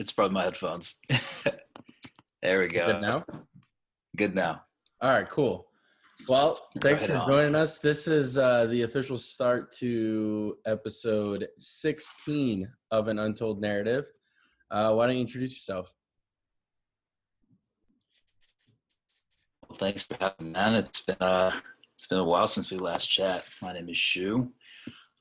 it's 0.00 0.10
probably 0.10 0.32
my 0.34 0.44
headphones. 0.44 0.94
there 2.42 2.58
we 2.58 2.68
go. 2.68 2.86
Good 2.86 3.02
now? 3.02 3.24
Good 4.16 4.34
now. 4.34 4.62
All 5.02 5.10
right, 5.10 5.28
cool. 5.28 5.66
Well, 6.26 6.58
thanks 6.80 7.02
Right 7.02 7.10
for 7.10 7.16
on. 7.18 7.28
joining 7.28 7.54
us. 7.54 7.80
This 7.80 8.08
is 8.08 8.38
uh, 8.38 8.64
the 8.66 8.82
official 8.82 9.18
start 9.18 9.72
to 9.76 10.56
episode 10.66 11.48
16 11.58 12.66
of 12.90 13.08
An 13.08 13.18
Untold 13.18 13.60
Narrative. 13.60 14.06
Uh, 14.70 14.94
why 14.94 15.06
don't 15.06 15.16
you 15.16 15.20
introduce 15.20 15.52
yourself? 15.52 15.92
Well, 19.68 19.78
thanks 19.78 20.02
for 20.02 20.16
having 20.18 20.46
me, 20.46 20.52
man. 20.52 20.74
It's 20.76 21.02
been 21.02 21.16
uh, 21.20 21.52
it's 21.94 22.06
been 22.06 22.18
a 22.18 22.24
while 22.24 22.48
since 22.48 22.70
we 22.70 22.78
last 22.78 23.06
chat. 23.06 23.46
My 23.60 23.74
name 23.74 23.88
is 23.90 23.98
Shu. 23.98 24.50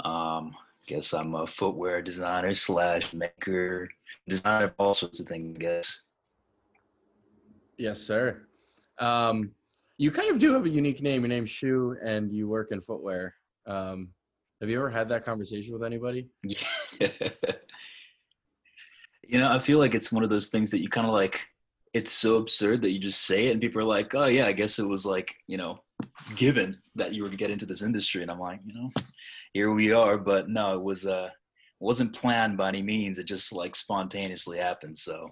Um, 0.03 0.55
guess 0.89 1.13
I'm 1.13 1.35
a 1.35 1.45
footwear 1.45 2.01
designer 2.01 2.55
slash 2.55 3.13
maker, 3.13 3.87
designer 4.27 4.65
of 4.65 4.73
all 4.79 4.95
sorts 4.95 5.19
of 5.19 5.27
things. 5.27 5.55
I 5.55 5.59
guess. 5.59 6.01
Yes, 7.77 8.01
sir. 8.01 8.41
Um, 8.97 9.51
you 9.99 10.09
kind 10.09 10.31
of 10.31 10.39
do 10.39 10.51
have 10.53 10.65
a 10.65 10.69
unique 10.69 11.03
name. 11.03 11.21
Your 11.21 11.29
name's 11.29 11.51
Shu, 11.51 11.95
and 12.03 12.33
you 12.33 12.47
work 12.47 12.71
in 12.71 12.81
footwear. 12.81 13.35
Um, 13.67 14.09
have 14.61 14.69
you 14.69 14.79
ever 14.79 14.89
had 14.89 15.09
that 15.09 15.23
conversation 15.23 15.73
with 15.73 15.83
anybody? 15.83 16.27
you 16.43 16.57
know, 19.37 19.51
I 19.51 19.59
feel 19.59 19.77
like 19.77 19.93
it's 19.93 20.11
one 20.11 20.23
of 20.23 20.31
those 20.31 20.49
things 20.49 20.71
that 20.71 20.81
you 20.81 20.89
kind 20.89 21.05
of 21.05 21.13
like. 21.13 21.47
It's 21.93 22.11
so 22.11 22.35
absurd 22.35 22.81
that 22.81 22.91
you 22.91 22.99
just 22.99 23.25
say 23.25 23.47
it, 23.47 23.51
and 23.51 23.61
people 23.61 23.81
are 23.81 23.85
like, 23.85 24.13
"Oh 24.15 24.25
yeah, 24.25 24.47
I 24.47 24.53
guess 24.53 24.79
it 24.79 24.87
was 24.87 25.05
like 25.05 25.35
you 25.47 25.57
know, 25.57 25.81
given 26.35 26.77
that 26.95 27.13
you 27.13 27.23
were 27.23 27.29
to 27.29 27.37
get 27.37 27.49
into 27.49 27.65
this 27.65 27.81
industry." 27.81 28.21
And 28.21 28.29
I'm 28.29 28.39
like, 28.39 28.59
you 28.65 28.73
know, 28.73 28.89
here 29.53 29.71
we 29.73 29.91
are. 29.91 30.17
But 30.17 30.49
no, 30.49 30.75
it 30.75 30.81
was 30.81 31.05
uh, 31.05 31.29
wasn't 31.79 32.13
planned 32.15 32.57
by 32.57 32.69
any 32.69 32.81
means. 32.81 33.19
It 33.19 33.25
just 33.25 33.53
like 33.53 33.75
spontaneously 33.75 34.57
happened. 34.59 34.97
So 34.97 35.29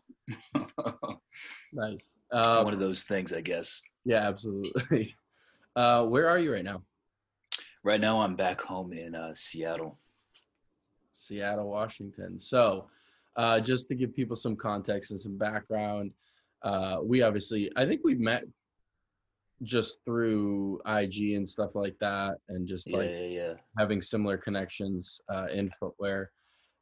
Nice. 1.74 2.18
Um, 2.32 2.66
one 2.66 2.74
of 2.74 2.80
those 2.80 3.04
things, 3.04 3.34
I 3.34 3.42
guess. 3.42 3.82
yeah, 4.06 4.28
absolutely. 4.28 5.14
Uh, 5.76 6.04
where 6.04 6.28
are 6.28 6.40
you 6.40 6.52
right 6.52 6.64
now? 6.64 6.82
Right 7.84 8.02
now, 8.02 8.22
I'm 8.22 8.36
back 8.36 8.60
home 8.60 8.94
in 8.94 9.14
uh, 9.14 9.32
Seattle. 9.36 10.00
Seattle, 11.12 11.70
Washington. 11.70 12.40
So, 12.40 12.88
uh, 13.36 13.60
just 13.60 13.88
to 13.90 13.94
give 13.96 14.16
people 14.16 14.36
some 14.36 14.56
context 14.56 15.12
and 15.12 15.22
some 15.22 15.38
background, 15.38 16.14
uh, 16.64 16.98
we 17.04 17.22
obviously, 17.22 17.72
I 17.76 17.86
think 17.86 18.02
we've 18.04 18.20
met 18.20 18.46
just 19.64 20.00
through 20.06 20.82
IG 20.86 21.34
and 21.36 21.48
stuff 21.48 21.72
like 21.76 21.98
that, 22.00 22.38
and 22.50 22.68
just 22.68 22.88
Yeah, 22.88 22.98
like 22.98 23.10
yeah, 23.10 23.26
yeah. 23.26 23.54
having 23.78 24.02
similar 24.02 24.38
connections 24.38 25.20
uh, 25.30 25.48
in 25.52 25.70
footwear. 25.72 26.32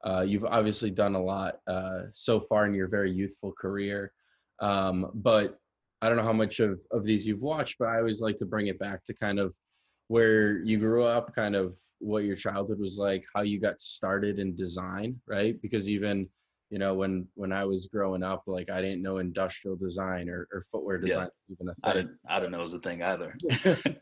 Uh, 0.05 0.21
you've 0.21 0.45
obviously 0.45 0.91
done 0.91 1.15
a 1.15 1.23
lot 1.23 1.59
uh, 1.67 2.03
so 2.13 2.39
far 2.39 2.65
in 2.65 2.73
your 2.73 2.87
very 2.87 3.11
youthful 3.11 3.51
career, 3.53 4.11
um, 4.59 5.11
but 5.15 5.57
I 6.01 6.09
don't 6.09 6.17
know 6.17 6.23
how 6.23 6.33
much 6.33 6.59
of, 6.59 6.79
of 6.91 7.05
these 7.05 7.25
you've 7.25 7.41
watched, 7.41 7.77
but 7.79 7.87
I 7.87 7.97
always 7.97 8.21
like 8.21 8.37
to 8.37 8.45
bring 8.45 8.67
it 8.67 8.77
back 8.77 9.03
to 9.05 9.13
kind 9.13 9.39
of 9.39 9.55
where 10.07 10.59
you 10.59 10.77
grew 10.77 11.03
up, 11.03 11.33
kind 11.33 11.55
of 11.55 11.75
what 11.99 12.25
your 12.25 12.35
childhood 12.35 12.79
was 12.79 12.97
like, 12.97 13.25
how 13.33 13.41
you 13.41 13.59
got 13.59 13.81
started 13.81 14.37
in 14.37 14.55
design, 14.55 15.19
right? 15.25 15.59
Because 15.61 15.89
even 15.89 16.27
you 16.75 16.79
know 16.79 16.93
when 16.93 17.25
when 17.35 17.53
I 17.53 17.63
was 17.63 17.87
growing 17.87 18.21
up, 18.21 18.43
like 18.47 18.69
I 18.69 18.81
didn't 18.81 19.01
know 19.01 19.19
industrial 19.19 19.77
design 19.77 20.27
or, 20.27 20.45
or 20.51 20.65
footwear 20.69 20.97
design 20.97 21.29
was 21.47 21.57
even 21.57 21.69
a 21.69 21.71
I 21.71 21.73
thing. 21.73 21.77
i 21.85 21.93
didn't, 21.93 22.19
I 22.27 22.39
didn't 22.41 22.51
know 22.51 22.59
it 22.59 22.63
was 22.63 22.73
a 22.73 22.79
thing 22.79 23.01
either. 23.01 23.37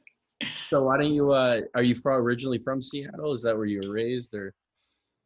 So 0.69 0.83
why 0.83 0.97
don't 0.97 1.13
you? 1.13 1.31
Uh, 1.31 1.61
are 1.75 1.83
you 1.83 1.95
from 1.95 2.15
originally 2.15 2.57
from 2.57 2.81
Seattle? 2.81 3.31
Is 3.31 3.43
that 3.43 3.55
where 3.55 3.67
you 3.67 3.79
were 3.85 3.93
raised, 3.93 4.33
or 4.33 4.53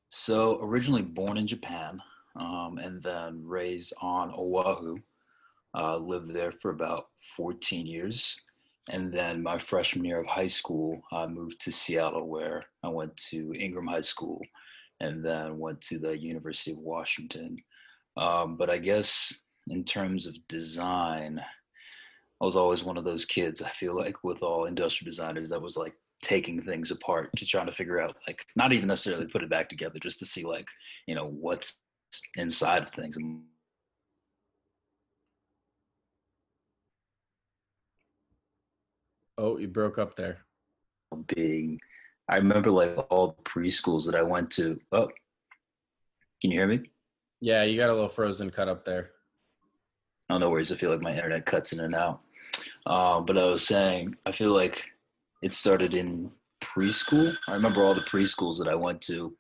So 0.10 0.60
originally 0.62 1.02
born 1.02 1.38
in 1.38 1.48
Japan, 1.48 2.00
um, 2.36 2.78
and 2.80 3.02
then 3.02 3.42
raised 3.44 3.94
on 4.02 4.32
Oahu. 4.38 4.98
Uh, 5.74 5.98
lived 5.98 6.34
there 6.34 6.52
for 6.52 6.72
about 6.72 7.08
14 7.38 7.88
years, 7.88 8.40
and 8.90 9.12
then 9.12 9.42
my 9.42 9.58
freshman 9.58 10.06
year 10.06 10.20
of 10.20 10.28
high 10.28 10.48
school, 10.48 11.02
I 11.12 11.26
moved 11.26 11.62
to 11.62 11.72
Seattle, 11.72 12.28
where 12.28 12.66
I 12.84 12.90
went 12.90 13.16
to 13.32 13.54
Ingraham 13.54 13.88
High 13.88 14.02
School, 14.02 14.42
and 15.00 15.24
then 15.24 15.58
went 15.58 15.82
to 15.82 16.00
the 16.00 16.18
University 16.18 16.72
of 16.72 16.80
Washington. 16.80 17.58
Um, 18.16 18.58
but 18.58 18.70
I 18.70 18.78
guess 18.78 19.34
in 19.68 19.84
terms 19.84 20.26
of 20.26 20.36
design, 20.48 21.42
I 22.42 22.46
was 22.46 22.56
always 22.56 22.84
one 22.84 22.98
of 22.98 23.04
those 23.04 23.26
kids. 23.26 23.62
I 23.62 23.70
feel 23.70 23.96
like 23.96 24.24
with 24.24 24.42
all 24.42 24.66
industrial 24.66 25.10
designers, 25.10 25.50
that 25.50 25.62
was 25.62 25.78
like 25.78 25.94
taking 26.24 26.62
things 26.62 26.92
apart 26.92 27.30
to 27.38 27.46
trying 27.46 27.68
to 27.68 27.72
figure 27.72 28.02
out 28.02 28.16
like 28.26 28.44
not 28.56 28.74
even 28.74 28.88
necessarily 28.88 29.28
put 29.28 29.44
it 29.44 29.50
back 29.50 29.70
together 29.70 30.00
just 30.00 30.18
to 30.18 30.26
see 30.26 30.44
like 30.44 30.68
you 31.06 31.14
know 31.14 31.28
what's 31.28 31.84
inside 32.38 32.82
of 32.82 32.90
things 32.90 33.18
oh, 39.38 39.58
you 39.58 39.68
broke 39.68 40.00
up 40.00 40.16
there? 40.16 40.40
being 41.36 41.80
i 42.30 42.36
remember 42.38 42.72
like 42.72 42.98
all 43.10 43.36
the 43.38 43.44
preschools 43.44 44.06
that 44.06 44.16
i 44.16 44.22
went 44.22 44.52
to. 44.52 44.78
Oh 44.92 45.10
can 46.42 46.52
you 46.52 46.60
hear 46.60 46.68
me? 46.68 46.92
Yeah, 47.42 47.64
you 47.64 47.78
got 47.78 47.90
a 47.90 47.94
little 47.94 48.10
frozen 48.10 48.52
cut 48.52 48.68
up 48.68 48.86
there. 48.86 49.10
oh 50.30 50.38
no 50.38 50.50
worries. 50.52 50.72
I 50.72 50.76
feel 50.76 50.92
like 50.92 51.02
my 51.02 51.14
internet 51.14 51.46
cuts 51.46 51.74
in 51.74 51.80
and 51.80 51.96
out. 51.96 52.22
Um, 52.86 53.26
but 53.26 53.38
i 53.38 53.46
was 53.46 53.68
saying 53.68 54.16
i 54.26 54.32
feel 54.32 54.54
like 54.54 54.92
it 55.42 55.52
started 55.52 55.94
in 55.94 56.32
preschool. 56.62 57.36
I 57.48 57.54
remember 57.54 57.84
all 57.84 57.94
the 57.94 58.02
preschools 58.02 58.58
that 58.60 58.68
i 58.68 58.76
went 58.76 59.02
to 59.02 59.36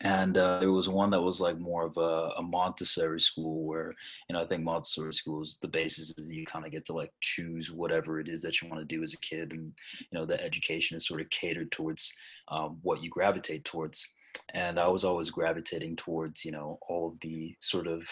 and 0.00 0.38
uh, 0.38 0.58
there 0.60 0.72
was 0.72 0.88
one 0.88 1.10
that 1.10 1.20
was 1.20 1.40
like 1.40 1.58
more 1.58 1.84
of 1.84 1.96
a, 1.96 2.32
a 2.38 2.42
Montessori 2.42 3.20
school 3.20 3.64
where 3.64 3.92
you 4.28 4.34
know 4.34 4.40
I 4.40 4.46
think 4.46 4.62
Montessori 4.62 5.12
schools 5.12 5.58
the 5.60 5.68
basis 5.68 6.10
is 6.10 6.14
that 6.14 6.26
you 6.26 6.46
kind 6.46 6.64
of 6.64 6.72
get 6.72 6.86
to 6.86 6.92
like 6.92 7.12
choose 7.20 7.70
whatever 7.70 8.18
it 8.18 8.28
is 8.28 8.40
that 8.42 8.60
you 8.60 8.68
want 8.68 8.80
to 8.80 8.96
do 8.96 9.02
as 9.02 9.12
a 9.12 9.18
kid 9.18 9.52
and 9.52 9.72
you 10.00 10.18
know 10.18 10.24
the 10.24 10.42
education 10.42 10.96
is 10.96 11.06
sort 11.06 11.20
of 11.20 11.28
catered 11.30 11.70
towards 11.70 12.12
um, 12.48 12.78
what 12.82 13.02
you 13.02 13.10
gravitate 13.10 13.64
towards. 13.64 14.08
And 14.54 14.80
I 14.80 14.88
was 14.88 15.04
always 15.04 15.30
gravitating 15.30 15.96
towards 15.96 16.44
you 16.44 16.52
know 16.52 16.78
all 16.88 17.08
of 17.08 17.20
the 17.20 17.54
sort 17.60 17.86
of 17.86 18.08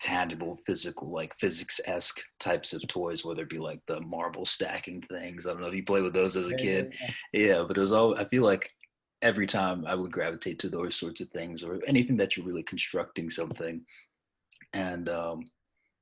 tangible 0.00 0.56
physical 0.66 1.10
like 1.10 1.34
physics-esque 1.38 2.22
types 2.38 2.72
of 2.72 2.80
toys 2.88 3.22
whether 3.22 3.42
it 3.42 3.50
be 3.50 3.58
like 3.58 3.80
the 3.86 4.00
marble 4.00 4.46
stacking 4.46 5.02
things. 5.10 5.46
I 5.46 5.52
don't 5.52 5.60
know 5.60 5.68
if 5.68 5.74
you 5.74 5.84
play 5.84 6.00
with 6.00 6.14
those 6.14 6.36
as 6.36 6.48
a 6.48 6.54
kid. 6.54 6.94
yeah, 7.34 7.62
but 7.68 7.76
it 7.76 7.80
was 7.80 7.92
all 7.92 8.18
I 8.18 8.24
feel 8.24 8.42
like 8.42 8.70
every 9.22 9.46
time 9.46 9.84
I 9.86 9.94
would 9.94 10.12
gravitate 10.12 10.58
to 10.60 10.68
those 10.68 10.94
sorts 10.94 11.20
of 11.20 11.28
things 11.28 11.62
or 11.62 11.80
anything 11.86 12.16
that 12.18 12.36
you're 12.36 12.46
really 12.46 12.62
constructing 12.62 13.28
something. 13.28 13.82
And 14.72 15.08
um, 15.08 15.44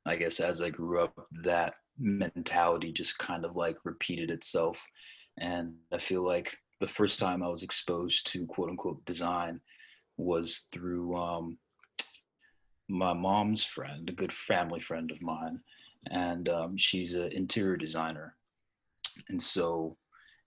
I 0.06 0.16
guess 0.16 0.40
as 0.40 0.60
I 0.60 0.70
grew 0.70 1.00
up, 1.00 1.14
that 1.42 1.74
mentality 1.98 2.92
just 2.92 3.18
kind 3.18 3.44
of 3.44 3.56
like 3.56 3.84
repeated 3.84 4.30
itself. 4.30 4.82
And 5.38 5.74
I 5.92 5.98
feel 5.98 6.24
like 6.24 6.56
the 6.80 6.86
first 6.86 7.18
time 7.18 7.42
I 7.42 7.48
was 7.48 7.62
exposed 7.62 8.30
to 8.32 8.46
quote 8.46 8.70
unquote 8.70 9.04
design 9.04 9.60
was 10.16 10.68
through 10.72 11.16
um, 11.16 11.58
my 12.88 13.12
mom's 13.12 13.64
friend, 13.64 14.08
a 14.08 14.12
good 14.12 14.32
family 14.32 14.80
friend 14.80 15.10
of 15.10 15.20
mine. 15.22 15.60
And 16.10 16.48
um, 16.48 16.76
she's 16.76 17.14
an 17.14 17.32
interior 17.32 17.76
designer. 17.76 18.36
And 19.28 19.42
so 19.42 19.96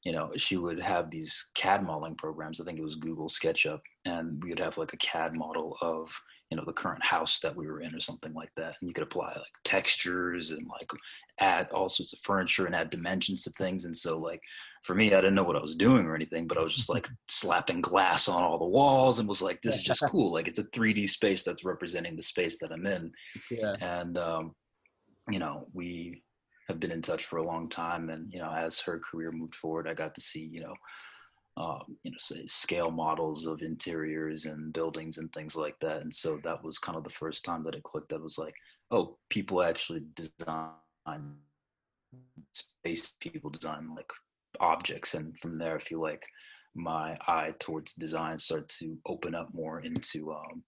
you 0.04 0.12
know, 0.12 0.32
she 0.36 0.58
would 0.58 0.80
have 0.80 1.10
these 1.12 1.48
CAD 1.56 1.84
modeling 1.84 2.16
programs. 2.16 2.60
I 2.60 2.66
think 2.66 2.80
it 2.80 2.84
was 2.84 2.96
Google 2.96 3.30
SketchUp, 3.30 3.80
and 4.06 4.42
we 4.44 4.50
would 4.50 4.60
have 4.60 4.78
like 4.78 4.94
a 4.94 4.98
CAD 4.98 5.36
model 5.36 5.78
of, 5.82 6.12
you 6.50 6.58
know, 6.58 6.64
the 6.66 6.74
current 6.74 7.06
house 7.06 7.40
that 7.40 7.56
we 7.56 7.68
were 7.68 7.82
in 7.82 7.94
or 7.96 8.00
something 8.00 8.34
like 8.34 8.50
that. 8.58 8.76
And 8.82 8.90
you 8.90 8.94
could 8.94 9.04
apply 9.04 9.28
like 9.28 9.46
textures 9.64 10.52
and 10.52 10.66
like 10.68 10.92
add 11.40 11.70
all 11.72 11.88
sorts 11.88 12.14
of 12.14 12.20
furniture 12.20 12.66
and 12.66 12.76
add 12.76 12.90
dimensions 12.90 13.44
to 13.44 13.52
things. 13.52 13.86
And 13.86 13.96
so, 13.96 14.18
like, 14.18 14.42
for 14.84 14.96
me, 14.96 15.14
I 15.14 15.22
didn't 15.22 15.36
know 15.36 15.44
what 15.44 15.56
I 15.56 15.62
was 15.62 15.76
doing 15.76 16.06
or 16.08 16.16
anything, 16.16 16.48
but 16.48 16.58
I 16.58 16.62
was 16.62 16.76
just 16.76 16.90
like 16.90 17.08
slapping 17.28 17.82
glass 17.82 18.28
on 18.28 18.42
all 18.44 18.58
the 18.58 18.66
walls 18.66 19.20
and 19.20 19.30
was 19.30 19.42
like, 19.42 19.62
this 19.62 19.76
is 19.76 19.84
just 19.84 20.04
cool. 20.10 20.34
Like, 20.34 20.48
it's 20.48 20.60
a 20.60 20.64
3D 20.66 21.08
space 21.10 21.44
that's 21.44 21.64
representing 21.64 22.16
the 22.16 22.24
space 22.24 22.58
that 22.60 22.72
I'm 22.72 22.86
in 22.88 23.12
Yeah. 23.52 23.76
and 23.80 24.18
um, 24.18 24.56
you 25.30 25.38
know 25.38 25.68
we 25.74 26.24
have 26.68 26.80
been 26.80 26.92
in 26.92 27.02
touch 27.02 27.26
for 27.26 27.38
a 27.38 27.44
long 27.44 27.70
time 27.70 28.10
and 28.10 28.32
you 28.32 28.40
know 28.40 28.52
as 28.52 28.80
her 28.80 29.00
career 29.00 29.32
moved 29.32 29.56
forward 29.56 29.88
i 29.88 29.94
got 29.94 30.16
to 30.16 30.22
see 30.22 30.50
you 30.52 30.62
know 30.62 30.74
um, 31.58 31.98
you 32.04 32.12
know 32.12 32.18
scale 32.46 32.92
models 32.92 33.46
of 33.46 33.62
interiors 33.62 34.46
and 34.46 34.72
buildings 34.72 35.18
and 35.18 35.32
things 35.34 35.56
like 35.56 35.78
that 35.82 36.02
and 36.02 36.14
so 36.14 36.40
that 36.44 36.64
was 36.64 36.80
kind 36.80 36.98
of 36.98 37.04
the 37.04 37.10
first 37.10 37.44
time 37.44 37.64
that 37.64 37.76
it 37.76 37.84
clicked 37.84 38.10
that 38.10 38.22
was 38.22 38.38
like 38.38 38.56
oh 38.92 39.18
people 39.30 39.62
actually 39.62 40.02
design 40.16 40.70
space 42.54 43.14
people 43.20 43.50
design 43.50 43.90
like 43.96 44.10
objects 44.60 45.14
and 45.14 45.38
from 45.40 45.56
there 45.56 45.76
i 45.76 45.80
feel 45.80 46.02
like 46.02 46.26
my 46.74 47.18
eye 47.28 47.54
towards 47.60 47.94
design 47.96 48.38
started 48.38 48.70
to 48.70 48.98
open 49.06 49.36
up 49.36 49.50
more 49.54 49.82
into 49.82 50.32
um, 50.32 50.64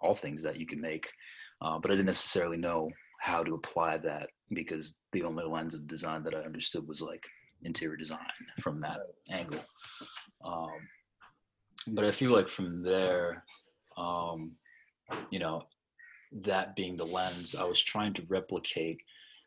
all 0.00 0.14
things 0.14 0.42
that 0.42 0.58
you 0.58 0.66
can 0.66 0.80
make 0.80 1.12
uh, 1.60 1.78
but 1.78 1.90
i 1.90 1.94
didn't 1.94 2.06
necessarily 2.06 2.56
know 2.56 2.88
how 3.20 3.42
to 3.42 3.54
apply 3.54 3.98
that 3.98 4.28
because 4.52 4.94
the 5.12 5.22
only 5.22 5.44
lens 5.44 5.74
of 5.74 5.86
design 5.86 6.22
that 6.24 6.34
I 6.34 6.38
understood 6.38 6.86
was 6.86 7.00
like 7.02 7.26
interior 7.62 7.96
design 7.96 8.18
from 8.60 8.80
that 8.80 9.00
angle. 9.30 9.60
Um, 10.44 10.70
but 11.88 12.04
I 12.04 12.10
feel 12.10 12.32
like 12.32 12.48
from 12.48 12.82
there, 12.82 13.44
um, 13.96 14.52
you 15.30 15.38
know, 15.38 15.62
that 16.32 16.76
being 16.76 16.96
the 16.96 17.04
lens, 17.04 17.54
I 17.54 17.64
was 17.64 17.80
trying 17.80 18.12
to 18.14 18.26
replicate, 18.28 18.98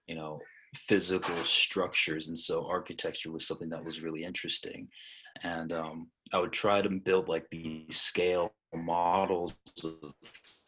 you 0.07 0.15
know, 0.15 0.39
physical 0.75 1.43
structures, 1.43 2.27
and 2.27 2.37
so 2.37 2.65
architecture 2.67 3.31
was 3.31 3.47
something 3.47 3.69
that 3.69 3.83
was 3.83 4.01
really 4.01 4.23
interesting. 4.23 4.87
And 5.43 5.73
um, 5.73 6.07
I 6.33 6.39
would 6.39 6.53
try 6.53 6.81
to 6.81 6.89
build 6.89 7.27
like 7.27 7.45
these 7.49 7.97
scale 7.97 8.53
models 8.73 9.57
of 9.83 10.13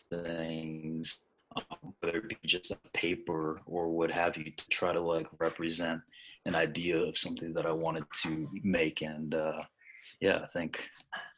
things, 0.09 1.19
um, 1.55 1.93
whether 1.99 2.17
it 2.17 2.29
be 2.29 2.47
just 2.47 2.71
a 2.71 2.77
paper 2.93 3.59
or 3.65 3.89
what 3.89 4.11
have 4.11 4.37
you, 4.37 4.51
to 4.51 4.69
try 4.69 4.93
to 4.93 4.99
like 4.99 5.27
represent 5.39 6.01
an 6.45 6.55
idea 6.55 6.97
of 6.97 7.17
something 7.17 7.53
that 7.53 7.65
I 7.65 7.71
wanted 7.71 8.05
to 8.23 8.49
make. 8.63 9.01
And 9.01 9.33
uh, 9.33 9.63
yeah, 10.19 10.39
I 10.43 10.47
think 10.47 10.89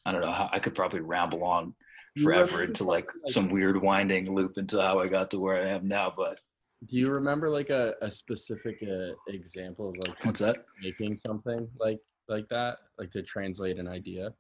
I 0.05 0.11
don't 0.11 0.21
know. 0.21 0.49
I 0.51 0.59
could 0.59 0.75
probably 0.75 1.01
ramble 1.01 1.43
on 1.43 1.73
forever 2.21 2.63
into 2.63 2.83
like 2.83 3.09
some 3.25 3.49
weird 3.49 3.81
winding 3.81 4.33
loop 4.33 4.57
into 4.57 4.79
how 4.81 4.99
I 4.99 5.07
got 5.07 5.31
to 5.31 5.39
where 5.39 5.61
I 5.61 5.69
am 5.69 5.87
now. 5.87 6.13
But 6.15 6.39
do 6.87 6.97
you 6.97 7.09
remember 7.09 7.49
like 7.49 7.69
a, 7.69 7.95
a 8.01 8.11
specific 8.11 8.77
uh, 8.83 9.13
example 9.27 9.89
of 9.89 9.97
like 9.97 10.23
what's 10.25 10.41
that 10.41 10.65
making 10.81 11.17
something 11.17 11.67
like 11.79 11.99
like 12.27 12.47
that, 12.49 12.77
like 12.97 13.11
to 13.11 13.23
translate 13.23 13.79
an 13.79 13.87
idea? 13.87 14.33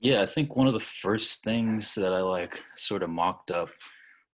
Yeah, 0.00 0.22
I 0.22 0.26
think 0.26 0.56
one 0.56 0.66
of 0.66 0.74
the 0.74 0.80
first 0.80 1.42
things 1.42 1.94
that 1.94 2.12
I 2.12 2.20
like 2.20 2.62
sort 2.76 3.02
of 3.02 3.10
mocked 3.10 3.50
up, 3.50 3.70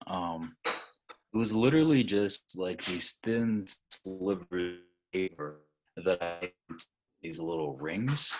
um, 0.06 0.56
it 0.64 1.36
was 1.36 1.52
literally 1.54 2.02
just 2.02 2.58
like 2.58 2.84
these 2.84 3.18
thin 3.24 3.64
slivers 3.90 4.78
of 4.80 5.12
paper 5.12 5.60
that 6.04 6.22
I 6.22 6.50
these 7.22 7.38
little 7.38 7.76
rings. 7.76 8.34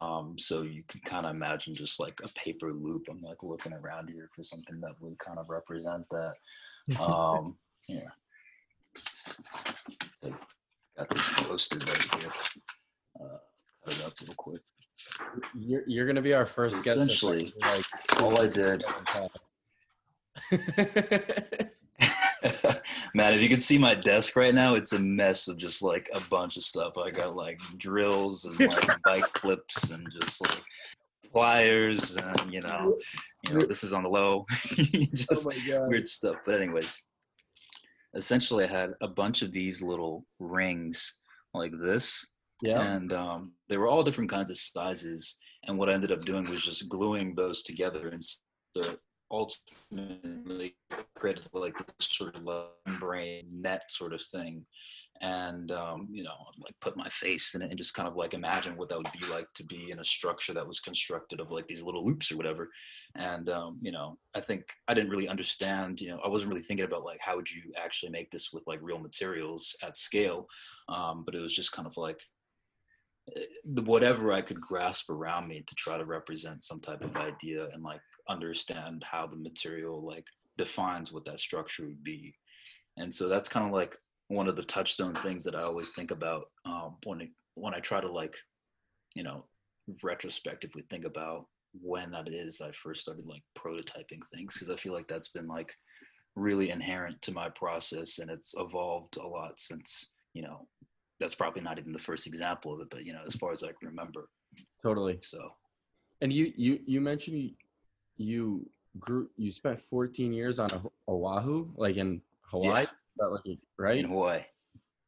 Um, 0.00 0.36
so 0.38 0.62
you 0.62 0.82
can 0.86 1.00
kind 1.00 1.26
of 1.26 1.34
imagine 1.34 1.74
just 1.74 1.98
like 1.98 2.20
a 2.22 2.28
paper 2.38 2.72
loop. 2.72 3.06
I'm 3.10 3.20
like 3.20 3.42
looking 3.42 3.72
around 3.72 4.08
here 4.08 4.28
for 4.34 4.44
something 4.44 4.80
that 4.80 4.94
would 5.00 5.18
kind 5.18 5.38
of 5.38 5.48
represent 5.48 6.04
that. 6.10 6.34
Um, 6.98 7.56
yeah. 7.88 8.08
So 10.20 10.34
got 10.98 11.08
this 11.10 11.28
posted 11.34 11.88
right 11.88 12.20
here. 12.20 12.32
Uh, 13.20 13.38
cut 13.84 13.96
it 13.96 14.04
up 14.04 14.14
real 14.20 14.34
quick. 14.36 14.62
You're, 15.54 15.82
you're 15.86 16.06
gonna 16.06 16.22
be 16.22 16.34
our 16.34 16.46
first 16.46 16.76
so 16.76 16.82
guest. 16.82 16.96
Essentially, 16.96 17.52
like 17.60 17.84
all 18.20 18.40
I 18.40 18.46
did. 18.46 18.84
Man, 23.14 23.34
if 23.34 23.40
you 23.40 23.48
could 23.48 23.62
see 23.62 23.78
my 23.78 23.94
desk 23.94 24.36
right 24.36 24.54
now, 24.54 24.74
it's 24.74 24.92
a 24.92 24.98
mess 24.98 25.48
of 25.48 25.56
just 25.58 25.82
like 25.82 26.08
a 26.12 26.20
bunch 26.28 26.56
of 26.56 26.64
stuff. 26.64 26.96
I 26.98 27.10
got 27.10 27.36
like 27.36 27.60
drills 27.78 28.44
and 28.44 28.58
like 28.58 29.02
bike 29.04 29.32
clips 29.32 29.90
and 29.90 30.06
just 30.20 30.40
like 30.40 30.62
pliers 31.32 32.16
and 32.16 32.52
you 32.52 32.60
know, 32.62 32.98
you 33.48 33.54
know, 33.54 33.66
this 33.66 33.84
is 33.84 33.92
on 33.92 34.02
the 34.02 34.08
low, 34.08 34.44
just 34.50 35.46
oh 35.46 35.88
weird 35.88 36.08
stuff. 36.08 36.36
But 36.44 36.60
anyways, 36.60 37.02
essentially, 38.14 38.64
I 38.64 38.68
had 38.68 38.94
a 39.00 39.08
bunch 39.08 39.42
of 39.42 39.52
these 39.52 39.82
little 39.82 40.26
rings 40.38 41.14
like 41.54 41.72
this. 41.80 42.26
Yeah. 42.62 42.80
And 42.80 43.12
um, 43.12 43.52
they 43.72 43.78
were 43.78 43.88
all 43.88 44.02
different 44.02 44.30
kinds 44.30 44.50
of 44.50 44.58
sizes. 44.58 45.38
And 45.66 45.78
what 45.78 45.88
I 45.88 45.94
ended 45.94 46.12
up 46.12 46.24
doing 46.24 46.48
was 46.50 46.64
just 46.64 46.88
gluing 46.88 47.34
those 47.34 47.62
together 47.62 48.08
and 48.08 48.22
so 48.76 48.96
ultimately 49.30 50.76
created 51.14 51.48
like 51.54 51.74
this 51.78 52.08
sort 52.10 52.36
of 52.36 52.44
membrane 52.86 53.46
net 53.50 53.90
sort 53.90 54.12
of 54.12 54.20
thing 54.20 54.64
and 55.22 55.70
um, 55.72 56.08
you 56.10 56.22
know 56.22 56.34
like 56.58 56.74
put 56.80 56.96
my 56.96 57.08
face 57.08 57.54
in 57.54 57.62
it 57.62 57.70
and 57.70 57.78
just 57.78 57.94
kind 57.94 58.08
of 58.08 58.16
like 58.16 58.34
imagine 58.34 58.76
what 58.76 58.88
that 58.88 58.98
would 58.98 59.06
be 59.18 59.26
like 59.32 59.46
to 59.54 59.64
be 59.64 59.90
in 59.90 60.00
a 60.00 60.04
structure 60.04 60.52
that 60.52 60.66
was 60.66 60.80
constructed 60.80 61.40
of 61.40 61.50
like 61.50 61.66
these 61.66 61.82
little 61.82 62.04
loops 62.04 62.30
or 62.30 62.36
whatever 62.36 62.68
and 63.14 63.48
um, 63.48 63.78
you 63.80 63.92
know 63.92 64.18
i 64.34 64.40
think 64.40 64.64
i 64.88 64.94
didn't 64.94 65.10
really 65.10 65.28
understand 65.28 66.00
you 66.00 66.08
know 66.08 66.18
i 66.24 66.28
wasn't 66.28 66.50
really 66.50 66.62
thinking 66.62 66.84
about 66.84 67.04
like 67.04 67.20
how 67.20 67.36
would 67.36 67.50
you 67.50 67.62
actually 67.82 68.10
make 68.10 68.30
this 68.30 68.52
with 68.52 68.64
like 68.66 68.80
real 68.82 68.98
materials 68.98 69.74
at 69.82 69.96
scale 69.96 70.46
um, 70.88 71.22
but 71.24 71.34
it 71.34 71.40
was 71.40 71.54
just 71.54 71.72
kind 71.72 71.86
of 71.86 71.96
like 71.96 72.20
whatever 73.64 74.32
i 74.32 74.40
could 74.40 74.60
grasp 74.60 75.08
around 75.08 75.46
me 75.46 75.62
to 75.66 75.74
try 75.76 75.96
to 75.96 76.04
represent 76.04 76.64
some 76.64 76.80
type 76.80 77.04
of 77.04 77.16
idea 77.16 77.68
and 77.72 77.82
like 77.82 78.00
understand 78.28 79.04
how 79.08 79.26
the 79.26 79.36
material 79.36 80.04
like 80.04 80.26
defines 80.58 81.12
what 81.12 81.24
that 81.24 81.40
structure 81.40 81.86
would 81.86 82.04
be. 82.04 82.34
And 82.98 83.12
so 83.12 83.28
that's 83.28 83.48
kind 83.48 83.66
of 83.66 83.72
like 83.72 83.96
one 84.32 84.48
of 84.48 84.56
the 84.56 84.64
touchstone 84.64 85.14
things 85.16 85.44
that 85.44 85.54
i 85.54 85.60
always 85.60 85.90
think 85.90 86.10
about 86.10 86.44
um, 86.64 86.96
when 87.04 87.20
it, 87.20 87.28
when 87.54 87.74
i 87.74 87.78
try 87.80 88.00
to 88.00 88.10
like 88.10 88.34
you 89.14 89.22
know 89.22 89.44
retrospectively 90.02 90.82
think 90.88 91.04
about 91.04 91.46
when 91.82 92.10
that 92.10 92.28
is 92.28 92.60
i 92.60 92.70
first 92.70 93.02
started 93.02 93.26
like 93.26 93.42
prototyping 93.58 94.20
things 94.32 94.54
because 94.54 94.70
i 94.70 94.76
feel 94.76 94.94
like 94.94 95.06
that's 95.06 95.28
been 95.28 95.46
like 95.46 95.72
really 96.34 96.70
inherent 96.70 97.20
to 97.20 97.32
my 97.32 97.48
process 97.50 98.18
and 98.20 98.30
it's 98.30 98.54
evolved 98.56 99.18
a 99.18 99.26
lot 99.26 99.60
since 99.60 100.12
you 100.32 100.42
know 100.42 100.66
that's 101.22 101.34
probably 101.34 101.62
not 101.62 101.78
even 101.78 101.92
the 101.92 101.98
first 101.98 102.26
example 102.26 102.74
of 102.74 102.80
it 102.80 102.88
but 102.90 103.04
you 103.04 103.12
know 103.12 103.22
as 103.26 103.34
far 103.34 103.52
as 103.52 103.62
i 103.62 103.68
can 103.68 103.88
remember 103.88 104.28
totally 104.82 105.18
so 105.20 105.50
and 106.20 106.32
you 106.32 106.52
you 106.56 106.78
you 106.86 107.00
mentioned 107.00 107.52
you 108.16 108.68
grew 108.98 109.28
you 109.36 109.50
spent 109.50 109.80
14 109.80 110.32
years 110.32 110.58
on 110.58 110.70
Oahu, 111.08 111.68
like 111.76 111.96
in 111.96 112.20
Hawaii, 112.42 112.86
yeah. 113.18 113.26
like, 113.26 113.58
right? 113.78 113.98
In 113.98 114.06
Hawaii. 114.06 114.42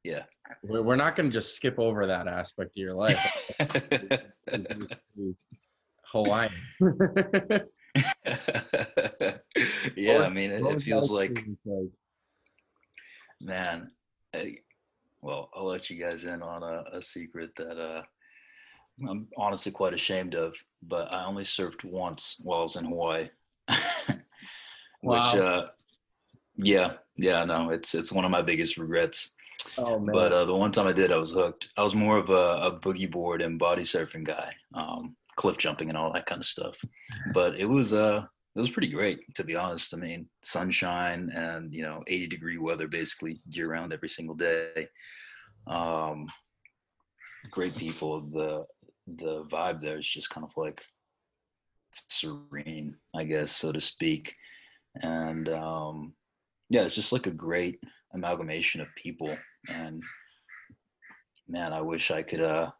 Yeah. 0.03 0.25
We're 0.63 0.97
not 0.97 1.17
going 1.17 1.31
to 1.31 1.33
just 1.33 1.57
skip 1.57 1.79
over 1.79 2.07
that 2.07 2.29
aspect 2.29 2.73
of 2.73 2.77
your 2.77 2.95
life. 2.95 3.19
Hawaii. 6.05 6.49
yeah, 9.97 10.19
I 10.19 10.31
mean, 10.31 10.51
it, 10.51 10.63
it 10.67 10.83
feels 10.83 11.11
like, 11.11 11.47
man. 13.41 13.91
I, 14.35 14.57
well, 15.25 15.49
I'll 15.55 15.65
let 15.65 15.89
you 15.89 15.99
guys 15.99 16.27
in 16.27 16.43
on 16.43 16.63
a, 16.63 16.85
a 16.99 17.03
secret 17.03 17.53
that 17.57 17.81
uh, 17.81 18.03
I'm 19.09 19.27
honestly 19.39 19.73
quite 19.73 19.95
ashamed 19.95 20.35
of, 20.35 20.55
but 20.83 21.15
I 21.15 21.25
only 21.25 21.45
surfed 21.45 21.83
once 21.83 22.37
while 22.45 22.61
I 22.61 22.63
was 22.63 22.77
in 22.77 22.85
Hawaii. 22.85 23.31
wow. 25.03 25.33
Which, 25.33 25.43
uh, 25.43 25.67
yeah, 26.57 26.93
yeah, 27.17 27.43
no, 27.47 27.71
it's 27.71 27.95
it's 27.95 28.13
one 28.13 28.27
of 28.27 28.31
my 28.31 28.43
biggest 28.43 28.77
regrets. 28.77 29.33
Oh 29.79 29.99
man! 29.99 30.15
But 30.15 30.33
uh, 30.35 30.45
the 30.45 30.55
one 30.55 30.73
time 30.73 30.87
I 30.87 30.93
did, 30.93 31.11
I 31.11 31.17
was 31.17 31.33
hooked. 31.33 31.71
I 31.79 31.83
was 31.83 31.95
more 31.95 32.19
of 32.19 32.29
a, 32.29 32.67
a 32.67 32.79
boogie 32.79 33.11
board 33.11 33.41
and 33.41 33.59
body 33.59 33.83
surfing 33.83 34.25
guy, 34.25 34.53
um, 34.75 35.17
cliff 35.37 35.57
jumping 35.57 35.89
and 35.89 35.97
all 35.97 36.13
that 36.13 36.27
kind 36.27 36.43
of 36.43 36.47
stuff. 36.47 36.85
But 37.33 37.59
it 37.59 37.65
was 37.65 37.95
uh, 37.95 38.27
it 38.55 38.59
was 38.59 38.71
pretty 38.71 38.89
great 38.89 39.21
to 39.35 39.45
be 39.45 39.57
honest. 39.57 39.95
I 39.95 39.97
mean, 39.97 40.29
sunshine 40.43 41.31
and 41.35 41.73
you 41.73 41.83
know, 41.83 42.03
80 42.07 42.29
degree 42.29 42.59
weather 42.59 42.89
basically 42.89 43.41
year 43.49 43.71
round 43.71 43.93
every 43.93 44.09
single 44.09 44.37
day. 44.37 44.87
Um, 45.67 46.29
great 47.51 47.77
people. 47.77 48.21
The 48.21 48.65
the 49.07 49.45
vibe 49.45 49.81
there 49.81 49.99
is 49.99 50.09
just 50.09 50.31
kind 50.31 50.45
of 50.45 50.53
like 50.57 50.83
serene, 51.93 52.97
I 53.15 53.25
guess, 53.25 53.53
so 53.53 53.73
to 53.73 53.81
speak. 53.81 54.35
And 55.03 55.49
um, 55.49 56.15
yeah, 56.71 56.83
it's 56.83 56.95
just 56.95 57.13
like 57.13 57.27
a 57.27 57.33
great 57.33 57.81
amalgamation 58.15 58.81
of 58.81 58.89
people. 58.97 59.37
And 59.69 60.03
man, 61.49 61.73
I 61.73 61.81
wish 61.81 62.11
I 62.11 62.23
could 62.23 62.41
uh, 62.41 62.71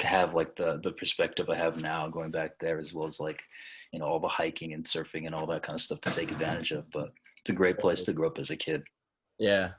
have 0.00 0.34
like 0.34 0.56
the 0.56 0.80
the 0.82 0.92
perspective 0.92 1.50
I 1.50 1.56
have 1.56 1.82
now 1.82 2.08
going 2.08 2.30
back 2.30 2.52
there, 2.60 2.78
as 2.78 2.94
well 2.94 3.06
as 3.06 3.20
like 3.20 3.42
you 3.92 4.00
know 4.00 4.06
all 4.06 4.20
the 4.20 4.28
hiking 4.28 4.72
and 4.72 4.84
surfing 4.84 5.26
and 5.26 5.34
all 5.34 5.46
that 5.46 5.62
kind 5.62 5.74
of 5.74 5.82
stuff 5.82 6.00
to 6.02 6.10
take 6.10 6.30
advantage 6.30 6.72
of. 6.72 6.90
But 6.90 7.12
it's 7.40 7.50
a 7.50 7.54
great 7.54 7.78
place 7.78 8.04
to 8.04 8.12
grow 8.12 8.28
up 8.28 8.38
as 8.38 8.50
a 8.50 8.56
kid. 8.56 8.82
Yeah, 9.38 9.70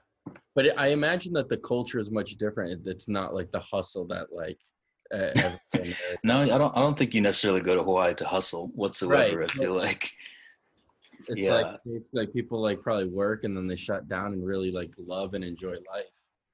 but 0.55 0.77
I 0.77 0.88
imagine 0.88 1.34
that 1.34 1.50
the 1.50 1.58
culture 1.58 2.00
is 2.00 2.12
much 2.12 2.36
different. 2.36 2.81
It's 2.86 3.10
not 3.10 3.34
like 3.34 3.51
the 3.51 3.60
hustle 3.60 4.05
that 4.08 4.27
like 4.31 4.58
uh, 5.13 5.58
no, 6.24 6.41
I 6.41 6.58
don't. 6.58 6.75
I 6.77 6.81
don't 6.81 6.98
think 6.98 7.13
you 7.13 7.22
necessarily 7.22 7.62
go 7.62 7.75
to 7.75 7.84
Hawaii 7.84 8.13
to 8.15 8.25
hustle 8.25 8.72
whatsoever. 8.75 9.39
Right. 9.39 9.50
I 9.50 9.53
feel 9.53 9.75
like 9.75 10.12
it's 11.27 11.46
yeah. 11.46 11.53
like 11.53 11.79
it's 11.86 12.10
like 12.13 12.34
people 12.34 12.62
like 12.62 12.81
probably 12.81 13.08
work 13.08 13.43
and 13.43 13.55
then 13.55 13.67
they 13.67 13.75
shut 13.75 14.08
down 14.08 14.34
and 14.34 14.46
really 14.46 14.72
like 14.72 14.91
love 14.98 15.34
and 15.34 15.43
enjoy 15.43 15.74
life. 15.91 16.05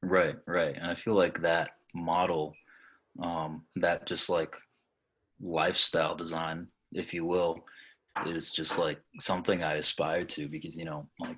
Right, 0.01 0.35
right, 0.45 0.75
and 0.75 0.85
I 0.85 0.95
feel 0.95 1.15
like 1.15 1.39
that 1.41 1.71
model, 1.93 2.53
um, 3.22 3.65
that 3.77 4.05
just 4.05 4.29
like 4.29 4.55
lifestyle 5.41 6.15
design, 6.15 6.67
if 6.91 7.13
you 7.13 7.25
will, 7.25 7.63
is 8.25 8.51
just 8.51 8.79
like 8.79 9.00
something 9.19 9.63
I 9.63 9.75
aspire 9.75 10.25
to 10.25 10.48
because 10.48 10.77
you 10.77 10.86
know 10.86 11.10
like 11.19 11.38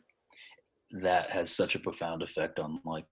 that 0.91 1.29
has 1.31 1.51
such 1.51 1.75
a 1.75 1.79
profound 1.79 2.21
effect 2.21 2.59
on 2.59 2.79
like 2.85 3.05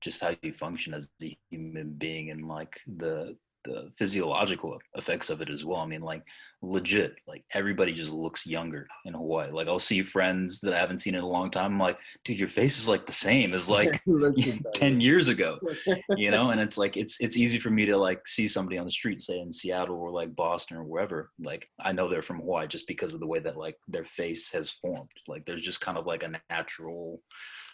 just 0.00 0.22
how 0.22 0.34
you 0.42 0.52
function 0.52 0.94
as 0.94 1.10
a 1.22 1.36
human 1.50 1.94
being 1.94 2.30
and 2.30 2.46
like 2.46 2.78
the 2.98 3.36
the 3.64 3.90
physiological 3.96 4.78
effects 4.94 5.30
of 5.30 5.40
it 5.40 5.50
as 5.50 5.64
well. 5.64 5.80
I 5.80 5.86
mean, 5.86 6.00
like 6.00 6.22
legit, 6.62 7.20
like 7.26 7.44
everybody 7.54 7.92
just 7.92 8.12
looks 8.12 8.46
younger 8.46 8.86
in 9.04 9.14
Hawaii. 9.14 9.50
Like 9.50 9.68
I'll 9.68 9.78
see 9.78 10.02
friends 10.02 10.60
that 10.60 10.74
I 10.74 10.78
haven't 10.78 10.98
seen 10.98 11.14
in 11.14 11.22
a 11.22 11.28
long 11.28 11.50
time. 11.50 11.72
I'm 11.72 11.78
like, 11.78 11.98
dude, 12.24 12.38
your 12.38 12.48
face 12.48 12.78
is 12.78 12.88
like 12.88 13.06
the 13.06 13.12
same 13.12 13.54
as 13.54 13.68
like 13.68 14.02
10 14.74 15.00
years 15.00 15.28
ago, 15.28 15.58
you 16.16 16.30
know? 16.30 16.50
And 16.50 16.60
it's 16.60 16.78
like, 16.78 16.96
it's, 16.96 17.18
it's 17.20 17.36
easy 17.36 17.58
for 17.58 17.70
me 17.70 17.86
to 17.86 17.96
like 17.96 18.26
see 18.26 18.48
somebody 18.48 18.78
on 18.78 18.84
the 18.84 18.90
street, 18.90 19.20
say 19.20 19.38
in 19.38 19.52
Seattle 19.52 19.96
or 19.96 20.10
like 20.10 20.34
Boston 20.34 20.76
or 20.76 20.84
wherever. 20.84 21.30
Like 21.42 21.68
I 21.80 21.92
know 21.92 22.08
they're 22.08 22.22
from 22.22 22.40
Hawaii 22.40 22.66
just 22.66 22.86
because 22.86 23.14
of 23.14 23.20
the 23.20 23.26
way 23.26 23.38
that 23.40 23.56
like 23.56 23.76
their 23.88 24.04
face 24.04 24.50
has 24.52 24.70
formed. 24.70 25.10
Like 25.26 25.44
there's 25.44 25.62
just 25.62 25.80
kind 25.80 25.98
of 25.98 26.06
like 26.06 26.22
a 26.22 26.40
natural, 26.50 27.20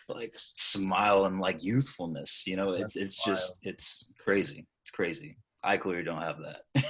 like 0.08 0.34
smile 0.56 1.24
and 1.24 1.40
like 1.40 1.64
youthfulness, 1.64 2.44
you 2.46 2.56
know, 2.56 2.72
it's, 2.72 2.96
it's 2.96 3.26
wild. 3.26 3.38
just, 3.38 3.60
it's 3.62 4.06
crazy. 4.18 4.66
It's 4.82 4.90
crazy. 4.90 5.38
I 5.64 5.76
clearly 5.76 6.04
don't 6.04 6.20
have 6.20 6.38
that. 6.38 6.84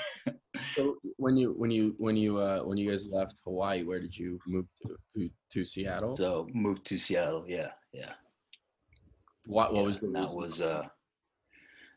so 0.74 0.96
when 1.16 1.36
you 1.36 1.54
when 1.56 1.70
you 1.70 1.94
when 1.98 2.16
you 2.16 2.38
uh 2.38 2.60
when 2.60 2.76
you 2.76 2.90
guys 2.90 3.06
left 3.08 3.40
Hawaii, 3.44 3.84
where 3.84 4.00
did 4.00 4.16
you 4.16 4.38
move 4.46 4.66
to? 4.82 4.96
To, 5.16 5.30
to 5.52 5.64
Seattle? 5.64 6.16
So 6.16 6.48
moved 6.52 6.84
to 6.86 6.98
Seattle. 6.98 7.44
Yeah, 7.46 7.70
yeah. 7.92 8.12
What 9.46 9.72
what 9.72 9.80
yeah, 9.80 9.86
was 9.86 10.00
the 10.00 10.08
that 10.08 10.34
was 10.34 10.60
uh 10.60 10.88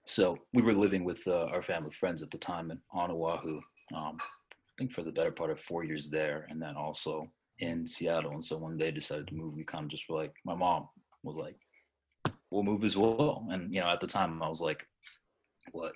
so 0.08 0.38
we 0.54 0.62
were 0.62 0.74
living 0.74 1.04
with 1.04 1.28
uh, 1.28 1.48
our 1.48 1.62
family 1.62 1.92
friends 1.92 2.24
at 2.24 2.32
the 2.32 2.38
time 2.38 2.72
in 2.72 2.80
on 2.92 3.12
Oahu. 3.12 3.60
Um, 3.94 4.18
I 4.22 4.74
think 4.78 4.94
for 4.94 5.04
the 5.04 5.12
better 5.12 5.32
part 5.32 5.50
of 5.50 5.60
four 5.60 5.84
years 5.84 6.10
there, 6.10 6.48
and 6.50 6.62
then 6.62 6.76
also 6.78 7.30
in 7.60 7.86
Seattle. 7.86 8.32
And 8.32 8.44
so 8.44 8.58
when 8.58 8.78
they 8.78 8.90
decided 8.90 9.28
to 9.28 9.36
move, 9.36 9.54
we 9.54 9.66
kind 9.66 9.84
of 9.84 9.90
just 9.90 10.08
were 10.08 10.16
like, 10.16 10.34
my 10.46 10.56
mom 10.56 10.88
was 11.24 11.36
like, 11.36 11.58
"We'll 12.52 12.64
move 12.64 12.86
as 12.86 12.96
well." 12.96 13.46
And 13.50 13.74
you 13.74 13.82
know, 13.82 13.90
at 13.90 14.00
the 14.00 14.08
time, 14.08 14.42
I 14.42 14.48
was 14.48 14.62
like, 14.62 14.88
"What? 15.74 15.94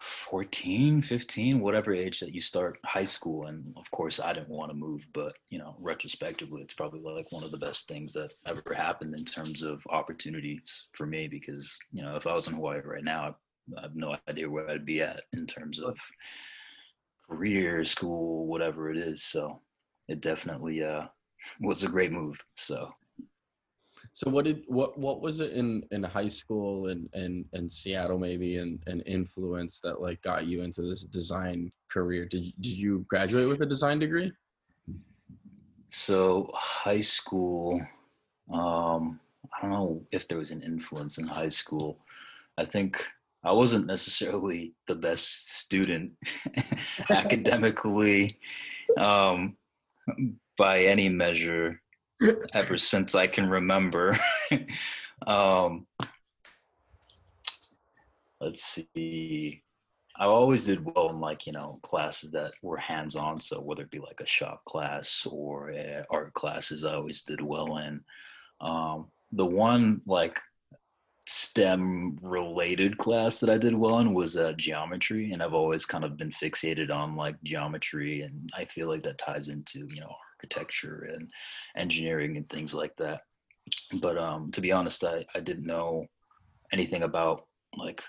14 0.00 1.02
15 1.02 1.60
whatever 1.60 1.92
age 1.92 2.20
that 2.20 2.32
you 2.32 2.40
start 2.40 2.78
high 2.86 3.04
school 3.04 3.46
and 3.46 3.62
of 3.76 3.90
course 3.90 4.18
i 4.18 4.32
didn't 4.32 4.48
want 4.48 4.70
to 4.70 4.76
move 4.76 5.06
but 5.12 5.34
you 5.50 5.58
know 5.58 5.76
retrospectively 5.78 6.62
it's 6.62 6.72
probably 6.72 7.00
like 7.00 7.30
one 7.32 7.44
of 7.44 7.50
the 7.50 7.58
best 7.58 7.86
things 7.86 8.14
that 8.14 8.32
ever 8.46 8.72
happened 8.74 9.14
in 9.14 9.26
terms 9.26 9.62
of 9.62 9.82
opportunities 9.90 10.86
for 10.94 11.04
me 11.04 11.28
because 11.28 11.76
you 11.92 12.02
know 12.02 12.16
if 12.16 12.26
i 12.26 12.34
was 12.34 12.48
in 12.48 12.54
hawaii 12.54 12.80
right 12.82 13.04
now 13.04 13.36
i 13.76 13.80
have 13.82 13.94
no 13.94 14.16
idea 14.26 14.48
where 14.48 14.70
i'd 14.70 14.86
be 14.86 15.02
at 15.02 15.20
in 15.34 15.46
terms 15.46 15.78
of 15.78 15.98
career 17.28 17.84
school 17.84 18.46
whatever 18.46 18.90
it 18.90 18.96
is 18.96 19.22
so 19.22 19.60
it 20.08 20.22
definitely 20.22 20.82
uh 20.82 21.04
was 21.60 21.84
a 21.84 21.88
great 21.88 22.10
move 22.10 22.42
so 22.54 22.90
so 24.12 24.28
what 24.28 24.44
did 24.44 24.64
what 24.66 24.98
what 24.98 25.20
was 25.20 25.40
it 25.40 25.52
in 25.52 25.84
in 25.92 26.02
high 26.02 26.28
school 26.28 26.88
and 26.88 27.08
and 27.12 27.44
and 27.52 27.70
Seattle 27.70 28.18
maybe 28.18 28.56
and 28.56 28.82
an 28.86 29.00
influence 29.02 29.80
that 29.80 30.00
like 30.00 30.20
got 30.22 30.46
you 30.46 30.62
into 30.62 30.82
this 30.82 31.04
design 31.04 31.70
career? 31.90 32.26
Did 32.26 32.52
did 32.60 32.76
you 32.76 33.04
graduate 33.08 33.48
with 33.48 33.62
a 33.62 33.66
design 33.66 33.98
degree? 33.98 34.32
So 35.90 36.50
high 36.54 37.00
school, 37.00 37.80
um, 38.52 39.20
I 39.54 39.62
don't 39.62 39.70
know 39.70 40.02
if 40.12 40.28
there 40.28 40.38
was 40.38 40.50
an 40.50 40.62
influence 40.62 41.18
in 41.18 41.26
high 41.26 41.48
school. 41.48 41.98
I 42.58 42.64
think 42.64 43.04
I 43.42 43.52
wasn't 43.52 43.86
necessarily 43.86 44.74
the 44.86 44.94
best 44.94 45.58
student 45.60 46.12
academically 47.10 48.38
um, 48.98 49.56
by 50.58 50.84
any 50.84 51.08
measure 51.08 51.80
ever 52.52 52.78
since 52.78 53.14
I 53.14 53.26
can 53.26 53.48
remember. 53.48 54.16
um, 55.26 55.86
let's 58.40 58.80
see. 58.94 59.62
I 60.16 60.24
always 60.24 60.66
did 60.66 60.84
well 60.84 61.08
in 61.10 61.20
like 61.20 61.46
you 61.46 61.52
know 61.52 61.78
classes 61.82 62.30
that 62.32 62.52
were 62.62 62.76
hands 62.76 63.16
on. 63.16 63.40
So 63.40 63.60
whether 63.60 63.82
it 63.82 63.90
be 63.90 63.98
like 63.98 64.20
a 64.20 64.26
shop 64.26 64.64
class 64.64 65.26
or 65.30 65.72
art 66.10 66.32
classes, 66.34 66.84
I 66.84 66.94
always 66.94 67.22
did 67.24 67.40
well 67.40 67.78
in. 67.78 68.00
Um, 68.60 69.08
the 69.32 69.46
one 69.46 70.02
like 70.06 70.38
STEM 71.30 72.18
related 72.22 72.98
class 72.98 73.38
that 73.38 73.48
I 73.48 73.56
did 73.56 73.72
well 73.72 74.00
in 74.00 74.14
was 74.14 74.36
uh, 74.36 74.52
geometry, 74.56 75.32
and 75.32 75.40
I've 75.40 75.54
always 75.54 75.86
kind 75.86 76.04
of 76.04 76.16
been 76.16 76.32
fixated 76.32 76.90
on 76.90 77.14
like 77.14 77.36
geometry, 77.44 78.22
and 78.22 78.50
I 78.56 78.64
feel 78.64 78.88
like 78.88 79.04
that 79.04 79.18
ties 79.18 79.48
into 79.48 79.78
you 79.78 80.00
know 80.00 80.12
architecture 80.34 81.08
and 81.14 81.30
engineering 81.76 82.36
and 82.36 82.48
things 82.48 82.74
like 82.74 82.96
that. 82.96 83.20
But 84.00 84.18
um, 84.18 84.50
to 84.52 84.60
be 84.60 84.72
honest, 84.72 85.04
I, 85.04 85.24
I 85.32 85.38
didn't 85.38 85.66
know 85.66 86.04
anything 86.72 87.04
about 87.04 87.46
like 87.76 88.02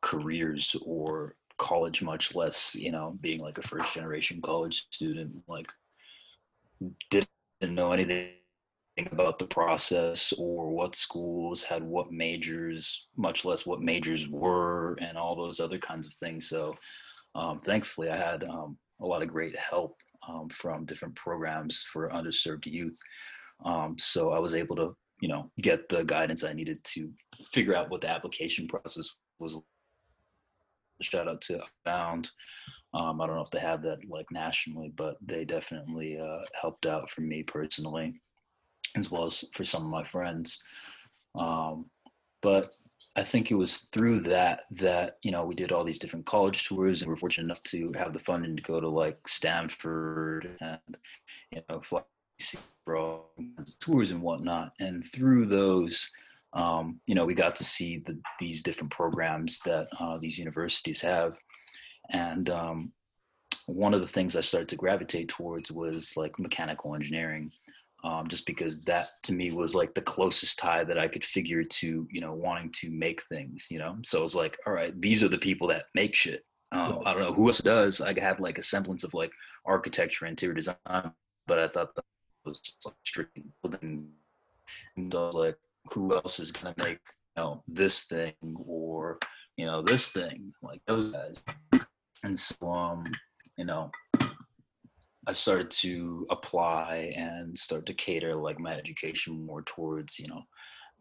careers 0.00 0.76
or 0.82 1.34
college, 1.56 2.00
much 2.00 2.36
less, 2.36 2.76
you 2.76 2.92
know, 2.92 3.18
being 3.20 3.40
like 3.40 3.58
a 3.58 3.62
first 3.62 3.92
generation 3.92 4.40
college 4.40 4.86
student, 4.92 5.32
like 5.48 5.66
didn't 7.10 7.28
know 7.60 7.90
anything 7.90 8.28
about 9.06 9.38
the 9.38 9.46
process 9.46 10.32
or 10.36 10.70
what 10.70 10.94
schools 10.94 11.62
had 11.62 11.82
what 11.82 12.10
majors, 12.10 13.06
much 13.16 13.44
less 13.44 13.64
what 13.64 13.80
majors 13.80 14.28
were 14.28 14.96
and 15.00 15.16
all 15.16 15.36
those 15.36 15.60
other 15.60 15.78
kinds 15.78 16.06
of 16.06 16.14
things. 16.14 16.48
So 16.48 16.74
um, 17.34 17.60
thankfully 17.60 18.10
I 18.10 18.16
had 18.16 18.44
um, 18.44 18.76
a 19.00 19.06
lot 19.06 19.22
of 19.22 19.28
great 19.28 19.56
help 19.56 19.96
um, 20.28 20.48
from 20.48 20.84
different 20.84 21.14
programs 21.14 21.84
for 21.92 22.08
underserved 22.10 22.66
youth. 22.66 22.98
Um, 23.64 23.96
so 23.98 24.30
I 24.30 24.38
was 24.38 24.54
able 24.54 24.76
to, 24.76 24.96
you 25.20 25.28
know, 25.28 25.50
get 25.62 25.88
the 25.88 26.04
guidance 26.04 26.44
I 26.44 26.52
needed 26.52 26.82
to 26.94 27.10
figure 27.52 27.74
out 27.74 27.90
what 27.90 28.00
the 28.00 28.10
application 28.10 28.66
process 28.66 29.08
was. 29.38 29.60
Shout 31.00 31.28
out 31.28 31.40
to 31.42 31.60
Bound. 31.84 32.28
Um, 32.92 33.20
I 33.20 33.26
don't 33.26 33.36
know 33.36 33.42
if 33.42 33.50
they 33.50 33.60
have 33.60 33.82
that 33.82 33.98
like 34.08 34.26
nationally, 34.32 34.92
but 34.96 35.16
they 35.20 35.44
definitely 35.44 36.18
uh, 36.18 36.44
helped 36.60 36.86
out 36.86 37.08
for 37.10 37.20
me 37.20 37.42
personally, 37.42 38.20
as 38.96 39.10
well 39.10 39.24
as 39.24 39.44
for 39.54 39.64
some 39.64 39.84
of 39.84 39.90
my 39.90 40.04
friends. 40.04 40.62
Um, 41.34 41.86
but 42.42 42.72
I 43.16 43.24
think 43.24 43.50
it 43.50 43.56
was 43.56 43.88
through 43.92 44.20
that 44.20 44.62
that 44.72 45.18
you 45.22 45.32
know 45.32 45.44
we 45.44 45.54
did 45.54 45.72
all 45.72 45.84
these 45.84 45.98
different 45.98 46.26
college 46.26 46.66
tours, 46.66 47.02
and 47.02 47.08
we 47.08 47.14
are 47.14 47.18
fortunate 47.18 47.44
enough 47.44 47.62
to 47.64 47.92
have 47.96 48.12
the 48.12 48.18
funding 48.18 48.56
to 48.56 48.62
go 48.62 48.80
to 48.80 48.88
like 48.88 49.26
Stanford 49.26 50.56
and 50.60 50.96
you 51.50 51.62
know 51.68 51.80
fly 51.80 52.02
for 52.84 53.22
tours 53.80 54.12
and 54.12 54.22
whatnot. 54.22 54.72
And 54.78 55.04
through 55.04 55.46
those, 55.46 56.10
um, 56.52 57.00
you 57.06 57.14
know, 57.14 57.26
we 57.26 57.34
got 57.34 57.56
to 57.56 57.64
see 57.64 57.98
the, 58.06 58.18
these 58.38 58.62
different 58.62 58.92
programs 58.92 59.58
that 59.60 59.88
uh, 59.98 60.18
these 60.18 60.38
universities 60.38 61.00
have, 61.00 61.36
and 62.10 62.48
um, 62.50 62.92
one 63.66 63.92
of 63.94 64.00
the 64.00 64.06
things 64.06 64.36
I 64.36 64.40
started 64.40 64.68
to 64.68 64.76
gravitate 64.76 65.28
towards 65.28 65.70
was 65.70 66.16
like 66.16 66.38
mechanical 66.38 66.94
engineering 66.94 67.50
um, 68.08 68.26
just 68.26 68.46
because 68.46 68.82
that 68.84 69.08
to 69.24 69.34
me 69.34 69.52
was 69.52 69.74
like 69.74 69.92
the 69.92 70.00
closest 70.00 70.58
tie 70.58 70.82
that 70.82 70.98
I 70.98 71.08
could 71.08 71.24
figure 71.24 71.62
to, 71.62 72.08
you 72.10 72.20
know, 72.22 72.32
wanting 72.32 72.72
to 72.76 72.90
make 72.90 73.22
things, 73.24 73.66
you 73.70 73.78
know? 73.78 73.96
So 74.02 74.20
it 74.20 74.22
was 74.22 74.34
like, 74.34 74.56
all 74.66 74.72
right, 74.72 74.98
these 74.98 75.22
are 75.22 75.28
the 75.28 75.36
people 75.36 75.68
that 75.68 75.84
make 75.94 76.14
shit. 76.14 76.42
Uh, 76.72 77.00
I 77.04 77.12
don't 77.12 77.22
know 77.22 77.34
who 77.34 77.48
else 77.48 77.58
does. 77.58 78.00
I 78.00 78.18
had 78.18 78.40
like 78.40 78.56
a 78.56 78.62
semblance 78.62 79.04
of 79.04 79.12
like 79.12 79.30
architecture, 79.66 80.24
interior 80.24 80.54
design, 80.54 80.76
but 81.46 81.58
I 81.58 81.68
thought 81.68 81.94
that 81.96 82.04
was 82.46 82.60
just 82.60 82.86
like 82.86 82.94
strictly 83.04 83.44
building. 83.62 84.08
And 84.96 85.12
so 85.12 85.22
I 85.22 85.26
was 85.26 85.34
like, 85.34 85.58
who 85.92 86.14
else 86.14 86.40
is 86.40 86.50
gonna 86.50 86.74
make 86.78 87.00
you 87.36 87.42
know 87.42 87.62
this 87.68 88.04
thing 88.04 88.34
or 88.66 89.18
you 89.56 89.66
know 89.66 89.82
this 89.82 90.12
thing 90.12 90.52
like 90.62 90.80
those 90.86 91.10
guys? 91.10 91.42
And 92.24 92.38
so 92.38 92.72
um, 92.72 93.04
you 93.56 93.64
know, 93.66 93.90
I 95.28 95.32
started 95.32 95.70
to 95.82 96.26
apply 96.30 97.12
and 97.14 97.56
start 97.56 97.84
to 97.86 97.92
cater 97.92 98.34
like 98.34 98.58
my 98.58 98.72
education 98.72 99.44
more 99.44 99.60
towards, 99.60 100.18
you 100.18 100.26
know, 100.26 100.42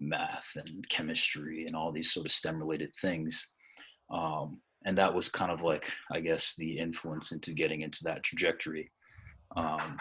math 0.01 0.49
and 0.57 0.87
chemistry 0.89 1.65
and 1.65 1.77
all 1.77 1.93
these 1.93 2.11
sort 2.11 2.25
of 2.25 2.31
STEM 2.33 2.59
related 2.59 2.91
things. 3.01 3.53
Um, 4.11 4.59
and 4.83 4.97
that 4.97 5.13
was 5.13 5.29
kind 5.29 5.49
of 5.49 5.61
like, 5.61 5.89
I 6.11 6.19
guess, 6.19 6.55
the 6.57 6.77
influence 6.77 7.31
into 7.31 7.53
getting 7.53 7.81
into 7.81 7.99
that 8.03 8.21
trajectory. 8.21 8.91
Um, 9.55 9.97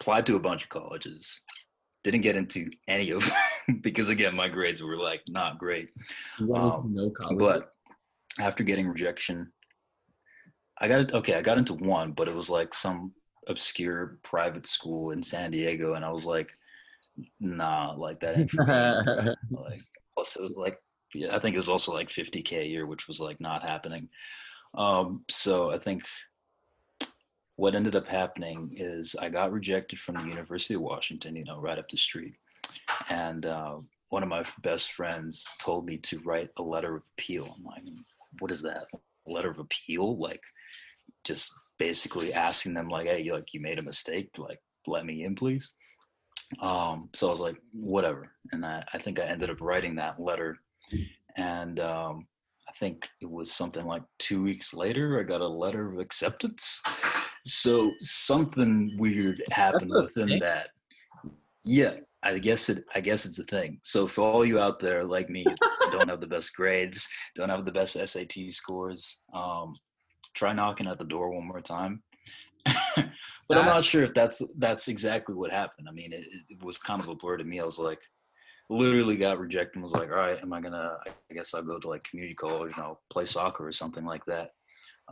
applied 0.00 0.26
to 0.26 0.34
a 0.34 0.40
bunch 0.40 0.64
of 0.64 0.68
colleges, 0.68 1.42
didn't 2.02 2.22
get 2.22 2.34
into 2.34 2.68
any 2.88 3.10
of 3.10 3.24
them 3.66 3.78
because 3.80 4.08
again, 4.08 4.34
my 4.34 4.48
grades 4.48 4.82
were 4.82 4.96
like 4.96 5.22
not 5.28 5.58
great. 5.60 5.92
Um, 6.40 6.92
no 6.92 7.12
but 7.38 7.70
after 8.40 8.64
getting 8.64 8.88
rejection, 8.88 9.52
I 10.80 10.88
got 10.88 11.00
it. 11.02 11.14
Okay, 11.14 11.34
I 11.34 11.42
got 11.42 11.58
into 11.58 11.74
one, 11.74 12.10
but 12.10 12.26
it 12.26 12.34
was 12.34 12.50
like 12.50 12.74
some 12.74 13.12
obscure 13.46 14.18
private 14.22 14.66
school 14.66 15.10
in 15.10 15.22
San 15.22 15.50
Diego, 15.50 15.94
and 15.94 16.04
I 16.04 16.10
was 16.10 16.24
like, 16.24 16.50
nah, 17.40 17.94
like 17.96 18.20
that. 18.20 19.36
like 19.50 19.80
plus 20.14 20.36
it 20.36 20.42
was 20.42 20.54
like 20.56 20.78
yeah, 21.14 21.34
I 21.34 21.38
think 21.38 21.54
it 21.54 21.58
was 21.58 21.68
also 21.68 21.92
like 21.92 22.08
50k 22.08 22.60
a 22.60 22.66
year, 22.66 22.86
which 22.86 23.08
was 23.08 23.20
like 23.20 23.40
not 23.40 23.62
happening. 23.62 24.08
Um, 24.74 25.24
so 25.30 25.70
I 25.70 25.78
think 25.78 26.02
what 27.56 27.74
ended 27.74 27.96
up 27.96 28.06
happening 28.06 28.74
is 28.76 29.16
I 29.18 29.30
got 29.30 29.52
rejected 29.52 29.98
from 29.98 30.16
the 30.16 30.28
University 30.28 30.74
of 30.74 30.82
Washington, 30.82 31.36
you 31.36 31.44
know, 31.44 31.58
right 31.58 31.78
up 31.78 31.88
the 31.88 31.96
street, 31.96 32.34
and 33.08 33.46
uh, 33.46 33.78
one 34.10 34.22
of 34.22 34.28
my 34.28 34.44
best 34.62 34.92
friends 34.92 35.46
told 35.58 35.86
me 35.86 35.96
to 35.98 36.18
write 36.20 36.50
a 36.58 36.62
letter 36.62 36.96
of 36.96 37.04
appeal. 37.12 37.56
I'm 37.56 37.64
like, 37.64 37.82
what 38.40 38.50
is 38.50 38.62
that 38.62 38.86
letter 39.26 39.50
of 39.50 39.58
appeal 39.58 40.16
like 40.18 40.42
just 41.24 41.52
basically 41.78 42.32
asking 42.32 42.74
them 42.74 42.88
like 42.88 43.06
hey 43.06 43.30
like 43.30 43.52
you 43.52 43.60
made 43.60 43.78
a 43.78 43.82
mistake 43.82 44.30
like 44.38 44.58
let 44.86 45.04
me 45.04 45.24
in 45.24 45.34
please. 45.34 45.74
Um 46.60 47.08
so 47.12 47.26
i 47.28 47.30
was 47.30 47.40
like 47.40 47.56
whatever. 47.72 48.32
And 48.52 48.64
i, 48.64 48.84
I 48.92 48.98
think 48.98 49.18
i 49.20 49.24
ended 49.24 49.50
up 49.50 49.60
writing 49.60 49.96
that 49.96 50.20
letter. 50.20 50.56
And 51.36 51.80
um 51.80 52.26
i 52.68 52.72
think 52.78 53.08
it 53.20 53.30
was 53.30 53.52
something 53.52 53.84
like 53.84 54.02
two 54.18 54.42
weeks 54.42 54.74
later 54.74 55.20
i 55.20 55.22
got 55.22 55.40
a 55.40 55.46
letter 55.46 55.92
of 55.92 55.98
acceptance. 55.98 56.80
So 57.44 57.92
something 58.00 58.96
weird 58.98 59.42
happened 59.50 59.90
within 59.90 60.28
thing. 60.28 60.40
that. 60.40 60.68
Yeah 61.64 61.94
i 62.22 62.38
guess 62.38 62.68
it 62.68 62.84
i 62.94 63.00
guess 63.00 63.26
it's 63.26 63.38
a 63.38 63.44
thing. 63.44 63.80
So 63.82 64.06
for 64.06 64.22
all 64.22 64.44
you 64.44 64.58
out 64.58 64.80
there 64.80 65.04
like 65.04 65.28
me 65.28 65.44
don't 65.92 66.08
have 66.08 66.20
the 66.20 66.26
best 66.26 66.54
grades 66.54 67.08
don't 67.34 67.48
have 67.48 67.64
the 67.64 67.72
best 67.72 67.92
sat 67.94 68.32
scores 68.50 69.20
um 69.34 69.74
try 70.36 70.52
knocking 70.52 70.86
at 70.86 70.98
the 70.98 71.04
door 71.04 71.30
one 71.30 71.46
more 71.46 71.60
time 71.60 72.02
but 72.96 73.58
I'm 73.58 73.66
not 73.66 73.84
sure 73.84 74.02
if 74.02 74.14
that's 74.14 74.42
that's 74.58 74.88
exactly 74.88 75.34
what 75.34 75.52
happened. 75.52 75.88
I 75.88 75.92
mean, 75.92 76.12
it, 76.12 76.24
it, 76.48 76.62
was 76.62 76.78
kind 76.78 77.00
of 77.00 77.08
a 77.08 77.14
blur 77.14 77.36
to 77.36 77.44
me. 77.44 77.60
I 77.60 77.64
was 77.64 77.78
like, 77.78 78.00
literally 78.68 79.16
got 79.16 79.38
rejected 79.38 79.76
and 79.76 79.82
was 79.82 79.92
like, 79.92 80.10
all 80.10 80.16
right, 80.16 80.40
am 80.42 80.52
I 80.52 80.60
gonna? 80.60 80.96
I 81.06 81.34
guess 81.34 81.54
I'll 81.54 81.62
go 81.62 81.78
to 81.78 81.88
like 81.88 82.04
community 82.04 82.34
college, 82.34 82.76
you 82.76 82.82
know, 82.82 82.98
play 83.10 83.24
soccer 83.24 83.66
or 83.66 83.72
something 83.72 84.04
like 84.04 84.24
that. 84.26 84.50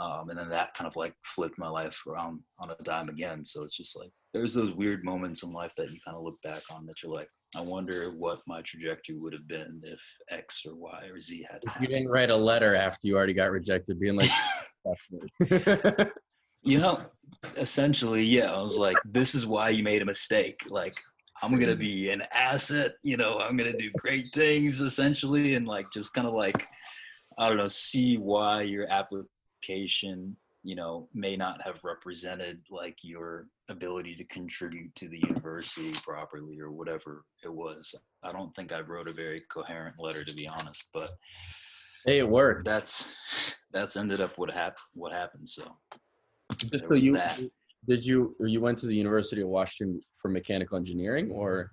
Um, 0.00 0.30
and 0.30 0.38
then 0.38 0.48
that 0.48 0.74
kind 0.74 0.88
of 0.88 0.96
like 0.96 1.14
flipped 1.24 1.58
my 1.58 1.68
life 1.68 2.02
around 2.08 2.40
on 2.58 2.70
a 2.70 2.82
dime 2.82 3.08
again. 3.08 3.44
So 3.44 3.62
it's 3.62 3.76
just 3.76 3.96
like 3.96 4.10
there's 4.32 4.54
those 4.54 4.72
weird 4.72 5.04
moments 5.04 5.44
in 5.44 5.52
life 5.52 5.72
that 5.76 5.92
you 5.92 5.98
kind 6.04 6.16
of 6.16 6.24
look 6.24 6.40
back 6.42 6.62
on 6.72 6.86
that 6.86 7.02
you're 7.02 7.12
like, 7.12 7.28
I 7.56 7.60
wonder 7.60 8.10
what 8.10 8.40
my 8.46 8.62
trajectory 8.62 9.16
would 9.16 9.32
have 9.32 9.46
been 9.46 9.80
if 9.84 10.02
X 10.28 10.62
or 10.66 10.74
Y 10.74 11.04
or 11.10 11.20
Z 11.20 11.46
had. 11.48 11.62
You 11.80 11.86
didn't 11.86 12.08
write 12.08 12.30
a 12.30 12.36
letter 12.36 12.74
after 12.74 13.06
you 13.06 13.16
already 13.16 13.34
got 13.34 13.50
rejected, 13.50 14.00
being 14.00 14.16
like, 14.16 14.30
you 16.62 16.78
know, 16.78 17.00
essentially, 17.56 18.24
yeah. 18.24 18.52
I 18.52 18.60
was 18.60 18.76
like, 18.76 18.96
this 19.04 19.34
is 19.34 19.46
why 19.46 19.68
you 19.68 19.84
made 19.84 20.02
a 20.02 20.06
mistake. 20.06 20.62
Like, 20.68 20.94
I'm 21.42 21.52
gonna 21.58 21.76
be 21.76 22.10
an 22.10 22.22
asset. 22.32 22.94
You 23.02 23.16
know, 23.16 23.38
I'm 23.38 23.56
gonna 23.56 23.76
do 23.76 23.90
great 23.98 24.28
things, 24.28 24.80
essentially, 24.80 25.54
and 25.54 25.66
like 25.66 25.86
just 25.92 26.12
kind 26.12 26.26
of 26.26 26.34
like, 26.34 26.66
I 27.38 27.48
don't 27.48 27.58
know, 27.58 27.68
see 27.68 28.16
why 28.16 28.62
your 28.62 28.86
application, 28.90 30.36
you 30.64 30.74
know, 30.74 31.08
may 31.12 31.36
not 31.36 31.60
have 31.62 31.84
represented 31.84 32.60
like 32.70 32.98
your 33.04 33.46
ability 33.68 34.16
to 34.16 34.24
contribute 34.24 34.94
to 34.96 35.08
the 35.08 35.22
university 35.28 35.92
properly 36.02 36.58
or 36.58 36.72
whatever 36.72 37.26
it 37.44 37.52
was. 37.52 37.94
I 38.22 38.32
don't 38.32 38.54
think 38.56 38.72
I 38.72 38.80
wrote 38.80 39.06
a 39.06 39.12
very 39.12 39.42
coherent 39.50 39.96
letter, 39.98 40.24
to 40.24 40.34
be 40.34 40.48
honest, 40.48 40.88
but 40.94 41.10
hey, 42.06 42.18
it 42.18 42.28
worked. 42.28 42.64
That's 42.64 43.14
that's 43.72 43.96
ended 43.96 44.22
up 44.22 44.38
what 44.38 44.50
happened. 44.50 44.78
What 44.94 45.12
happened? 45.12 45.48
So 45.48 45.64
so 46.78 46.94
you 46.94 47.12
that. 47.12 47.38
did 47.86 48.04
you 48.04 48.34
you 48.40 48.62
went 48.62 48.78
to 48.78 48.86
the 48.86 48.96
University 48.96 49.42
of 49.42 49.48
Washington 49.48 50.00
for 50.18 50.28
mechanical 50.28 50.78
engineering 50.78 51.30
or? 51.30 51.70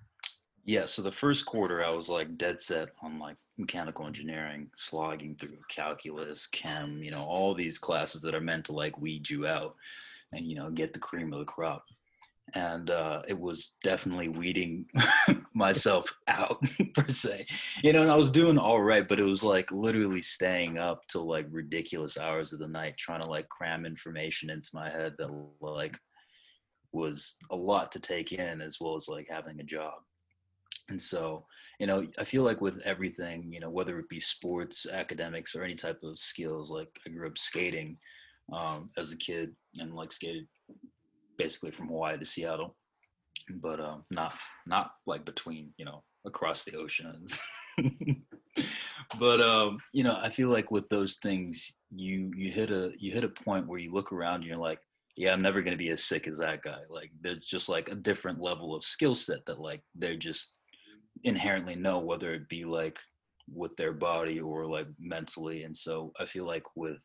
Yeah, 0.66 0.86
so 0.86 1.02
the 1.02 1.12
first 1.12 1.46
quarter 1.46 1.84
I 1.84 1.90
was 1.90 2.08
like 2.08 2.38
dead 2.38 2.62
set 2.62 2.90
on 3.02 3.18
like 3.20 3.38
mechanical 3.58 4.06
engineering, 4.06 4.70
slogging 4.76 5.36
through 5.36 5.58
calculus, 5.70 6.48
chem, 6.48 7.02
you 7.02 7.12
know, 7.12 7.24
all 7.24 7.54
these 7.54 7.80
classes 7.80 8.22
that 8.22 8.36
are 8.36 8.42
meant 8.42 8.66
to 8.66 8.74
like 8.74 9.00
weed 9.00 9.30
you 9.30 9.48
out 9.48 9.76
and 10.34 10.46
you 10.46 10.56
know 10.56 10.70
get 10.70 10.94
the 10.94 11.00
cream 11.00 11.34
of 11.34 11.40
the 11.40 11.46
crop. 11.46 11.84
And 12.54 12.90
uh, 12.90 13.22
it 13.30 13.40
was 13.40 13.76
definitely 13.82 14.28
weeding 14.28 14.86
myself 15.56 16.14
out 16.28 16.62
per 16.96 17.08
se. 17.08 17.46
You 17.82 17.94
know 17.94 18.02
and 18.02 18.12
i 18.12 18.16
was 18.16 18.32
doing 18.32 18.58
all 18.58 18.82
right 18.82 19.08
but 19.08 19.20
it 19.20 19.24
was 19.24 19.44
like 19.44 19.72
literally 19.72 20.22
staying 20.22 20.78
up 20.78 21.02
till 21.08 21.26
like 21.26 21.46
ridiculous 21.50 22.18
hours 22.18 22.52
of 22.52 22.60
the 22.60 22.68
night 22.68 22.98
trying 22.98 23.22
to 23.22 23.30
like 23.30 23.48
cram 23.50 23.86
information 23.86 24.50
into 24.50 24.70
my 24.74 24.90
head 24.90 25.14
that 25.18 25.30
like 25.62 25.98
was 26.92 27.38
a 27.52 27.56
lot 27.56 27.92
to 27.94 28.00
take 28.00 28.34
in 28.34 28.60
as 28.62 28.78
well 28.82 28.96
as 28.96 29.08
like 29.08 29.28
having 29.30 29.60
a 29.60 29.64
job 29.64 29.94
and 30.92 31.02
so 31.02 31.46
you 31.80 31.88
know 31.88 32.06
i 32.20 32.24
feel 32.24 32.44
like 32.44 32.62
with 32.62 32.80
everything 32.84 33.52
you 33.52 33.60
know 33.60 33.70
whether 33.70 33.98
it 33.98 34.10
be 34.10 34.20
sports 34.20 34.86
academics 34.92 35.56
or 35.56 35.64
any 35.64 35.76
type 35.76 36.00
of 36.04 36.20
skills 36.20 36.70
like 36.70 36.90
i 37.08 37.10
grew 37.10 37.28
up 37.28 37.38
skating 37.38 37.98
um, 38.52 38.90
as 38.98 39.12
a 39.12 39.18
kid 39.18 39.56
and 39.80 39.96
like 39.96 40.12
skated 40.12 40.48
basically 41.38 41.72
from 41.72 41.88
Hawaii 41.88 42.18
to 42.18 42.26
Seattle, 42.26 42.76
but 43.50 43.80
um, 43.80 44.04
not 44.12 44.34
not 44.66 44.92
like 45.06 45.26
between 45.26 45.74
you 45.78 45.86
know 45.86 46.04
across 46.26 46.64
the 46.64 46.76
oceans. 46.76 47.40
but 49.20 49.42
um, 49.42 49.78
you 49.94 50.04
know, 50.04 50.18
I 50.22 50.30
feel 50.30 50.50
like 50.50 50.72
with 50.72 50.88
those 50.90 51.16
things, 51.16 51.74
you 51.90 52.32
you 52.36 52.52
hit 52.52 52.72
a 52.72 52.92
you 53.00 53.12
hit 53.12 53.24
a 53.24 53.30
point 53.30 53.68
where 53.68 53.80
you 53.80 53.94
look 53.94 54.12
around 54.12 54.36
and 54.36 54.44
you're 54.46 54.58
like, 54.58 54.80
yeah, 55.16 55.34
I'm 55.34 55.42
never 55.42 55.62
gonna 55.62 55.78
be 55.78 55.90
as 55.90 56.04
sick 56.04 56.28
as 56.28 56.38
that 56.40 56.62
guy. 56.62 56.82
Like 56.90 57.12
there's 57.22 57.46
just 57.46 57.70
like 57.70 57.90
a 57.90 57.96
different 57.96 58.42
level 58.42 58.76
of 58.76 58.84
skill 58.84 59.16
set 59.16 59.46
that 59.48 59.60
like 59.60 59.82
they're 59.96 60.18
just 60.18 60.56
inherently 61.24 61.76
know 61.76 62.00
whether 62.00 62.32
it 62.32 62.50
be 62.50 62.66
like 62.66 63.00
with 63.54 63.76
their 63.76 63.94
body 63.94 64.40
or 64.40 64.66
like 64.66 64.88
mentally. 65.00 65.64
And 65.64 65.76
so 65.76 66.12
I 66.20 66.26
feel 66.26 66.46
like 66.46 66.64
with 66.76 67.04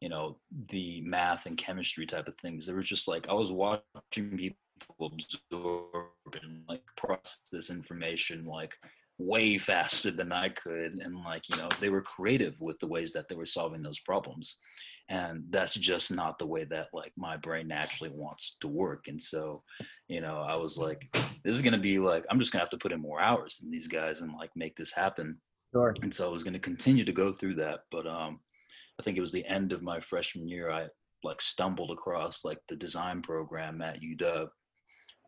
you 0.00 0.08
know 0.08 0.38
the 0.70 1.00
math 1.02 1.46
and 1.46 1.56
chemistry 1.56 2.06
type 2.06 2.26
of 2.26 2.34
things 2.38 2.66
there 2.66 2.76
was 2.76 2.86
just 2.86 3.06
like 3.06 3.28
i 3.28 3.32
was 3.32 3.52
watching 3.52 4.36
people 4.36 4.56
absorb 5.02 6.06
and 6.42 6.62
like 6.68 6.82
process 6.96 7.40
this 7.52 7.70
information 7.70 8.44
like 8.44 8.76
way 9.20 9.58
faster 9.58 10.10
than 10.10 10.32
i 10.32 10.48
could 10.48 10.94
and 10.94 11.14
like 11.24 11.48
you 11.48 11.56
know 11.56 11.68
they 11.78 11.90
were 11.90 12.02
creative 12.02 12.54
with 12.60 12.78
the 12.78 12.86
ways 12.86 13.12
that 13.12 13.28
they 13.28 13.34
were 13.34 13.46
solving 13.46 13.82
those 13.82 14.00
problems. 14.00 14.56
And 15.08 15.42
that's 15.50 15.74
just 15.74 16.12
not 16.12 16.38
the 16.38 16.46
way 16.46 16.62
that 16.66 16.86
like 16.92 17.12
my 17.16 17.36
brain 17.36 17.66
naturally 17.66 18.12
wants 18.14 18.56
to 18.60 18.68
work. 18.68 19.08
And 19.08 19.20
so 19.20 19.60
you 20.08 20.20
know 20.20 20.38
i 20.38 20.54
was 20.54 20.78
like 20.78 21.08
this 21.44 21.56
is 21.56 21.62
going 21.62 21.72
to 21.72 21.78
be 21.78 21.98
like 21.98 22.24
i'm 22.30 22.38
just 22.38 22.52
going 22.52 22.60
to 22.60 22.64
have 22.64 22.70
to 22.70 22.78
put 22.78 22.92
in 22.92 23.00
more 23.00 23.20
hours 23.20 23.58
than 23.58 23.70
these 23.70 23.88
guys 23.88 24.20
and 24.20 24.32
like 24.38 24.50
make 24.54 24.76
this 24.76 24.92
happen. 24.92 25.38
Sure. 25.72 25.94
and 26.02 26.12
so 26.12 26.26
i 26.26 26.32
was 26.32 26.42
going 26.42 26.54
to 26.54 26.58
continue 26.70 27.04
to 27.04 27.12
go 27.12 27.32
through 27.32 27.54
that 27.54 27.80
but 27.90 28.06
um 28.06 28.40
I 29.00 29.02
think 29.02 29.16
it 29.16 29.22
was 29.22 29.32
the 29.32 29.46
end 29.46 29.72
of 29.72 29.82
my 29.82 29.98
freshman 29.98 30.46
year, 30.46 30.70
I 30.70 30.88
like 31.24 31.40
stumbled 31.40 31.90
across 31.90 32.44
like 32.44 32.58
the 32.68 32.76
design 32.76 33.22
program 33.22 33.80
at 33.80 34.02
UW 34.02 34.48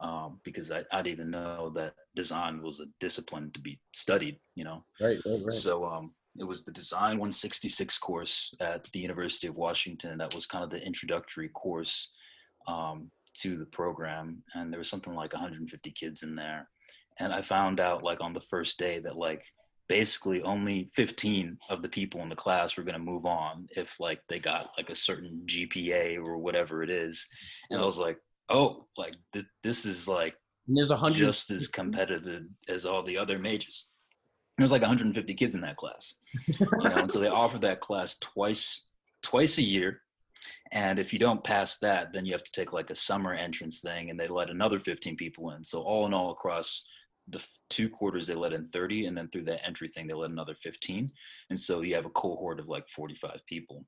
um, 0.03 0.41
because 0.45 0.71
I, 0.71 0.83
I 0.93 1.01
didn't 1.01 1.21
even 1.21 1.31
know 1.31 1.71
that 1.77 1.95
design 2.15 2.61
was 2.61 2.81
a 2.81 2.87
discipline 3.01 3.51
to 3.55 3.61
be 3.61 3.81
studied, 3.95 4.39
you 4.57 4.65
know? 4.65 4.85
Right, 5.01 5.19
right, 5.25 5.41
right. 5.45 5.53
So 5.53 5.85
um, 5.85 6.13
it 6.39 6.45
was 6.45 6.65
the 6.65 6.73
Design 6.73 7.19
166 7.19 7.99
course 7.99 8.55
at 8.61 8.87
the 8.93 8.99
University 8.99 9.47
of 9.47 9.55
Washington. 9.55 10.19
That 10.19 10.35
was 10.35 10.45
kind 10.45 10.65
of 10.65 10.71
the 10.71 10.85
introductory 10.85 11.49
course 11.51 12.13
um, 12.67 13.11
to 13.35 13.57
the 13.57 13.67
program. 13.67 14.43
And 14.55 14.73
there 14.73 14.79
was 14.79 14.91
something 14.91 15.15
like 15.15 15.33
150 15.33 15.91
kids 15.93 16.25
in 16.25 16.35
there. 16.35 16.69
And 17.21 17.33
I 17.33 17.41
found 17.41 17.79
out 17.79 18.03
like 18.03 18.21
on 18.21 18.33
the 18.33 18.41
first 18.41 18.79
day 18.79 18.99
that 19.01 19.17
like 19.17 19.45
basically 19.89 20.43
only 20.43 20.91
15 20.95 21.59
of 21.69 21.83
the 21.83 21.89
people 21.89 22.23
in 22.23 22.29
the 22.29 22.35
class 22.35 22.77
were 22.77 22.83
going 22.83 22.99
to 22.99 22.99
move 22.99 23.27
on 23.27 23.69
if 23.77 24.01
like 24.01 24.21
they 24.29 24.41
got 24.41 24.71
like 24.77 24.91
a 24.91 24.95
certain 24.95 25.43
GPA 25.47 26.27
or 26.27 26.39
whatever 26.39 26.83
it 26.83 26.91
is. 26.91 27.27
And 27.71 27.81
I 27.81 27.85
was 27.85 27.99
like, 27.99 28.19
oh, 28.49 28.87
like 28.97 29.15
th- 29.33 29.47
this 29.63 29.85
is 29.85 30.09
like 30.09 30.35
and 30.69 30.77
there's 30.77 30.91
a 30.91 30.97
hundred 30.97 31.19
just 31.19 31.51
as 31.51 31.69
competitive 31.69 32.45
as 32.69 32.87
all 32.87 33.03
the 33.03 33.19
other 33.19 33.39
majors. 33.39 33.87
There 34.57 34.65
was 34.65 34.73
like 34.73 34.83
150 34.83 35.35
kids 35.35 35.55
in 35.55 35.63
that 35.63 35.77
class, 35.77 36.15
you 36.47 36.67
know, 36.71 36.95
and 36.97 37.11
so 37.11 37.19
they 37.19 37.29
offer 37.29 37.59
that 37.61 37.81
class 37.81 38.19
twice 38.19 38.87
twice 39.23 39.59
a 39.59 39.63
year. 39.63 40.01
And 40.73 40.99
if 40.99 41.13
you 41.13 41.19
don't 41.19 41.45
pass 41.45 41.79
that, 41.79 42.13
then 42.13 42.25
you 42.25 42.33
have 42.33 42.45
to 42.45 42.53
take 42.53 42.73
like 42.73 42.91
a 42.91 42.95
summer 42.95 43.35
entrance 43.35 43.81
thing, 43.81 44.11
and 44.11 44.19
they 44.19 44.29
let 44.29 44.51
another 44.51 44.79
15 44.79 45.17
people 45.17 45.51
in. 45.51 45.63
So 45.65 45.83
all 45.83 46.07
in 46.07 46.15
all, 46.15 46.31
across 46.31 46.87
the 47.29 47.45
two 47.71 47.89
quarters 47.89 48.27
they 48.27 48.35
let 48.35 48.53
in 48.53 48.67
30 48.67 49.07
and 49.07 49.17
then 49.17 49.29
through 49.29 49.45
that 49.45 49.65
entry 49.67 49.89
thing 49.89 50.07
they 50.07 50.15
let 50.15 50.31
another 50.31 50.55
15 50.55 51.11
and 51.51 51.61
so 51.61 51.83
you 51.83 51.95
have 51.95 52.05
a 52.05 52.11
cohort 52.11 52.59
of 52.59 52.69
like 52.69 52.89
45 52.89 53.41
people 53.47 53.87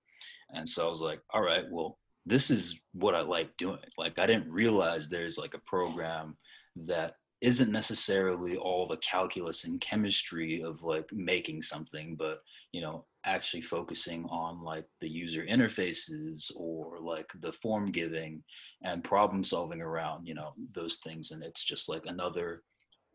and 0.54 0.68
so 0.68 0.86
i 0.86 0.88
was 0.88 1.00
like 1.00 1.20
all 1.30 1.42
right 1.42 1.64
well 1.70 1.98
this 2.26 2.50
is 2.50 2.78
what 2.92 3.14
i 3.14 3.20
like 3.20 3.56
doing. 3.56 3.78
Like 3.98 4.18
i 4.18 4.26
didn't 4.26 4.50
realize 4.50 5.08
there's 5.08 5.38
like 5.38 5.54
a 5.54 5.66
program 5.66 6.36
that 6.76 7.14
isn't 7.40 7.70
necessarily 7.70 8.56
all 8.56 8.86
the 8.86 8.96
calculus 8.98 9.64
and 9.64 9.80
chemistry 9.80 10.62
of 10.62 10.82
like 10.82 11.12
making 11.12 11.60
something 11.60 12.16
but 12.16 12.38
you 12.72 12.80
know 12.80 13.04
actually 13.26 13.62
focusing 13.62 14.24
on 14.26 14.62
like 14.62 14.86
the 15.00 15.08
user 15.08 15.44
interfaces 15.44 16.50
or 16.56 16.98
like 17.00 17.30
the 17.40 17.52
form 17.52 17.86
giving 17.86 18.42
and 18.82 19.02
problem 19.02 19.42
solving 19.42 19.80
around 19.80 20.26
you 20.26 20.34
know 20.34 20.52
those 20.72 20.98
things. 20.98 21.30
And 21.30 21.42
it's 21.42 21.64
just 21.64 21.88
like 21.88 22.06
another 22.06 22.62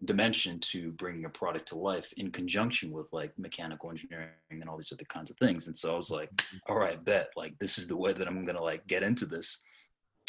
dimension 0.05 0.59
to 0.59 0.91
bringing 0.93 1.25
a 1.25 1.29
product 1.29 1.67
to 1.69 1.77
life 1.77 2.13
in 2.17 2.31
conjunction 2.31 2.91
with 2.91 3.07
like 3.11 3.37
mechanical 3.37 3.89
engineering 3.89 4.29
and 4.49 4.69
all 4.69 4.77
these 4.77 4.93
other 4.93 5.05
kinds 5.05 5.29
of 5.29 5.37
things. 5.37 5.67
And 5.67 5.77
so 5.77 5.93
i 5.93 5.97
was 5.97 6.09
like 6.09 6.31
mm-hmm. 6.35 6.57
all 6.71 6.77
right 6.77 7.03
bet 7.03 7.29
like 7.35 7.57
this 7.59 7.77
is 7.77 7.87
the 7.87 7.97
way 7.97 8.13
that 8.13 8.27
i'm 8.27 8.45
gonna 8.45 8.61
like 8.61 8.87
get 8.87 9.03
into 9.03 9.25
this. 9.25 9.61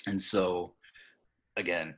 And 0.06 0.20
so 0.20 0.74
again 1.56 1.94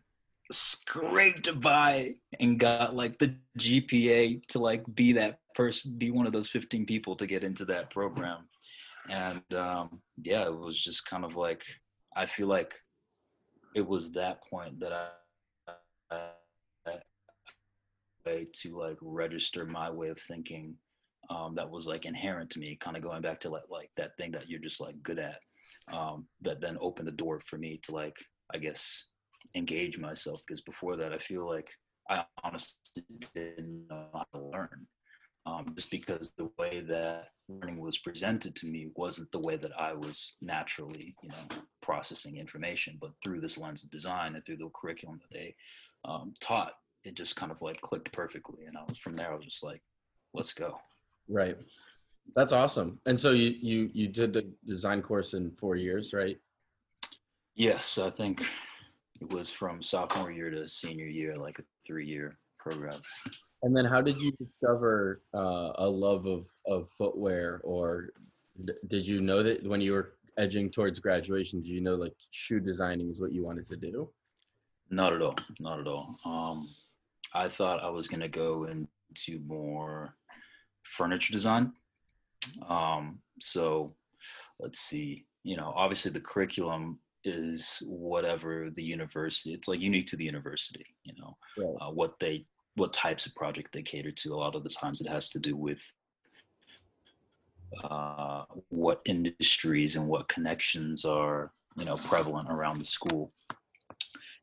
scraped 0.51 1.61
by 1.61 2.15
and 2.41 2.59
got 2.59 2.95
like 2.95 3.19
the 3.19 3.35
gpa 3.59 4.47
to 4.49 4.59
like 4.59 4.83
be 4.95 5.13
that 5.13 5.39
person 5.55 5.97
be 5.97 6.11
one 6.11 6.27
of 6.27 6.33
those 6.33 6.49
15 6.51 6.85
people 6.85 7.17
to 7.17 7.27
get 7.27 7.45
into 7.45 7.65
that 7.67 7.91
program. 7.91 8.49
And 9.09 9.43
um, 9.55 10.01
yeah, 10.23 10.45
it 10.45 10.57
was 10.57 10.79
just 10.79 11.07
kind 11.07 11.25
of 11.25 11.37
like 11.37 11.65
I 12.15 12.27
feel 12.27 12.47
like 12.47 12.75
it 13.75 13.87
was 13.87 14.13
that 14.13 14.45
point 14.49 14.81
that 14.81 14.93
I, 14.93 15.73
I 16.11 16.29
way 18.25 18.47
to 18.63 18.79
like 18.79 18.99
register 19.01 19.65
my 19.65 19.91
way 19.91 20.09
of 20.09 20.19
thinking 20.19 20.75
um, 21.31 21.55
that 21.55 21.71
was 21.71 21.87
like 21.87 22.05
inherent 22.05 22.51
to 22.51 22.59
me, 22.59 22.77
kind 22.77 22.97
of 22.97 23.03
going 23.03 23.23
back 23.23 23.41
to 23.41 23.51
like 23.51 23.65
like 23.71 23.91
that 23.97 24.17
thing 24.17 24.33
that 24.33 24.49
you're 24.49 24.61
just 24.61 24.81
like 24.81 25.01
good 25.03 25.19
at. 25.19 25.39
Um, 25.93 26.27
that 26.43 26.61
then 26.61 26.77
opened 26.81 27.09
the 27.09 27.13
door 27.13 27.41
for 27.41 27.57
me 27.57 27.81
to 27.85 27.93
like 27.93 28.17
I 28.53 28.59
guess 28.59 29.07
engage 29.55 29.99
myself 29.99 30.41
because 30.47 30.61
before 30.61 30.97
that 30.97 31.13
I 31.13 31.19
feel 31.19 31.49
like 31.49 31.71
I 32.09 32.25
honestly 32.43 33.03
didn't 33.35 33.87
know 33.89 34.07
how 34.13 34.27
to 34.35 34.45
learn. 34.45 34.87
Um, 35.45 35.73
just 35.75 35.91
because 35.91 36.33
the 36.37 36.51
way 36.57 36.85
that 36.87 37.29
learning 37.49 37.81
was 37.81 37.99
presented 37.99 38.55
to 38.57 38.67
me 38.67 38.91
wasn't 38.95 39.31
the 39.33 39.41
way 39.41 39.57
that 39.57 39.73
I 39.79 39.93
was 39.93 40.35
naturally, 40.41 41.17
you 41.23 41.29
know, 41.31 41.57
processing 41.81 42.37
information. 42.37 42.97
But 43.01 43.11
through 43.23 43.41
this 43.41 43.59
lens 43.59 43.83
of 43.83 43.91
design 43.91 44.37
and 44.37 44.45
through 44.45 44.59
the 44.59 44.71
curriculum 44.75 45.19
that 45.21 45.37
they 45.37 45.55
um, 46.05 46.35
taught, 46.41 46.75
it 47.05 47.15
just 47.15 47.37
kind 47.37 47.53
of 47.53 47.61
like 47.63 47.81
clicked 47.81 48.13
perfectly. 48.13 48.67
And 48.67 48.77
I 48.77 48.83
was 48.89 48.99
from 48.99 49.15
there, 49.15 49.33
I 49.33 49.35
was 49.35 49.45
just 49.45 49.63
like, 49.63 49.83
let's 50.35 50.53
go. 50.53 50.79
Right. 51.29 51.57
That's 52.35 52.53
awesome. 52.53 53.01
And 53.07 53.19
so 53.19 53.33
you 53.33 53.55
you 53.61 53.91
you 53.93 54.09
did 54.09 54.33
the 54.33 54.49
design 54.67 55.03
course 55.03 55.35
in 55.35 55.51
four 55.53 55.77
years, 55.77 56.13
right? 56.15 56.39
Yes, 57.55 57.99
I 57.99 58.11
think 58.11 58.45
it 59.21 59.33
was 59.33 59.51
from 59.51 59.83
sophomore 59.83 60.31
year 60.31 60.51
to 60.51 60.67
senior 60.69 61.07
year, 61.07 61.35
like 61.35 61.59
a 61.59 61.65
three 61.87 62.07
year 62.07 62.39
program. 62.59 63.01
And 63.63 63.77
then 63.77 63.85
how 63.85 64.01
did 64.01 64.21
you 64.21 64.33
discover 64.33 65.23
uh, 65.35 65.73
a 65.77 65.89
love 65.89 66.27
of, 66.27 66.47
of 66.67 66.89
footwear 66.97 67.61
or 67.63 68.11
did 68.89 69.07
you 69.07 69.21
know 69.21 69.43
that 69.43 69.67
when 69.67 69.81
you 69.81 69.93
were 69.93 70.15
edging 70.37 70.71
towards 70.71 71.01
graduation, 71.01 71.61
did 71.61 71.69
you 71.71 71.81
know 71.81 71.95
like 71.95 72.15
shoe 72.31 72.61
designing 72.61 73.11
is 73.11 73.21
what 73.21 73.33
you 73.33 73.45
wanted 73.45 73.67
to 73.69 73.77
do? 73.77 74.11
Not 74.91 75.13
at 75.13 75.23
all. 75.23 75.37
Not 75.61 75.81
at 75.81 75.87
all. 75.87 76.17
Um, 76.25 76.69
I 77.35 77.49
thought 77.49 77.83
I 77.83 77.91
was 77.91 78.09
going 78.09 78.21
to 78.21 78.29
go 78.29 78.65
into 78.65 79.41
more 79.47 80.17
furniture 80.83 81.33
design. 81.33 81.73
Um, 82.69 83.21
so 83.41 83.95
let's 84.61 84.81
see, 84.81 85.25
you 85.45 85.57
know, 85.57 85.73
obviously 85.75 86.13
the 86.13 86.21
curriculum 86.21 86.99
is 87.25 87.83
whatever 87.87 88.69
the 88.75 88.83
university, 88.83 89.55
it's 89.55 89.69
like 89.69 89.81
unique 89.81 90.07
to 90.09 90.17
the 90.17 90.25
university, 90.25 90.85
you 91.05 91.15
know, 91.19 91.37
right. 91.57 91.77
uh, 91.81 91.93
what 91.93 92.19
they 92.19 92.47
what 92.77 92.93
types 92.93 93.27
of 93.27 93.35
project 93.35 93.71
they 93.73 93.83
cater 93.83 94.11
to. 94.11 94.33
A 94.33 94.37
lot 94.37 94.55
of 94.55 94.65
the 94.65 94.71
times 94.71 95.01
it 95.01 95.09
has 95.09 95.29
to 95.31 95.39
do 95.39 95.57
with 95.57 95.81
uh, 97.85 98.45
what 98.69 99.03
industries 99.05 99.97
and 99.97 100.07
what 100.07 100.29
connections 100.29 101.05
are 101.05 101.53
you 101.77 101.85
know 101.85 101.97
prevalent 101.97 102.49
around 102.51 102.79
the 102.79 102.85
school. 102.85 103.33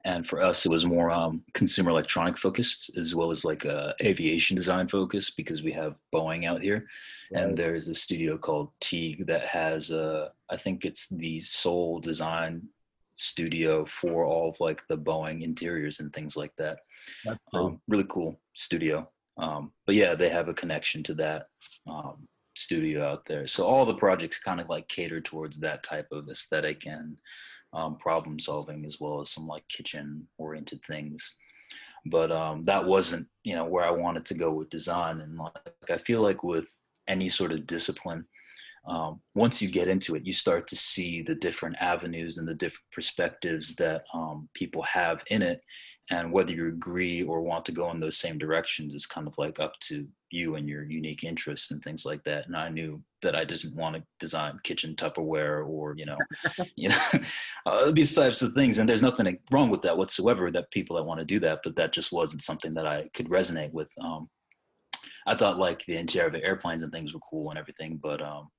And 0.06 0.26
for 0.26 0.42
us, 0.42 0.66
it 0.66 0.70
was 0.70 0.86
more 0.86 1.12
um, 1.12 1.44
consumer 1.54 1.90
electronic 1.90 2.38
focused 2.38 2.96
as 2.98 3.14
well 3.16 3.32
as 3.32 3.44
like 3.44 3.66
uh, 3.66 3.94
aviation 4.02 4.56
design 4.56 4.88
focused 4.88 5.36
because 5.36 5.62
we 5.62 5.74
have 5.74 5.96
Boeing 6.14 6.46
out 6.46 6.62
here, 6.62 6.86
right. 7.34 7.44
and 7.44 7.58
there's 7.58 7.90
a 7.90 7.96
studio 7.96 8.38
called 8.38 8.72
Teague 8.80 9.28
that 9.28 9.42
has 9.42 9.92
uh, 9.92 10.30
I 10.50 10.56
think 10.56 10.86
it's 10.86 11.10
the 11.10 11.42
sole 11.42 12.00
design 12.00 12.70
studio 13.14 13.86
for 13.86 14.24
all 14.24 14.50
of 14.50 14.60
like 14.62 14.88
the 14.88 14.98
Boeing 14.98 15.44
interiors 15.44 16.00
and 16.00 16.14
things 16.14 16.38
like 16.38 16.56
that. 16.58 16.80
Um, 17.54 17.82
really 17.90 18.06
cool 18.08 18.40
studio. 18.54 19.10
Um, 19.38 19.72
but 19.86 19.96
yeah, 19.96 20.16
they 20.16 20.30
have 20.30 20.48
a 20.48 20.54
connection 20.54 21.04
to 21.04 21.14
that 21.16 21.48
um, 21.88 22.28
studio 22.56 23.06
out 23.06 23.26
there. 23.26 23.48
So 23.48 23.66
all 23.66 23.86
the 23.86 23.96
projects 23.96 24.40
kind 24.40 24.60
of 24.60 24.70
like 24.70 24.88
cater 24.88 25.22
towards 25.22 25.60
that 25.60 25.84
type 25.84 26.08
of 26.12 26.30
aesthetic 26.30 26.86
and 26.86 27.20
um, 27.74 27.98
problem 27.98 28.40
solving, 28.40 28.86
as 28.86 29.00
well 29.00 29.22
as 29.22 29.30
some 29.32 29.48
like 29.48 29.68
kitchen 29.68 30.28
oriented 30.38 30.82
things. 30.86 31.36
But 32.06 32.32
um, 32.32 32.64
that 32.66 32.86
wasn't, 32.86 33.28
you 33.44 33.56
know, 33.56 33.66
where 33.66 33.86
I 33.86 33.92
wanted 33.92 34.26
to 34.28 34.34
go 34.34 34.52
with 34.52 34.70
design. 34.70 35.22
And 35.22 35.38
like, 35.38 35.92
I 35.92 35.98
feel 35.98 36.22
like 36.22 36.44
with 36.44 36.68
any 37.08 37.30
sort 37.30 37.52
of 37.52 37.68
discipline, 37.68 38.26
um, 38.88 39.22
once 39.36 39.62
you 39.62 39.70
get 39.70 39.88
into 39.88 40.16
it, 40.16 40.26
you 40.26 40.34
start 40.34 40.68
to 40.68 40.76
see 40.76 41.22
the 41.22 41.36
different 41.36 41.76
avenues 41.80 42.38
and 42.38 42.48
the 42.48 42.54
different 42.54 42.86
perspectives 42.92 43.76
that 43.76 44.04
um, 44.14 44.50
people 44.54 44.82
have 44.84 45.24
in 45.28 45.42
it. 45.42 45.62
And 46.12 46.32
whether 46.32 46.54
you 46.54 46.70
agree 46.70 47.22
or 47.22 47.42
want 47.42 47.66
to 47.66 47.72
go 47.72 47.92
in 47.92 48.00
those 48.00 48.18
same 48.18 48.40
directions 48.40 48.96
is 48.96 49.06
kind 49.06 49.28
of 49.28 49.38
like 49.38 49.60
up 49.60 49.74
to 49.82 50.08
you 50.32 50.56
and 50.56 50.68
your 50.68 50.84
unique 50.84 51.24
interests 51.24 51.70
and 51.70 51.84
things 51.84 52.04
like 52.04 52.24
that. 52.24 52.48
And 52.48 52.56
I 52.56 52.70
knew 52.70 53.04
that 53.22 53.36
I 53.36 53.44
didn't 53.44 53.76
want 53.76 53.96
to 53.96 54.04
design 54.20 54.60
kitchen 54.64 54.96
Tupperware 54.96 55.68
or, 55.68 55.94
you 55.98 56.06
know, 56.08 56.18
you 56.76 56.90
know, 56.90 57.02
uh, 57.68 57.92
these 57.92 58.16
types 58.16 58.42
of 58.42 58.54
things. 58.54 58.80
And 58.80 58.90
there's 58.90 59.04
nothing 59.04 59.38
wrong 59.52 59.70
with 59.70 59.84
that 59.84 59.98
whatsoever 59.98 60.50
that 60.52 60.72
people 60.72 60.96
that 60.96 61.04
want 61.04 61.20
to 61.20 61.26
do 61.26 61.40
that, 61.42 61.60
but 61.64 61.76
that 61.76 61.94
just 61.94 62.12
wasn't 62.12 62.42
something 62.42 62.74
that 62.74 62.88
I 62.88 63.08
could 63.14 63.30
resonate 63.30 63.72
with. 63.72 63.92
Um, 64.02 64.30
I 65.28 65.36
thought 65.36 65.60
like 65.60 65.86
the 65.86 65.98
interior 65.98 66.28
of 66.28 66.34
the 66.34 66.44
airplanes 66.44 66.82
and 66.82 66.92
things 66.92 67.14
were 67.14 67.20
cool 67.20 67.52
and 67.52 67.60
everything, 67.60 68.00
but 68.02 68.20
um, 68.22 68.50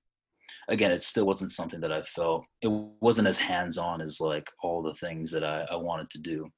again, 0.68 0.92
it 0.92 1.02
still 1.02 1.26
wasn't 1.26 1.50
something 1.50 1.80
that 1.80 1.92
I 1.92 2.02
felt 2.02 2.46
it 2.62 2.70
wasn't 3.00 3.28
as 3.28 3.38
hands 3.38 3.78
on 3.78 4.00
as 4.00 4.20
like 4.20 4.48
all 4.62 4.82
the 4.82 4.94
things 4.94 5.30
that 5.32 5.44
I, 5.44 5.66
I 5.70 5.76
wanted 5.76 6.10
to 6.10 6.18
do. 6.18 6.48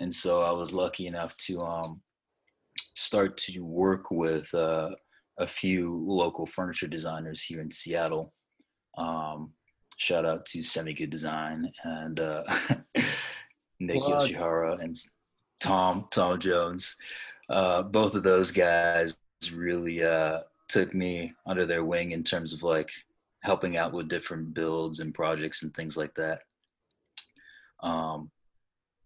And 0.00 0.12
so 0.12 0.42
I 0.42 0.50
was 0.52 0.72
lucky 0.72 1.06
enough 1.06 1.36
to 1.38 1.60
um, 1.60 2.00
start 2.94 3.36
to 3.38 3.60
work 3.60 4.10
with 4.10 4.52
uh, 4.54 4.90
a 5.38 5.46
few 5.46 6.04
local 6.06 6.46
furniture 6.46 6.88
designers 6.88 7.42
here 7.42 7.60
in 7.60 7.70
Seattle. 7.70 8.32
Um, 8.98 9.52
shout 9.96 10.26
out 10.26 10.44
to 10.46 10.62
Semi 10.62 10.92
Good 10.92 11.10
Design 11.10 11.70
and 11.84 12.20
uh, 12.20 12.42
Nick 13.80 14.02
Yoshihara 14.02 14.82
and 14.82 14.96
Tom 15.60 16.06
Tom 16.10 16.38
Jones. 16.38 16.96
Uh, 17.48 17.82
both 17.82 18.14
of 18.14 18.22
those 18.22 18.50
guys 18.50 19.16
really 19.52 20.02
uh, 20.02 20.40
took 20.68 20.94
me 20.94 21.32
under 21.46 21.66
their 21.66 21.84
wing 21.84 22.12
in 22.12 22.22
terms 22.22 22.52
of 22.52 22.62
like 22.62 22.90
helping 23.42 23.76
out 23.76 23.92
with 23.92 24.08
different 24.08 24.54
builds 24.54 25.00
and 25.00 25.14
projects 25.14 25.62
and 25.62 25.74
things 25.74 25.96
like 25.96 26.14
that. 26.14 26.40
Um, 27.82 28.30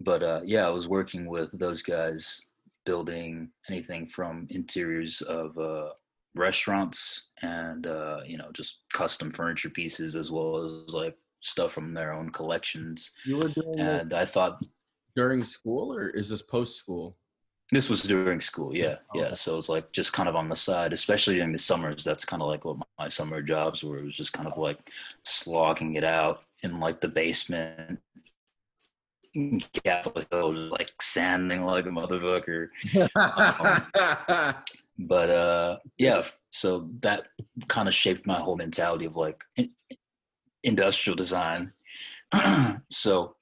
but 0.00 0.22
uh, 0.22 0.40
yeah, 0.44 0.66
I 0.66 0.70
was 0.70 0.88
working 0.88 1.26
with 1.26 1.50
those 1.58 1.82
guys 1.82 2.40
building 2.84 3.50
anything 3.68 4.06
from 4.06 4.46
interiors 4.50 5.22
of 5.22 5.56
uh, 5.58 5.90
restaurants 6.34 7.30
and 7.42 7.86
uh, 7.86 8.20
you 8.26 8.36
know 8.36 8.50
just 8.52 8.80
custom 8.92 9.30
furniture 9.30 9.70
pieces 9.70 10.14
as 10.14 10.30
well 10.30 10.62
as 10.62 10.94
like 10.94 11.16
stuff 11.40 11.72
from 11.72 11.94
their 11.94 12.12
own 12.12 12.30
collections. 12.30 13.12
You 13.24 13.36
were 13.36 13.48
doing 13.48 13.80
and 13.80 14.12
I 14.12 14.26
thought 14.26 14.62
during 15.14 15.42
school 15.44 15.94
or 15.94 16.10
is 16.10 16.28
this 16.28 16.42
post 16.42 16.76
school? 16.76 17.16
This 17.72 17.90
was 17.90 18.02
during 18.02 18.40
school, 18.40 18.74
yeah, 18.76 18.98
oh, 19.12 19.18
yeah. 19.18 19.34
So 19.34 19.54
it 19.54 19.56
was 19.56 19.68
like 19.68 19.90
just 19.90 20.12
kind 20.12 20.28
of 20.28 20.36
on 20.36 20.48
the 20.48 20.54
side, 20.54 20.92
especially 20.92 21.34
during 21.34 21.50
the 21.50 21.58
summers. 21.58 22.04
That's 22.04 22.24
kind 22.24 22.40
of 22.40 22.48
like 22.48 22.64
what 22.64 22.76
my 22.98 23.08
summer 23.08 23.42
jobs 23.42 23.82
were. 23.82 23.96
It 23.96 24.04
was 24.04 24.16
just 24.16 24.32
kind 24.32 24.46
of 24.46 24.56
like 24.56 24.78
slogging 25.24 25.94
it 25.94 26.04
out 26.04 26.44
in 26.62 26.78
like 26.78 27.00
the 27.00 27.08
basement, 27.08 27.98
Capitol 29.84 30.22
Hill, 30.30 30.52
like 30.52 30.92
sanding 31.02 31.64
like 31.64 31.86
a 31.86 31.90
motherfucker. 31.90 32.68
um, 34.28 34.54
but 34.98 35.30
uh, 35.30 35.78
yeah, 35.98 36.22
so 36.50 36.88
that 37.00 37.28
kind 37.66 37.88
of 37.88 37.94
shaped 37.94 38.26
my 38.26 38.38
whole 38.38 38.56
mentality 38.56 39.06
of 39.06 39.16
like 39.16 39.44
industrial 40.62 41.16
design. 41.16 41.72
so 42.90 43.34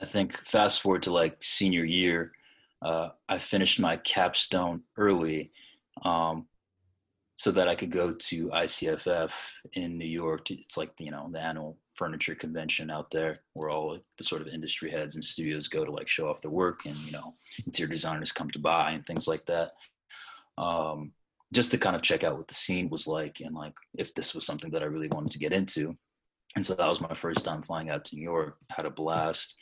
I 0.00 0.06
think 0.06 0.32
fast 0.32 0.80
forward 0.80 1.02
to 1.02 1.10
like 1.10 1.42
senior 1.42 1.84
year 1.84 2.32
uh, 2.82 3.10
I 3.28 3.38
finished 3.38 3.80
my 3.80 3.96
capstone 3.96 4.82
early 4.96 5.52
um, 6.02 6.46
so 7.36 7.50
that 7.52 7.68
I 7.68 7.74
could 7.74 7.90
go 7.90 8.12
to 8.12 8.48
ICFF 8.48 9.32
in 9.74 9.98
New 9.98 10.06
York. 10.06 10.50
It's 10.50 10.76
like, 10.76 10.92
you 10.98 11.10
know, 11.10 11.28
the 11.32 11.40
annual 11.40 11.78
furniture 11.94 12.34
convention 12.34 12.90
out 12.90 13.10
there 13.10 13.36
where 13.54 13.70
all 13.70 13.98
the 14.18 14.24
sort 14.24 14.42
of 14.42 14.48
industry 14.48 14.90
heads 14.90 15.14
and 15.14 15.24
studios 15.24 15.68
go 15.68 15.84
to 15.84 15.90
like 15.90 16.08
show 16.08 16.28
off 16.28 16.40
their 16.40 16.50
work 16.50 16.84
and, 16.86 16.96
you 17.06 17.12
know, 17.12 17.34
interior 17.66 17.92
designers 17.92 18.32
come 18.32 18.50
to 18.50 18.58
buy 18.58 18.92
and 18.92 19.04
things 19.06 19.26
like 19.26 19.44
that. 19.46 19.72
Um, 20.56 21.12
just 21.52 21.70
to 21.70 21.78
kind 21.78 21.96
of 21.96 22.02
check 22.02 22.24
out 22.24 22.36
what 22.36 22.48
the 22.48 22.54
scene 22.54 22.90
was 22.90 23.06
like 23.06 23.40
and 23.40 23.54
like 23.54 23.74
if 23.96 24.14
this 24.14 24.34
was 24.34 24.44
something 24.44 24.70
that 24.70 24.82
I 24.82 24.86
really 24.86 25.08
wanted 25.08 25.32
to 25.32 25.38
get 25.38 25.52
into. 25.52 25.96
And 26.56 26.64
so 26.64 26.74
that 26.74 26.88
was 26.88 27.00
my 27.00 27.14
first 27.14 27.44
time 27.44 27.62
flying 27.62 27.90
out 27.90 28.04
to 28.06 28.16
New 28.16 28.22
York. 28.22 28.56
Had 28.70 28.86
a 28.86 28.90
blast. 28.90 29.56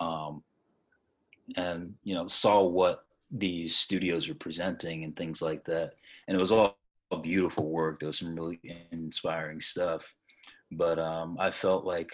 Um, 0.00 0.42
and 1.56 1.94
you 2.04 2.14
know 2.14 2.26
saw 2.26 2.62
what 2.62 3.04
these 3.30 3.76
studios 3.76 4.28
were 4.28 4.34
presenting 4.34 5.04
and 5.04 5.14
things 5.14 5.42
like 5.42 5.64
that. 5.64 5.92
And 6.26 6.36
it 6.36 6.40
was 6.40 6.52
all 6.52 6.76
beautiful 7.22 7.68
work. 7.70 8.00
There 8.00 8.06
was 8.06 8.18
some 8.18 8.34
really 8.34 8.60
inspiring 8.90 9.60
stuff. 9.60 10.14
But 10.70 10.98
um, 10.98 11.36
i 11.40 11.50
felt 11.50 11.84
like 11.84 12.10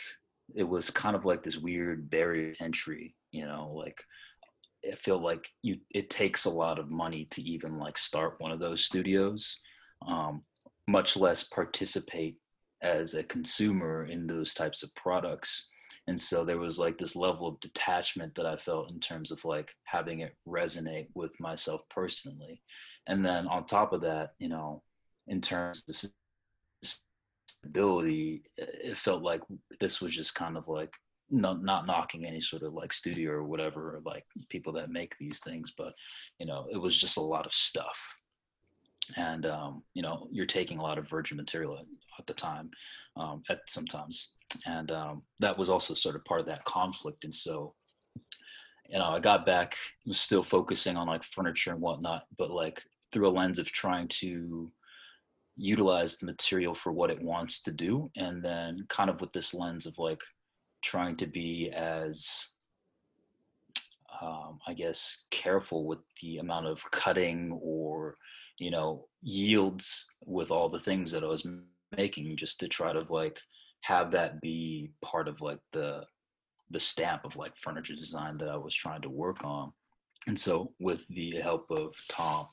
it 0.54 0.68
was 0.68 0.90
kind 0.90 1.16
of 1.16 1.24
like 1.24 1.42
this 1.42 1.58
weird 1.58 2.10
barrier 2.10 2.54
entry 2.60 3.14
you 3.32 3.46
know 3.46 3.70
like 3.72 3.98
i 4.90 4.94
feel 4.94 5.18
like 5.18 5.48
you 5.62 5.78
it 5.90 6.10
takes 6.10 6.44
a 6.44 6.50
lot 6.50 6.78
of 6.78 6.90
money 6.90 7.26
to 7.30 7.42
even 7.42 7.78
like 7.78 7.96
start 7.96 8.36
one 8.38 8.52
of 8.52 8.60
those 8.60 8.84
studios 8.84 9.56
um, 10.06 10.42
much 10.86 11.16
less 11.16 11.44
participate 11.44 12.36
as 12.82 13.14
a 13.14 13.22
consumer 13.24 14.04
in 14.04 14.26
those 14.26 14.52
types 14.52 14.82
of 14.82 14.94
products 14.94 15.68
and 16.06 16.20
so 16.20 16.44
there 16.44 16.58
was 16.58 16.78
like 16.78 16.98
this 16.98 17.16
level 17.16 17.46
of 17.46 17.60
detachment 17.60 18.34
that 18.34 18.46
i 18.46 18.56
felt 18.56 18.90
in 18.90 19.00
terms 19.00 19.30
of 19.30 19.44
like 19.44 19.70
having 19.84 20.20
it 20.20 20.34
resonate 20.46 21.06
with 21.14 21.38
myself 21.40 21.80
personally. 21.90 22.60
And 23.06 23.24
then 23.24 23.46
on 23.48 23.66
top 23.66 23.92
of 23.92 24.00
that 24.02 24.32
you 24.38 24.48
know 24.48 24.82
in 25.26 25.40
terms 25.40 25.82
of 25.88 26.90
stability 27.42 28.42
it 28.56 28.96
felt 28.96 29.22
like 29.22 29.40
this 29.80 30.00
was 30.00 30.14
just 30.14 30.34
kind 30.34 30.56
of 30.56 30.68
like 30.68 30.94
not 31.30 31.62
not 31.62 31.86
knocking 31.86 32.26
any 32.26 32.40
sort 32.40 32.62
of 32.62 32.72
like 32.72 32.92
studio 32.92 33.32
or 33.32 33.44
whatever 33.44 33.96
or 33.96 34.02
like 34.04 34.24
people 34.50 34.72
that 34.74 34.90
make 34.90 35.16
these 35.18 35.40
things 35.40 35.72
but 35.76 35.94
you 36.38 36.46
know 36.46 36.66
it 36.70 36.78
was 36.78 36.98
just 36.98 37.16
a 37.16 37.20
lot 37.20 37.46
of 37.46 37.52
stuff. 37.52 37.98
And 39.18 39.44
um, 39.44 39.82
you 39.92 40.02
know 40.02 40.28
you're 40.32 40.46
taking 40.46 40.78
a 40.78 40.82
lot 40.82 40.96
of 40.98 41.08
virgin 41.08 41.36
material 41.36 41.76
at, 41.76 41.84
at 42.18 42.26
the 42.26 42.32
time 42.32 42.70
um, 43.16 43.42
at 43.50 43.60
sometimes 43.68 44.30
and 44.66 44.90
um, 44.90 45.22
that 45.40 45.56
was 45.56 45.68
also 45.68 45.94
sort 45.94 46.16
of 46.16 46.24
part 46.24 46.40
of 46.40 46.46
that 46.46 46.64
conflict 46.64 47.24
and 47.24 47.34
so 47.34 47.74
you 48.88 48.98
know 48.98 49.04
i 49.04 49.18
got 49.18 49.46
back 49.46 49.76
was 50.06 50.20
still 50.20 50.42
focusing 50.42 50.96
on 50.96 51.06
like 51.06 51.22
furniture 51.22 51.72
and 51.72 51.80
whatnot 51.80 52.24
but 52.38 52.50
like 52.50 52.82
through 53.12 53.28
a 53.28 53.30
lens 53.30 53.58
of 53.58 53.70
trying 53.70 54.08
to 54.08 54.70
utilize 55.56 56.16
the 56.16 56.26
material 56.26 56.74
for 56.74 56.92
what 56.92 57.10
it 57.10 57.22
wants 57.22 57.62
to 57.62 57.72
do 57.72 58.10
and 58.16 58.42
then 58.42 58.84
kind 58.88 59.08
of 59.08 59.20
with 59.20 59.32
this 59.32 59.54
lens 59.54 59.86
of 59.86 59.96
like 59.98 60.20
trying 60.82 61.16
to 61.16 61.26
be 61.26 61.70
as 61.70 62.48
um, 64.20 64.58
i 64.66 64.74
guess 64.74 65.26
careful 65.30 65.86
with 65.86 66.00
the 66.20 66.38
amount 66.38 66.66
of 66.66 66.82
cutting 66.90 67.58
or 67.62 68.16
you 68.58 68.70
know 68.70 69.06
yields 69.22 70.06
with 70.26 70.50
all 70.50 70.68
the 70.68 70.80
things 70.80 71.10
that 71.10 71.24
i 71.24 71.26
was 71.26 71.46
making 71.96 72.36
just 72.36 72.60
to 72.60 72.68
try 72.68 72.92
to 72.92 73.04
like 73.08 73.40
have 73.84 74.10
that 74.10 74.40
be 74.40 74.90
part 75.02 75.28
of 75.28 75.42
like 75.42 75.58
the 75.72 76.02
the 76.70 76.80
stamp 76.80 77.22
of 77.24 77.36
like 77.36 77.54
furniture 77.54 77.94
design 77.94 78.38
that 78.38 78.48
i 78.48 78.56
was 78.56 78.74
trying 78.74 79.02
to 79.02 79.10
work 79.10 79.44
on. 79.44 79.72
And 80.26 80.40
so 80.40 80.72
with 80.80 81.06
the 81.08 81.32
help 81.32 81.70
of 81.70 81.94
tom 82.08 82.46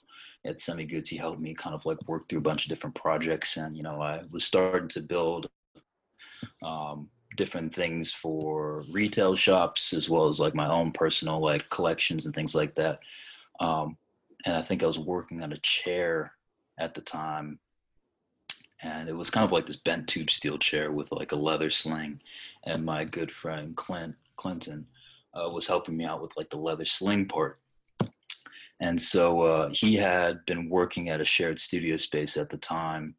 at 0.46 0.60
semi 0.60 0.86
goods 0.86 1.08
he 1.08 1.16
helped 1.16 1.40
me 1.40 1.54
kind 1.54 1.74
of 1.74 1.86
like 1.86 2.06
work 2.06 2.28
through 2.28 2.40
a 2.40 2.50
bunch 2.50 2.66
of 2.66 2.70
different 2.70 2.96
projects 2.96 3.56
and 3.56 3.78
you 3.78 3.84
know 3.84 4.02
i 4.02 4.22
was 4.30 4.44
starting 4.44 4.90
to 4.90 5.02
build 5.02 5.50
um, 6.64 7.10
different 7.38 7.74
things 7.74 8.12
for 8.12 8.84
retail 8.92 9.36
shops 9.36 9.94
as 9.94 10.10
well 10.10 10.28
as 10.28 10.38
like 10.38 10.54
my 10.54 10.68
own 10.68 10.92
personal 10.92 11.40
like 11.40 11.70
collections 11.70 12.26
and 12.26 12.36
things 12.36 12.54
like 12.54 12.76
that. 12.76 13.00
Um, 13.62 13.98
and 14.46 14.56
i 14.56 14.62
think 14.62 14.84
i 14.84 14.88
was 14.88 15.00
working 15.00 15.44
on 15.44 15.54
a 15.54 15.60
chair 15.60 16.34
at 16.80 16.94
the 16.94 17.02
time 17.02 17.60
and 18.84 19.08
it 19.08 19.16
was 19.16 19.30
kind 19.30 19.46
of 19.46 19.52
like 19.52 19.66
this 19.66 19.76
bent 19.76 20.08
tube 20.08 20.30
steel 20.30 20.58
chair 20.58 20.92
with 20.92 21.12
like 21.12 21.32
a 21.32 21.36
leather 21.36 21.70
sling 21.70 22.20
and 22.66 22.86
my 22.86 23.04
good 23.04 23.32
friend 23.32 23.76
clint 23.76 24.16
clinton 24.36 24.86
uh, 25.34 25.50
was 25.54 25.68
helping 25.68 25.96
me 25.96 26.06
out 26.06 26.22
with 26.22 26.36
like 26.38 26.50
the 26.50 26.58
leather 26.58 26.86
sling 26.86 27.26
part 27.26 27.60
and 28.82 29.00
so 29.00 29.42
uh, 29.42 29.70
he 29.72 29.96
had 29.96 30.44
been 30.46 30.68
working 30.68 31.10
at 31.10 31.22
a 31.22 31.26
shared 31.26 31.60
studio 31.60 31.96
space 31.98 32.36
at 32.36 32.50
the 32.50 32.58
time 32.58 33.16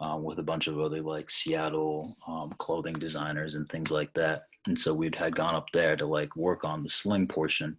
uh, 0.00 0.16
with 0.16 0.38
a 0.38 0.42
bunch 0.42 0.66
of 0.66 0.80
other 0.80 1.00
like 1.02 1.30
Seattle 1.30 2.16
um, 2.26 2.50
clothing 2.58 2.94
designers 2.94 3.54
and 3.54 3.68
things 3.68 3.90
like 3.90 4.12
that. 4.14 4.44
And 4.66 4.76
so 4.76 4.94
we'd 4.94 5.14
had 5.14 5.36
gone 5.36 5.54
up 5.54 5.66
there 5.72 5.96
to 5.96 6.06
like 6.06 6.34
work 6.34 6.64
on 6.64 6.82
the 6.82 6.88
sling 6.88 7.26
portion. 7.26 7.76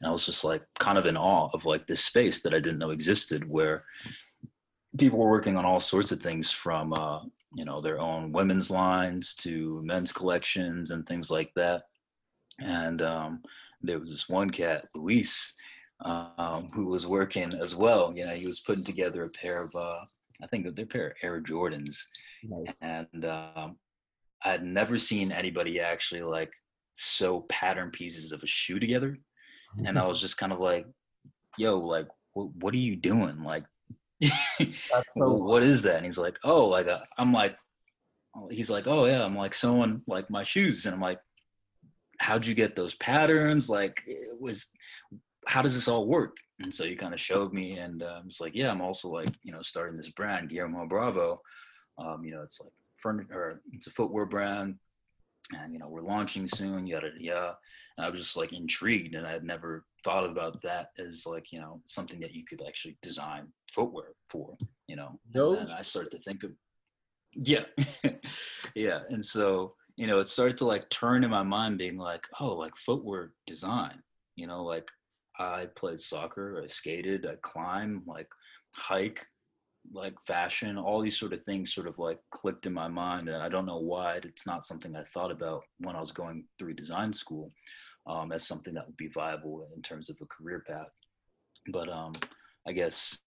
And 0.00 0.08
I 0.08 0.12
was 0.12 0.24
just 0.24 0.44
like 0.44 0.62
kind 0.78 0.98
of 0.98 1.06
in 1.06 1.16
awe 1.16 1.50
of 1.52 1.64
like 1.64 1.86
this 1.86 2.04
space 2.04 2.42
that 2.42 2.54
I 2.54 2.60
didn't 2.60 2.78
know 2.78 2.90
existed 2.90 3.48
where 3.48 3.84
people 4.98 5.18
were 5.18 5.30
working 5.30 5.56
on 5.56 5.64
all 5.64 5.80
sorts 5.80 6.12
of 6.12 6.20
things 6.20 6.50
from, 6.50 6.92
uh, 6.92 7.20
you 7.54 7.64
know, 7.64 7.80
their 7.80 8.00
own 8.00 8.32
women's 8.32 8.70
lines 8.70 9.34
to 9.36 9.80
men's 9.84 10.12
collections 10.12 10.90
and 10.90 11.06
things 11.06 11.30
like 11.30 11.52
that. 11.56 11.82
And 12.60 13.02
um, 13.02 13.42
there 13.82 13.98
was 13.98 14.10
this 14.10 14.28
one 14.28 14.50
cat, 14.50 14.84
Luis, 14.94 15.54
um, 16.04 16.70
who 16.74 16.86
was 16.86 17.06
working 17.06 17.52
as 17.54 17.74
well. 17.74 18.12
You 18.14 18.26
know, 18.26 18.34
he 18.34 18.46
was 18.46 18.60
putting 18.60 18.84
together 18.84 19.24
a 19.24 19.30
pair 19.30 19.62
of 19.62 19.74
uh, 19.74 20.00
I 20.42 20.46
think 20.46 20.74
they're 20.74 20.86
pair 20.86 21.08
of 21.08 21.12
Air 21.22 21.40
Jordans. 21.40 21.98
Nice. 22.42 22.78
And 22.82 23.24
um, 23.24 23.76
I 24.44 24.50
had 24.52 24.64
never 24.64 24.98
seen 24.98 25.32
anybody 25.32 25.80
actually 25.80 26.22
like 26.22 26.52
sew 26.94 27.40
pattern 27.48 27.90
pieces 27.90 28.32
of 28.32 28.42
a 28.42 28.46
shoe 28.46 28.78
together. 28.78 29.16
And 29.84 29.98
I 29.98 30.06
was 30.08 30.20
just 30.20 30.38
kind 30.38 30.52
of 30.52 30.60
like, 30.60 30.86
yo, 31.58 31.78
like, 31.78 32.08
what, 32.34 32.54
what 32.56 32.74
are 32.74 32.78
you 32.78 32.96
doing? 32.96 33.42
Like, 33.42 33.64
so 35.08 35.32
what 35.32 35.62
is 35.62 35.82
that? 35.82 35.96
And 35.96 36.04
he's 36.04 36.18
like, 36.18 36.38
oh, 36.44 36.66
like, 36.66 36.88
uh, 36.88 37.00
I'm 37.18 37.32
like, 37.32 37.56
he's 38.50 38.70
like, 38.70 38.86
oh 38.86 39.06
yeah, 39.06 39.24
I'm 39.24 39.36
like 39.36 39.54
sewing 39.54 40.02
like 40.06 40.30
my 40.30 40.42
shoes. 40.42 40.86
And 40.86 40.94
I'm 40.94 41.00
like, 41.00 41.20
how'd 42.18 42.46
you 42.46 42.54
get 42.54 42.74
those 42.74 42.94
patterns? 42.94 43.68
Like, 43.68 44.02
it 44.06 44.40
was, 44.40 44.68
how 45.46 45.62
does 45.62 45.74
this 45.74 45.88
all 45.88 46.06
work? 46.06 46.36
And 46.60 46.72
so 46.72 46.84
he 46.84 46.96
kind 46.96 47.12
of 47.12 47.20
showed 47.20 47.52
me, 47.52 47.76
and 47.78 48.02
uh, 48.02 48.20
I 48.22 48.26
was 48.26 48.40
like, 48.40 48.54
yeah, 48.54 48.70
I'm 48.70 48.80
also 48.80 49.08
like, 49.08 49.28
you 49.42 49.52
know, 49.52 49.60
starting 49.60 49.96
this 49.96 50.08
brand, 50.08 50.48
Guillermo 50.48 50.86
Bravo. 50.86 51.40
Um, 51.98 52.24
you 52.24 52.32
know, 52.32 52.42
it's 52.42 52.60
like 52.60 52.72
furniture, 52.96 53.60
it's 53.72 53.86
a 53.86 53.90
footwear 53.90 54.24
brand, 54.24 54.76
and 55.54 55.72
you 55.72 55.78
know, 55.78 55.88
we're 55.88 56.00
launching 56.00 56.46
soon, 56.46 56.86
yada 56.86 57.10
yada. 57.18 57.56
And 57.96 58.06
I 58.06 58.10
was 58.10 58.20
just 58.20 58.36
like 58.36 58.52
intrigued, 58.52 59.14
and 59.14 59.26
I 59.26 59.32
had 59.32 59.44
never 59.44 59.84
thought 60.06 60.24
about 60.24 60.62
that 60.62 60.90
as 60.98 61.24
like, 61.26 61.52
you 61.52 61.60
know, 61.60 61.82
something 61.84 62.20
that 62.20 62.32
you 62.32 62.44
could 62.48 62.62
actually 62.66 62.96
design 63.02 63.48
footwear 63.72 64.10
for, 64.30 64.54
you 64.86 64.96
know. 64.96 65.18
Those- 65.32 65.58
and 65.58 65.72
I 65.72 65.82
started 65.82 66.12
to 66.12 66.18
think 66.18 66.44
of, 66.44 66.52
yeah, 67.34 67.64
yeah, 68.74 69.00
and 69.10 69.24
so 69.24 69.74
you 69.96 70.06
know, 70.06 70.18
it 70.18 70.28
started 70.28 70.58
to 70.58 70.66
like 70.66 70.88
turn 70.90 71.24
in 71.24 71.30
my 71.30 71.42
mind, 71.42 71.78
being 71.78 71.96
like, 71.96 72.26
oh, 72.38 72.52
like 72.54 72.76
footwear 72.76 73.32
design, 73.46 74.02
you 74.36 74.46
know, 74.46 74.62
like 74.62 74.90
I 75.38 75.68
played 75.74 76.00
soccer, 76.00 76.60
I 76.62 76.66
skated, 76.66 77.26
I 77.26 77.36
climb 77.42 78.02
like 78.06 78.28
hike, 78.74 79.26
like 79.92 80.14
fashion, 80.26 80.76
all 80.76 81.00
these 81.00 81.18
sort 81.18 81.32
of 81.32 81.42
things 81.44 81.74
sort 81.74 81.86
of 81.86 81.98
like 81.98 82.18
clicked 82.30 82.66
in 82.66 82.74
my 82.74 82.88
mind. 82.88 83.28
And 83.28 83.42
I 83.42 83.48
don't 83.48 83.64
know 83.64 83.78
why 83.78 84.20
it's 84.22 84.46
not 84.46 84.66
something 84.66 84.94
I 84.94 85.04
thought 85.04 85.30
about 85.30 85.62
when 85.78 85.96
I 85.96 86.00
was 86.00 86.12
going 86.12 86.44
through 86.58 86.74
design 86.74 87.12
school 87.12 87.50
um, 88.06 88.32
as 88.32 88.46
something 88.46 88.74
that 88.74 88.86
would 88.86 88.96
be 88.96 89.08
viable 89.08 89.68
in 89.74 89.82
terms 89.82 90.10
of 90.10 90.16
a 90.20 90.26
career 90.26 90.62
path. 90.66 90.92
But 91.72 91.88
um, 91.88 92.12
I 92.66 92.72
guess 92.72 93.18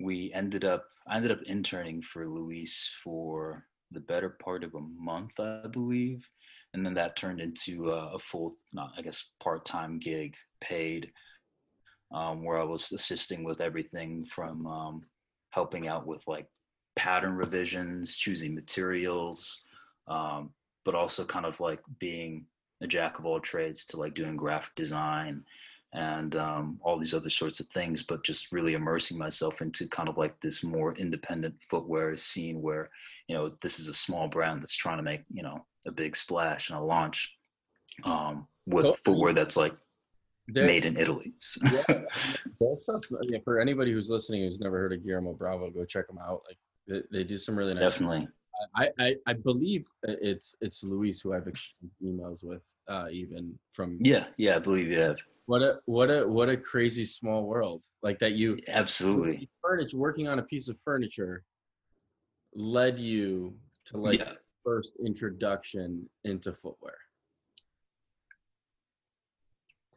we 0.00 0.32
ended 0.34 0.64
up, 0.64 0.84
I 1.08 1.16
ended 1.16 1.32
up 1.32 1.42
interning 1.42 2.02
for 2.02 2.28
Luis 2.28 2.94
for 3.02 3.64
the 3.90 4.00
better 4.00 4.30
part 4.30 4.64
of 4.64 4.74
a 4.74 4.80
month, 4.80 5.38
I 5.38 5.66
believe 5.70 6.28
and 6.74 6.84
then 6.84 6.94
that 6.94 7.16
turned 7.16 7.40
into 7.40 7.92
a, 7.92 8.14
a 8.14 8.18
full, 8.18 8.56
not 8.72 8.92
I 8.98 9.02
guess, 9.02 9.30
part-time 9.40 10.00
gig, 10.00 10.36
paid, 10.60 11.12
um, 12.12 12.44
where 12.44 12.58
I 12.58 12.64
was 12.64 12.92
assisting 12.92 13.44
with 13.44 13.60
everything 13.60 14.24
from 14.24 14.66
um, 14.66 15.02
helping 15.50 15.88
out 15.88 16.06
with 16.06 16.22
like 16.26 16.48
pattern 16.96 17.34
revisions, 17.34 18.16
choosing 18.16 18.54
materials, 18.54 19.62
um, 20.08 20.50
but 20.84 20.96
also 20.96 21.24
kind 21.24 21.46
of 21.46 21.60
like 21.60 21.80
being 22.00 22.44
a 22.84 22.86
jack 22.86 23.18
of 23.18 23.26
all 23.26 23.40
trades 23.40 23.84
to 23.86 23.96
like 23.96 24.14
doing 24.14 24.36
graphic 24.36 24.74
design 24.74 25.44
and 25.92 26.34
um, 26.36 26.78
all 26.82 26.98
these 26.98 27.14
other 27.14 27.30
sorts 27.30 27.60
of 27.60 27.66
things, 27.68 28.02
but 28.02 28.24
just 28.24 28.52
really 28.52 28.74
immersing 28.74 29.16
myself 29.16 29.62
into 29.62 29.88
kind 29.88 30.08
of 30.08 30.18
like 30.18 30.38
this 30.40 30.64
more 30.64 30.92
independent 30.94 31.54
footwear 31.70 32.16
scene 32.16 32.60
where, 32.60 32.90
you 33.28 33.36
know, 33.36 33.52
this 33.62 33.78
is 33.78 33.86
a 33.86 33.94
small 33.94 34.26
brand 34.26 34.60
that's 34.60 34.74
trying 34.74 34.96
to 34.96 35.04
make, 35.04 35.22
you 35.32 35.42
know, 35.42 35.64
a 35.86 35.92
big 35.92 36.16
splash 36.16 36.70
and 36.70 36.78
a 36.78 36.82
launch 36.82 37.36
um, 38.02 38.48
with 38.66 38.84
well, 38.84 38.96
footwear 39.04 39.32
that's 39.32 39.56
like 39.56 39.74
made 40.48 40.84
in 40.84 40.96
Italy. 40.96 41.32
So. 41.40 41.60
yeah, 43.22 43.38
for 43.44 43.60
anybody 43.60 43.92
who's 43.92 44.10
listening 44.10 44.42
who's 44.42 44.60
never 44.60 44.78
heard 44.78 44.92
of 44.92 45.04
Guillermo 45.04 45.32
Bravo, 45.34 45.70
go 45.70 45.84
check 45.84 46.06
them 46.08 46.18
out. 46.18 46.42
Like 46.48 46.58
they, 46.88 47.18
they 47.18 47.24
do 47.24 47.38
some 47.38 47.56
really 47.56 47.74
nice. 47.74 47.92
Definitely. 47.92 48.28
I, 48.76 48.88
I, 48.98 49.16
I 49.26 49.32
believe 49.32 49.86
it's 50.04 50.54
it's 50.60 50.84
Luis 50.84 51.20
who 51.20 51.32
I've 51.32 51.46
exchanged 51.46 51.94
emails 52.02 52.44
with, 52.44 52.64
uh, 52.88 53.06
even 53.10 53.58
from. 53.72 53.98
Yeah, 54.00 54.26
yeah, 54.36 54.56
I 54.56 54.58
believe 54.58 54.88
you 54.88 54.98
have. 54.98 55.18
What 55.46 55.62
a 55.62 55.80
what 55.86 56.10
a 56.10 56.26
what 56.26 56.48
a 56.48 56.56
crazy 56.56 57.04
small 57.04 57.44
world! 57.44 57.84
Like 58.02 58.18
that 58.20 58.32
you 58.32 58.58
absolutely 58.68 59.48
furniture 59.62 59.96
working 59.96 60.28
on 60.28 60.38
a 60.38 60.42
piece 60.42 60.68
of 60.68 60.78
furniture 60.84 61.42
led 62.54 62.98
you 62.98 63.54
to 63.86 63.98
like 63.98 64.20
yeah 64.20 64.32
first 64.64 64.96
introduction 65.04 66.08
into 66.24 66.52
footwear? 66.52 66.96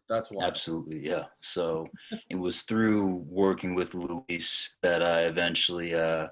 That's 0.09 0.31
why. 0.31 0.45
Absolutely, 0.45 1.05
yeah. 1.05 1.25
So 1.41 1.87
it 2.29 2.35
was 2.35 2.61
through 2.63 3.25
working 3.27 3.75
with 3.75 3.93
Luis 3.93 4.77
that 4.81 5.03
I 5.03 5.23
eventually 5.23 5.93
uh, 5.93 6.27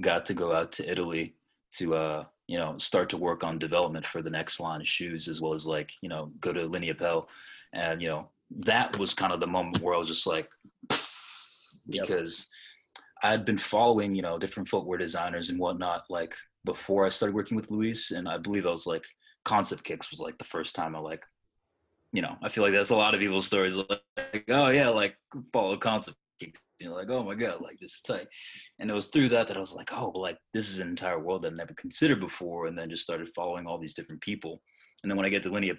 got 0.00 0.24
to 0.26 0.34
go 0.34 0.52
out 0.52 0.72
to 0.72 0.90
Italy 0.90 1.36
to, 1.72 1.94
uh, 1.94 2.24
you 2.46 2.58
know, 2.58 2.78
start 2.78 3.08
to 3.10 3.16
work 3.16 3.44
on 3.44 3.58
development 3.58 4.04
for 4.04 4.22
the 4.22 4.30
next 4.30 4.60
line 4.60 4.80
of 4.80 4.88
shoes, 4.88 5.28
as 5.28 5.40
well 5.40 5.52
as 5.52 5.66
like, 5.66 5.92
you 6.00 6.08
know, 6.08 6.32
go 6.40 6.52
to 6.52 6.68
Lineapelle. 6.68 7.26
and 7.72 8.02
you 8.02 8.08
know, 8.08 8.28
that 8.50 8.98
was 8.98 9.14
kind 9.14 9.32
of 9.32 9.40
the 9.40 9.46
moment 9.46 9.80
where 9.80 9.94
I 9.94 9.98
was 9.98 10.08
just 10.08 10.26
like, 10.26 10.50
because 11.88 12.48
I 13.22 13.30
had 13.30 13.44
been 13.44 13.58
following, 13.58 14.14
you 14.14 14.22
know, 14.22 14.38
different 14.38 14.68
footwear 14.68 14.98
designers 14.98 15.50
and 15.50 15.58
whatnot, 15.58 16.04
like 16.08 16.34
before 16.64 17.04
I 17.06 17.08
started 17.08 17.34
working 17.34 17.56
with 17.56 17.70
Luis, 17.70 18.10
and 18.10 18.28
I 18.28 18.38
believe 18.38 18.66
I 18.66 18.70
was 18.70 18.86
like 18.86 19.04
Concept 19.44 19.84
Kicks 19.84 20.10
was 20.10 20.20
like 20.20 20.38
the 20.38 20.44
first 20.44 20.74
time 20.74 20.96
I 20.96 20.98
like, 20.98 21.24
you 22.12 22.22
know, 22.22 22.36
I 22.42 22.48
feel 22.48 22.64
like 22.64 22.72
that's 22.72 22.90
a 22.90 22.96
lot 22.96 23.14
of 23.14 23.20
people's 23.20 23.46
stories. 23.46 23.76
Like, 23.76 24.44
oh 24.48 24.68
yeah, 24.68 24.88
like 24.88 25.16
follow 25.52 25.76
Concept 25.76 26.16
Kicks. 26.40 26.60
You're 26.80 26.92
like, 26.92 27.10
oh 27.10 27.22
my 27.22 27.34
god, 27.34 27.60
like 27.60 27.78
this 27.78 27.94
is 27.94 28.02
tight. 28.02 28.26
And 28.78 28.90
it 28.90 28.94
was 28.94 29.08
through 29.08 29.28
that 29.30 29.48
that 29.48 29.56
I 29.56 29.60
was 29.60 29.74
like, 29.74 29.92
oh, 29.92 30.10
like 30.14 30.38
this 30.52 30.70
is 30.70 30.78
an 30.78 30.88
entire 30.88 31.18
world 31.18 31.42
that 31.42 31.52
I 31.52 31.56
never 31.56 31.74
considered 31.74 32.20
before, 32.20 32.66
and 32.66 32.78
then 32.78 32.90
just 32.90 33.02
started 33.02 33.28
following 33.28 33.66
all 33.66 33.78
these 33.78 33.94
different 33.94 34.22
people. 34.22 34.62
And 35.02 35.10
then 35.10 35.16
when 35.16 35.26
I 35.26 35.30
get 35.30 35.42
to 35.44 35.50
Linea, 35.50 35.74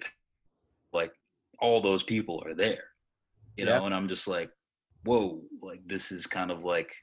like 0.92 1.12
all 1.58 1.80
those 1.80 2.02
people 2.02 2.42
are 2.46 2.54
there, 2.54 2.84
you 3.56 3.64
know, 3.64 3.84
and 3.86 3.94
I'm 3.94 4.08
just 4.08 4.28
like, 4.28 4.50
whoa, 5.04 5.42
like 5.60 5.80
this 5.86 6.12
is 6.12 6.26
kind 6.26 6.50
of 6.50 6.64
like 6.64 6.94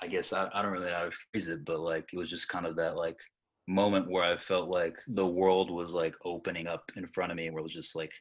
I 0.00 0.06
guess 0.06 0.32
I, 0.32 0.48
I 0.52 0.62
don't 0.62 0.72
really 0.72 0.86
know 0.86 0.96
how 0.96 1.04
to 1.04 1.10
phrase 1.10 1.48
it, 1.48 1.64
but 1.64 1.80
like 1.80 2.12
it 2.12 2.16
was 2.16 2.30
just 2.30 2.48
kind 2.48 2.66
of 2.66 2.76
that 2.76 2.96
like 2.96 3.18
moment 3.66 4.10
where 4.10 4.24
I 4.24 4.36
felt 4.36 4.68
like 4.68 4.96
the 5.08 5.26
world 5.26 5.70
was 5.70 5.92
like 5.92 6.14
opening 6.24 6.66
up 6.66 6.90
in 6.96 7.06
front 7.06 7.32
of 7.32 7.36
me, 7.36 7.50
where 7.50 7.60
it 7.60 7.64
was 7.64 7.74
just 7.74 7.96
like, 7.96 8.12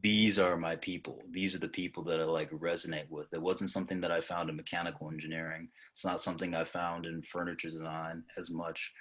these 0.00 0.38
are 0.38 0.56
my 0.56 0.76
people. 0.76 1.20
These 1.30 1.54
are 1.54 1.58
the 1.58 1.68
people 1.68 2.02
that 2.04 2.20
I 2.20 2.24
like 2.24 2.50
resonate 2.50 3.10
with. 3.10 3.32
It 3.32 3.42
wasn't 3.42 3.70
something 3.70 4.00
that 4.00 4.12
I 4.12 4.20
found 4.20 4.48
in 4.48 4.56
mechanical 4.56 5.10
engineering. 5.10 5.68
It's 5.92 6.04
not 6.04 6.20
something 6.20 6.54
I 6.54 6.64
found 6.64 7.04
in 7.04 7.22
furniture 7.22 7.68
design 7.68 8.24
as 8.38 8.50
much. 8.50 8.92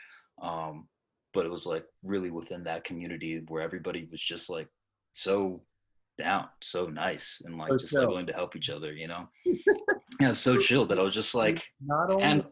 Um, 0.42 0.88
but 1.34 1.46
it 1.46 1.52
was 1.52 1.66
like 1.66 1.86
really 2.04 2.30
within 2.30 2.64
that 2.66 2.84
community 2.84 3.42
where 3.48 3.62
everybody 3.62 4.08
was 4.12 4.22
just 4.22 4.50
like 4.50 4.68
so 5.14 5.62
down, 6.18 6.48
so 6.62 6.88
nice, 6.88 7.42
and 7.46 7.58
like 7.58 7.70
so 7.70 7.78
just 7.78 7.94
like 7.94 8.08
willing 8.08 8.26
to 8.28 8.34
help 8.34 8.56
each 8.56 8.70
other, 8.70 8.92
you 8.92 9.08
know. 9.08 9.30
yeah, 10.20 10.34
so 10.34 10.58
chill 10.58 10.86
that 10.88 11.00
I 11.00 11.04
was 11.04 11.14
just 11.14 11.34
like, 11.34 11.66
not 11.86 12.12
only, 12.12 12.24
and 12.24 12.44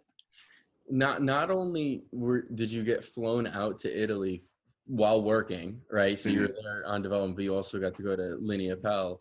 not 0.89 1.21
not 1.21 1.51
only 1.51 2.03
were 2.11 2.43
did 2.53 2.71
you 2.71 2.83
get 2.83 3.03
flown 3.03 3.47
out 3.47 3.79
to 3.79 4.03
Italy 4.03 4.43
while 4.89 5.21
working, 5.21 5.79
right? 5.91 6.19
So 6.19 6.29
mm-hmm. 6.29 6.35
you 6.35 6.41
were 6.41 6.47
mm-hmm. 6.49 6.63
there 6.63 6.83
on 6.87 7.01
development, 7.01 7.35
but 7.35 7.43
you 7.43 7.55
also 7.55 7.79
got 7.79 7.93
to 7.95 8.03
go 8.03 8.15
to 8.15 8.37
Lineapelle, 8.41 9.19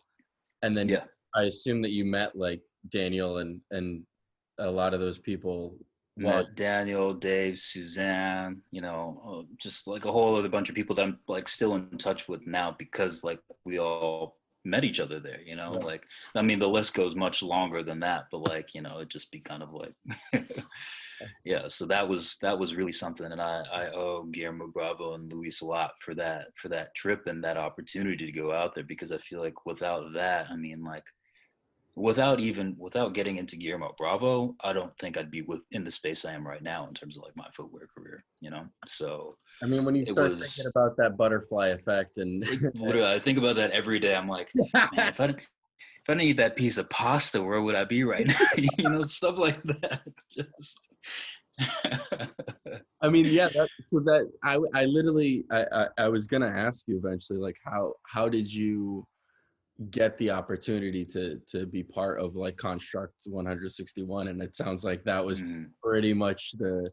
and 0.63 0.75
then 0.75 0.89
yeah, 0.89 1.03
I 1.35 1.43
assume 1.43 1.81
that 1.83 1.91
you 1.91 2.05
met 2.05 2.35
like 2.35 2.61
Daniel 2.89 3.37
and 3.37 3.61
and 3.71 4.03
a 4.57 4.69
lot 4.69 4.93
of 4.93 4.99
those 4.99 5.17
people 5.17 5.77
met 6.17 6.55
Daniel, 6.55 7.13
Dave, 7.13 7.57
Suzanne, 7.57 8.61
you 8.71 8.81
know, 8.81 9.21
uh, 9.25 9.53
just 9.57 9.87
like 9.87 10.05
a 10.05 10.11
whole 10.11 10.35
other 10.35 10.49
bunch 10.49 10.69
of 10.69 10.75
people 10.75 10.95
that 10.95 11.03
I'm 11.03 11.19
like 11.27 11.47
still 11.47 11.75
in 11.75 11.97
touch 11.97 12.27
with 12.27 12.45
now 12.45 12.75
because 12.77 13.23
like 13.23 13.39
we 13.63 13.79
all 13.79 14.37
met 14.65 14.83
each 14.83 14.99
other 14.99 15.19
there, 15.19 15.39
you 15.41 15.55
know, 15.55 15.73
yeah. 15.73 15.85
like, 15.85 16.05
I 16.35 16.41
mean, 16.41 16.59
the 16.59 16.67
list 16.67 16.93
goes 16.93 17.15
much 17.15 17.41
longer 17.41 17.83
than 17.83 18.01
that, 18.01 18.25
but 18.31 18.41
like, 18.49 18.75
you 18.75 18.81
know, 18.81 18.99
it 18.99 19.09
just 19.09 19.31
be 19.31 19.39
kind 19.39 19.63
of 19.63 19.73
like, 19.73 19.93
yeah. 21.43 21.67
So 21.67 21.85
that 21.87 22.07
was, 22.07 22.37
that 22.41 22.57
was 22.57 22.75
really 22.75 22.91
something. 22.91 23.31
And 23.31 23.41
I, 23.41 23.63
I 23.71 23.89
owe 23.89 24.23
Guillermo 24.23 24.67
Bravo 24.67 25.15
and 25.15 25.31
Luis 25.31 25.61
a 25.61 25.65
lot 25.65 25.91
for 25.99 26.13
that, 26.15 26.47
for 26.55 26.69
that 26.69 26.95
trip 26.95 27.27
and 27.27 27.43
that 27.43 27.57
opportunity 27.57 28.25
to 28.25 28.31
go 28.31 28.51
out 28.51 28.75
there 28.75 28.83
because 28.83 29.11
I 29.11 29.17
feel 29.17 29.41
like 29.41 29.65
without 29.65 30.13
that, 30.13 30.49
I 30.49 30.55
mean, 30.55 30.83
like, 30.83 31.05
without 31.99 32.39
even 32.39 32.75
without 32.77 33.13
getting 33.13 33.37
into 33.37 33.57
Guillermo 33.57 33.93
Bravo, 33.97 34.55
I 34.63 34.73
don't 34.73 34.97
think 34.97 35.17
I'd 35.17 35.29
be 35.29 35.41
within 35.41 35.83
the 35.83 35.91
space 35.91 36.23
I 36.23 36.33
am 36.33 36.47
right 36.47 36.63
now 36.63 36.87
in 36.87 36.93
terms 36.93 37.17
of 37.17 37.23
like 37.23 37.35
my 37.35 37.47
footwear 37.53 37.87
career, 37.95 38.23
you 38.39 38.49
know. 38.49 38.65
So 38.87 39.35
I 39.61 39.65
mean, 39.65 39.83
when 39.83 39.95
you 39.95 40.05
start 40.05 40.31
was, 40.31 40.55
thinking 40.55 40.71
about 40.73 40.95
that 40.97 41.17
butterfly 41.17 41.67
effect, 41.67 42.17
and 42.17 42.43
literally, 42.75 43.05
I 43.05 43.19
think 43.19 43.37
about 43.37 43.57
that 43.57 43.71
every 43.71 43.99
day. 43.99 44.15
I'm 44.15 44.29
like, 44.29 44.49
man, 44.55 45.09
if 45.09 45.19
I 45.19 45.27
didn't, 45.27 45.41
if 46.01 46.09
I 46.09 46.13
didn't 46.13 46.29
eat 46.29 46.37
that 46.37 46.55
piece 46.55 46.77
of 46.77 46.89
pasta, 46.89 47.41
where 47.41 47.61
would 47.61 47.75
I 47.75 47.83
be 47.83 48.03
right 48.03 48.27
now? 48.27 48.39
you 48.57 48.89
know, 48.89 49.01
stuff 49.03 49.37
like 49.37 49.61
that. 49.63 50.01
Just. 50.31 50.93
I 53.01 53.09
mean, 53.09 53.25
yeah. 53.25 53.49
That, 53.49 53.69
so 53.83 53.99
that 53.99 54.29
I, 54.43 54.59
I 54.73 54.85
literally, 54.85 55.45
I, 55.51 55.65
I, 55.71 55.87
I 55.97 56.07
was 56.07 56.27
gonna 56.27 56.47
ask 56.47 56.87
you 56.87 56.97
eventually, 56.97 57.39
like, 57.39 57.57
how, 57.63 57.93
how 58.03 58.29
did 58.29 58.51
you? 58.51 59.05
get 59.91 60.17
the 60.17 60.29
opportunity 60.29 61.05
to 61.05 61.39
to 61.49 61.65
be 61.65 61.81
part 61.81 62.19
of 62.19 62.35
like 62.35 62.57
construct 62.57 63.13
161 63.23 64.27
and 64.27 64.41
it 64.41 64.53
sounds 64.53 64.83
like 64.83 65.05
that 65.05 65.25
was 65.25 65.41
mm. 65.41 65.67
pretty 65.81 66.13
much 66.13 66.51
the 66.57 66.85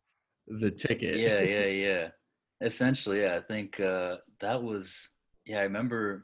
the 0.47 0.71
ticket 0.71 1.17
yeah 1.17 1.41
yeah 1.41 1.67
yeah 1.67 2.09
essentially 2.61 3.23
yeah 3.23 3.35
i 3.35 3.41
think 3.41 3.81
uh 3.81 4.17
that 4.41 4.63
was 4.63 5.09
yeah 5.47 5.59
i 5.59 5.63
remember 5.63 6.23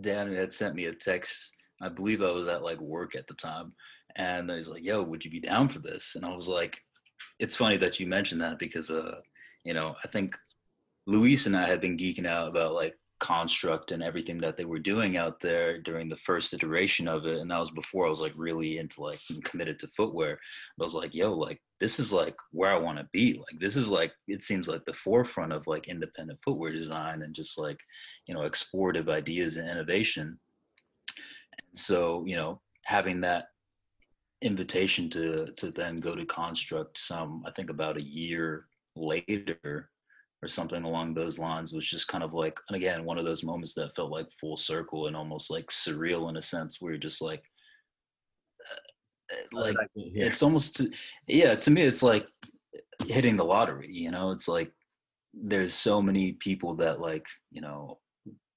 dan 0.00 0.32
had 0.34 0.52
sent 0.52 0.74
me 0.74 0.86
a 0.86 0.92
text 0.92 1.54
i 1.82 1.88
believe 1.88 2.22
i 2.22 2.30
was 2.30 2.48
at 2.48 2.62
like 2.62 2.80
work 2.80 3.14
at 3.16 3.26
the 3.26 3.34
time 3.34 3.72
and 4.16 4.50
he's 4.50 4.68
like 4.68 4.84
yo 4.84 5.02
would 5.02 5.24
you 5.24 5.30
be 5.30 5.40
down 5.40 5.68
for 5.68 5.78
this? 5.78 6.14
And 6.16 6.24
i 6.24 6.34
was 6.34 6.48
like 6.48 6.80
it's 7.38 7.56
funny 7.56 7.76
that 7.78 7.98
you 7.98 8.06
mentioned 8.06 8.40
that 8.40 8.58
because 8.58 8.90
uh 8.90 9.20
you 9.64 9.74
know 9.74 9.94
i 10.04 10.08
think 10.08 10.36
luis 11.06 11.46
and 11.46 11.56
i 11.56 11.66
had 11.66 11.80
been 11.80 11.96
geeking 11.96 12.26
out 12.26 12.48
about 12.48 12.74
like 12.74 12.96
construct 13.20 13.92
and 13.92 14.02
everything 14.02 14.38
that 14.38 14.56
they 14.56 14.64
were 14.64 14.78
doing 14.78 15.16
out 15.16 15.40
there 15.40 15.80
during 15.80 16.08
the 16.08 16.16
first 16.16 16.54
iteration 16.54 17.08
of 17.08 17.26
it 17.26 17.38
and 17.38 17.50
that 17.50 17.58
was 17.58 17.70
before 17.70 18.06
i 18.06 18.10
was 18.10 18.20
like 18.20 18.34
really 18.36 18.78
into 18.78 19.00
like 19.00 19.20
committed 19.44 19.78
to 19.78 19.88
footwear 19.88 20.38
but 20.76 20.84
i 20.84 20.86
was 20.86 20.94
like 20.94 21.14
yo 21.14 21.32
like 21.32 21.60
this 21.80 22.00
is 22.00 22.12
like 22.12 22.36
where 22.50 22.72
i 22.72 22.78
want 22.78 22.98
to 22.98 23.08
be. 23.12 23.34
Like 23.34 23.60
this 23.60 23.76
is 23.76 23.88
like 23.88 24.12
it 24.26 24.42
seems 24.42 24.68
like 24.68 24.84
the 24.84 24.92
forefront 24.92 25.52
of 25.52 25.66
like 25.66 25.88
independent 25.88 26.40
footwear 26.44 26.72
design 26.72 27.22
and 27.22 27.34
just 27.34 27.58
like 27.58 27.80
you 28.26 28.34
know 28.34 28.40
explorative 28.40 29.08
ideas 29.08 29.56
and 29.56 29.68
innovation. 29.68 30.38
And 31.58 31.78
so 31.78 32.24
you 32.26 32.36
know 32.36 32.60
having 32.84 33.20
that 33.20 33.46
invitation 34.42 35.10
to 35.10 35.46
to 35.56 35.70
then 35.70 35.98
go 35.98 36.14
to 36.14 36.24
construct 36.24 36.96
some 36.96 37.42
i 37.44 37.50
think 37.50 37.70
about 37.70 37.96
a 37.96 38.02
year 38.02 38.68
later 38.94 39.90
or 40.42 40.48
something 40.48 40.84
along 40.84 41.14
those 41.14 41.38
lines 41.38 41.72
was 41.72 41.88
just 41.88 42.08
kind 42.08 42.22
of 42.22 42.32
like 42.32 42.58
and 42.68 42.76
again 42.76 43.04
one 43.04 43.18
of 43.18 43.24
those 43.24 43.42
moments 43.42 43.74
that 43.74 43.94
felt 43.96 44.10
like 44.10 44.26
full 44.40 44.56
circle 44.56 45.06
and 45.06 45.16
almost 45.16 45.50
like 45.50 45.66
surreal 45.66 46.28
in 46.28 46.36
a 46.36 46.42
sense 46.42 46.80
where 46.80 46.92
you're 46.92 46.98
just 46.98 47.20
like 47.20 47.42
uh, 48.70 49.46
like 49.52 49.76
it's 49.96 50.42
almost 50.42 50.82
yeah 51.26 51.54
to 51.54 51.70
me 51.70 51.82
it's 51.82 52.02
like 52.02 52.26
hitting 53.06 53.36
the 53.36 53.44
lottery 53.44 53.88
you 53.90 54.10
know? 54.10 54.30
It's 54.30 54.48
like 54.48 54.72
there's 55.34 55.74
so 55.74 56.00
many 56.00 56.32
people 56.32 56.74
that 56.76 57.00
like 57.00 57.26
you 57.50 57.60
know 57.60 57.98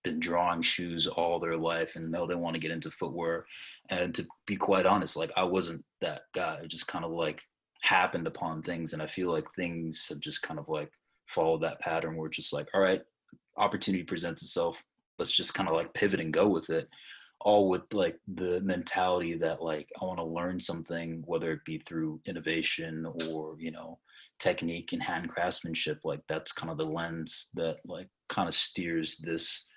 been 0.03 0.19
drawing 0.19 0.63
shoes 0.63 1.05
all 1.05 1.39
their 1.39 1.57
life 1.57 1.95
and 1.95 2.11
know 2.11 2.25
they 2.25 2.33
want 2.33 2.55
to 2.55 2.59
get 2.59 2.71
into 2.71 2.89
footwear. 2.89 3.45
And 3.91 4.15
to 4.15 4.25
be 4.47 4.55
quite 4.55 4.85
honest 4.85 5.15
like 5.15 5.31
i 5.35 5.43
wasn't 5.43 5.83
that 6.01 6.23
guy. 6.33 6.59
It 6.63 6.69
just 6.69 6.87
kind 6.87 7.05
of 7.05 7.11
like 7.11 7.41
happened 7.83 8.27
upon 8.27 8.61
things 8.61 8.93
and 8.93 9.01
i 9.01 9.07
feel 9.07 9.31
like 9.31 9.49
things 9.51 10.05
have 10.09 10.19
just 10.19 10.43
kind 10.43 10.59
of 10.59 10.69
like 10.69 10.91
follow 11.31 11.57
that 11.59 11.79
pattern 11.79 12.15
where 12.15 12.27
it's 12.27 12.37
just 12.37 12.53
like, 12.53 12.69
all 12.73 12.81
right, 12.81 13.01
opportunity 13.57 14.03
presents 14.03 14.43
itself. 14.43 14.83
Let's 15.19 15.31
just 15.31 15.53
kind 15.53 15.69
of 15.69 15.75
like 15.75 15.93
pivot 15.93 16.19
and 16.19 16.33
go 16.33 16.47
with 16.47 16.69
it. 16.69 16.87
All 17.43 17.69
with 17.69 17.91
like 17.91 18.19
the 18.35 18.61
mentality 18.61 19.35
that 19.39 19.63
like 19.63 19.89
I 19.99 20.05
want 20.05 20.19
to 20.19 20.25
learn 20.25 20.59
something, 20.59 21.23
whether 21.25 21.51
it 21.51 21.65
be 21.65 21.79
through 21.79 22.21
innovation 22.27 23.07
or, 23.25 23.55
you 23.57 23.71
know, 23.71 23.97
technique 24.39 24.93
and 24.93 25.01
hand 25.01 25.29
craftsmanship. 25.29 26.01
Like 26.03 26.21
that's 26.27 26.51
kind 26.51 26.71
of 26.71 26.77
the 26.77 26.85
lens 26.85 27.47
that 27.55 27.77
like 27.83 28.09
kind 28.29 28.47
of 28.47 28.53
steers 28.53 29.17
this 29.17 29.67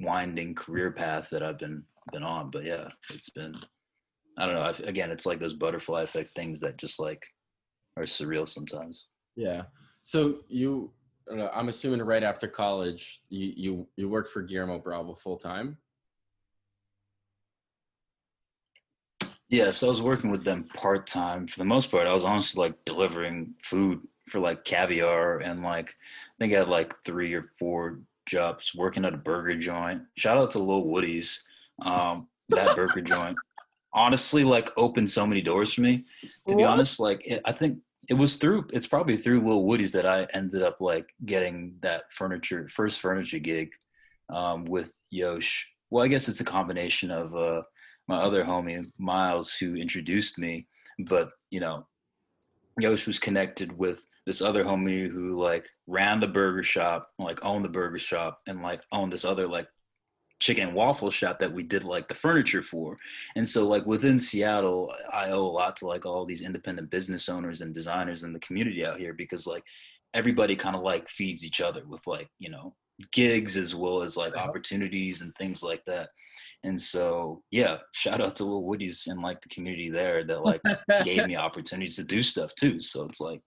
winding 0.00 0.54
career 0.54 0.92
path 0.92 1.28
that 1.30 1.42
I've 1.42 1.58
been 1.58 1.82
been 2.12 2.22
on. 2.22 2.50
But 2.50 2.64
yeah, 2.64 2.88
it's 3.10 3.30
been 3.30 3.54
I 4.38 4.46
don't 4.46 4.54
know. 4.54 4.62
I've, 4.62 4.80
again, 4.80 5.10
it's 5.10 5.26
like 5.26 5.40
those 5.40 5.54
butterfly 5.54 6.02
effect 6.02 6.30
things 6.30 6.60
that 6.60 6.76
just 6.76 7.00
like 7.00 7.26
are 7.96 8.04
surreal 8.04 8.46
sometimes. 8.46 9.06
Yeah. 9.34 9.62
So 10.02 10.40
you, 10.48 10.92
I'm 11.52 11.68
assuming 11.68 12.02
right 12.02 12.22
after 12.22 12.48
college, 12.48 13.20
you 13.28 13.52
you 13.56 13.88
you 13.96 14.08
worked 14.08 14.30
for 14.30 14.42
Guillermo 14.42 14.78
Bravo 14.78 15.14
full 15.14 15.36
time. 15.36 15.76
Yeah, 19.50 19.70
so 19.70 19.86
I 19.86 19.90
was 19.90 20.02
working 20.02 20.30
with 20.30 20.44
them 20.44 20.64
part 20.74 21.06
time. 21.06 21.46
For 21.46 21.58
the 21.58 21.64
most 21.64 21.90
part, 21.90 22.06
I 22.06 22.12
was 22.12 22.24
honestly 22.24 22.62
like 22.62 22.84
delivering 22.84 23.54
food 23.62 24.00
for 24.28 24.40
like 24.40 24.64
caviar 24.64 25.38
and 25.38 25.62
like 25.62 25.88
I 25.88 26.34
think 26.38 26.52
I 26.52 26.58
had 26.58 26.68
like 26.68 26.94
three 27.04 27.32
or 27.34 27.50
four 27.58 28.00
jobs 28.26 28.74
working 28.74 29.04
at 29.04 29.14
a 29.14 29.18
burger 29.18 29.56
joint. 29.56 30.02
Shout 30.16 30.36
out 30.36 30.50
to 30.52 30.58
Lil 30.58 30.84
Woody's. 30.84 31.44
Um, 31.80 32.28
that 32.50 32.74
burger 32.74 33.00
joint 33.00 33.38
honestly 33.92 34.44
like 34.44 34.70
opened 34.76 35.10
so 35.10 35.26
many 35.26 35.40
doors 35.40 35.72
for 35.72 35.82
me. 35.82 36.04
To 36.48 36.54
what? 36.54 36.56
be 36.56 36.64
honest, 36.64 37.00
like 37.00 37.26
it, 37.26 37.40
I 37.44 37.52
think 37.52 37.78
it 38.08 38.14
was 38.14 38.36
through 38.36 38.66
it's 38.72 38.86
probably 38.86 39.16
through 39.16 39.46
Lil 39.46 39.64
Woody's 39.64 39.92
that 39.92 40.06
I 40.06 40.26
ended 40.32 40.62
up 40.62 40.80
like 40.80 41.08
getting 41.26 41.74
that 41.80 42.10
furniture 42.10 42.68
first 42.68 43.00
furniture 43.00 43.38
gig 43.38 43.70
um, 44.30 44.64
with 44.64 44.96
Yosh. 45.10 45.68
Well, 45.90 46.04
I 46.04 46.08
guess 46.08 46.28
it's 46.28 46.40
a 46.40 46.44
combination 46.44 47.10
of 47.10 47.34
uh, 47.34 47.62
my 48.08 48.16
other 48.16 48.44
homie 48.44 48.84
Miles 48.98 49.54
who 49.54 49.76
introduced 49.76 50.38
me, 50.38 50.66
but 51.00 51.30
you 51.50 51.60
know, 51.60 51.86
Yosh 52.80 53.06
was 53.06 53.18
connected 53.18 53.76
with 53.76 54.04
this 54.26 54.40
other 54.42 54.64
homie 54.64 55.10
who 55.10 55.40
like 55.40 55.66
ran 55.86 56.20
the 56.20 56.26
burger 56.26 56.62
shop, 56.62 57.06
like 57.18 57.44
owned 57.44 57.64
the 57.64 57.70
burger 57.70 57.98
shop, 57.98 58.38
and 58.46 58.62
like 58.62 58.82
owned 58.92 59.12
this 59.12 59.24
other 59.24 59.46
like 59.46 59.68
chicken 60.40 60.68
and 60.68 60.74
waffle 60.74 61.10
shop 61.10 61.38
that 61.40 61.52
we 61.52 61.62
did 61.62 61.84
like 61.84 62.08
the 62.08 62.14
furniture 62.14 62.62
for. 62.62 62.96
And 63.36 63.48
so 63.48 63.66
like 63.66 63.86
within 63.86 64.20
Seattle, 64.20 64.92
I 65.12 65.30
owe 65.30 65.44
a 65.44 65.46
lot 65.46 65.76
to 65.76 65.86
like 65.86 66.06
all 66.06 66.24
these 66.24 66.42
independent 66.42 66.90
business 66.90 67.28
owners 67.28 67.60
and 67.60 67.74
designers 67.74 68.22
in 68.22 68.32
the 68.32 68.38
community 68.40 68.84
out 68.84 68.98
here 68.98 69.14
because 69.14 69.46
like 69.46 69.64
everybody 70.14 70.56
kind 70.56 70.76
of 70.76 70.82
like 70.82 71.08
feeds 71.08 71.44
each 71.44 71.60
other 71.60 71.82
with 71.86 72.06
like, 72.06 72.28
you 72.38 72.50
know, 72.50 72.74
gigs 73.12 73.56
as 73.56 73.74
well 73.74 74.02
as 74.02 74.16
like 74.16 74.36
uh-huh. 74.36 74.48
opportunities 74.48 75.22
and 75.22 75.34
things 75.34 75.62
like 75.62 75.84
that. 75.86 76.10
And 76.64 76.80
so, 76.80 77.42
yeah, 77.50 77.78
shout 77.92 78.20
out 78.20 78.36
to 78.36 78.44
Lil 78.44 78.64
Woody's 78.64 79.06
and 79.06 79.22
like 79.22 79.40
the 79.40 79.48
community 79.48 79.90
there 79.90 80.24
that 80.24 80.44
like 80.44 80.60
gave 81.04 81.26
me 81.26 81.36
opportunities 81.36 81.96
to 81.96 82.04
do 82.04 82.22
stuff 82.22 82.54
too. 82.54 82.80
So 82.80 83.04
it's 83.04 83.20
like 83.20 83.40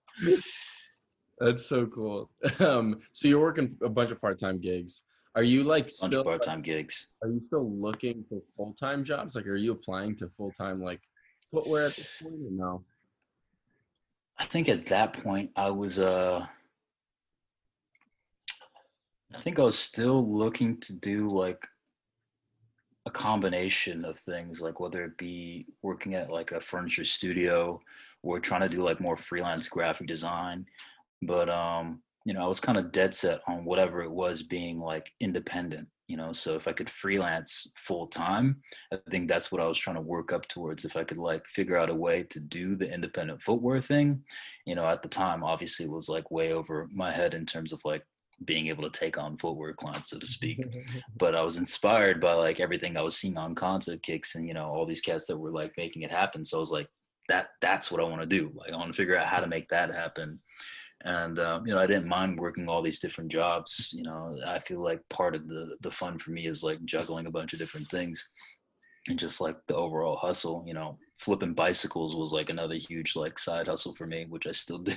that's 1.40 1.66
so 1.66 1.86
cool. 1.88 2.30
Um, 2.60 3.00
so 3.12 3.28
you're 3.28 3.42
working 3.42 3.76
a 3.84 3.90
bunch 3.90 4.12
of 4.12 4.22
part-time 4.22 4.60
gigs. 4.60 5.04
Are 5.36 5.44
you 5.44 5.64
like 5.64 5.90
still 5.90 6.24
part-time 6.24 6.62
gigs? 6.62 7.08
Are 7.24 7.30
you 7.30 7.42
still 7.42 7.70
looking 7.72 8.26
for 8.28 8.42
full-time 8.58 9.04
jobs? 9.04 9.36
Like, 9.36 9.48
are 9.48 9.56
you 9.56 9.72
applying 9.72 10.16
to 10.18 10.30
full-time 10.38 10.82
like 10.82 11.02
footwear 11.52 11.88
at 11.88 11.96
this 11.96 12.10
point 12.22 12.36
or 12.36 12.52
no? 12.52 12.84
I 14.38 14.46
think 14.46 14.68
at 14.68 14.86
that 14.88 15.14
point 15.14 15.52
I 15.56 15.70
was 15.70 16.00
uh 16.00 16.46
I 19.34 19.38
think 19.38 19.60
I 19.60 19.64
was 19.64 19.80
still 19.80 20.28
looking 20.28 20.78
to 20.82 20.94
do 20.94 21.30
like 21.30 21.66
a 23.06 23.12
combination 23.12 24.04
of 24.06 24.20
things, 24.20 24.62
like 24.62 24.80
whether 24.80 25.06
it 25.06 25.18
be 25.18 25.66
working 25.82 26.16
at 26.16 26.30
like 26.30 26.52
a 26.52 26.60
furniture 26.60 27.06
studio 27.06 27.80
or 28.24 28.40
trying 28.40 28.62
to 28.62 28.70
do 28.70 28.84
like 28.84 29.00
more 29.00 29.16
freelance 29.16 29.68
graphic 29.68 30.08
design. 30.08 30.66
But 31.22 31.50
um, 31.50 32.02
you 32.26 32.34
know, 32.34 32.44
I 32.44 32.48
was 32.48 32.60
kind 32.60 32.78
of 32.78 32.92
dead 32.92 33.14
set 33.14 33.42
on 33.48 33.66
whatever 33.66 34.02
it 34.04 34.12
was 34.12 34.44
being 34.44 34.80
like 34.80 35.12
independent, 35.20 35.88
you 36.08 36.18
know. 36.18 36.32
So 36.32 36.56
if 36.56 36.68
I 36.68 36.74
could 36.74 36.90
freelance 36.90 37.68
full 37.76 38.08
time, 38.08 38.62
I 38.94 38.98
think 39.10 39.28
that's 39.28 39.52
what 39.52 39.62
I 39.62 39.68
was 39.68 39.78
trying 39.78 39.96
to 39.96 40.02
work 40.02 40.32
up 40.32 40.48
towards. 40.48 40.86
If 40.86 40.96
I 40.96 41.04
could 41.04 41.18
like 41.18 41.46
figure 41.48 41.78
out 41.78 41.90
a 41.90 41.96
way 41.96 42.24
to 42.24 42.40
do 42.40 42.76
the 42.76 42.92
independent 42.92 43.42
footwear 43.42 43.82
thing, 43.82 44.24
you 44.66 44.76
know, 44.76 44.86
at 44.86 45.02
the 45.02 45.10
time 45.10 45.44
obviously 45.44 45.86
it 45.86 45.92
was 45.92 46.10
like 46.10 46.30
way 46.30 46.54
over 46.54 46.88
my 46.94 47.12
head 47.12 47.34
in 47.34 47.46
terms 47.46 47.74
of 47.74 47.82
like 47.86 48.04
being 48.46 48.68
able 48.68 48.90
to 48.90 49.00
take 49.00 49.18
on 49.18 49.38
footwear 49.38 49.74
clients, 49.74 50.12
so 50.12 50.20
to 50.20 50.28
speak. 50.28 50.64
but 51.18 51.36
I 51.36 51.42
was 51.42 51.58
inspired 51.58 52.20
by 52.20 52.34
like 52.34 52.60
everything 52.60 52.98
I 52.98 53.02
was 53.02 53.18
seeing 53.18 53.38
on 53.38 53.56
concept 53.56 54.04
kicks 54.04 54.36
and 54.36 54.48
you 54.48 54.54
know 54.54 54.66
all 54.66 54.86
these 54.86 55.02
cats 55.02 55.26
that 55.28 55.38
were 55.38 55.52
like 55.52 55.74
making 55.78 56.04
it 56.04 56.12
happen. 56.12 56.46
So 56.46 56.58
I 56.58 56.60
was 56.60 56.72
like, 56.72 56.88
that 57.30 57.50
that's 57.62 57.92
what 57.92 58.02
I 58.02 58.04
want 58.04 58.22
to 58.22 58.28
do. 58.28 58.52
Like 58.56 58.74
I 58.74 58.78
want 58.78 58.92
to 58.92 58.98
figure 58.98 59.18
out 59.18 59.28
how 59.28 59.40
to 59.40 59.48
make 59.48 59.70
that 59.70 59.94
happen. 59.94 60.40
And 61.04 61.40
um, 61.40 61.66
you 61.66 61.74
know, 61.74 61.80
I 61.80 61.88
didn't 61.88 62.08
mind 62.08 62.40
working 62.40 62.68
all 62.68 62.82
these 62.82 63.00
different 63.00 63.32
jobs. 63.32 63.90
You 63.94 64.04
know, 64.04 64.36
I 64.46 64.60
feel 64.60 64.84
like 64.84 65.02
part 65.10 65.36
of 65.36 65.48
the 65.48 65.78
the 65.82 65.92
fun 65.92 66.18
for 66.20 66.32
me 66.32 66.48
is 66.48 66.64
like 66.64 66.84
juggling 66.86 67.26
a 67.26 67.32
bunch 67.32 67.54
of 67.54 67.60
different 67.60 67.90
things 67.90 68.32
and 69.10 69.18
just 69.18 69.42
like 69.42 69.56
the 69.68 69.76
overall 69.76 70.16
hustle 70.16 70.64
you 70.68 70.74
know 70.74 70.98
flipping 71.18 71.54
bicycles 71.54 72.16
was 72.16 72.32
like 72.32 72.50
another 72.50 72.76
huge 72.76 73.16
like 73.16 73.38
side 73.40 73.68
hustle 73.68 73.96
for 73.96 74.06
me 74.06 74.26
which 74.30 74.46
i 74.46 74.52
still 74.52 74.78
do 74.80 74.94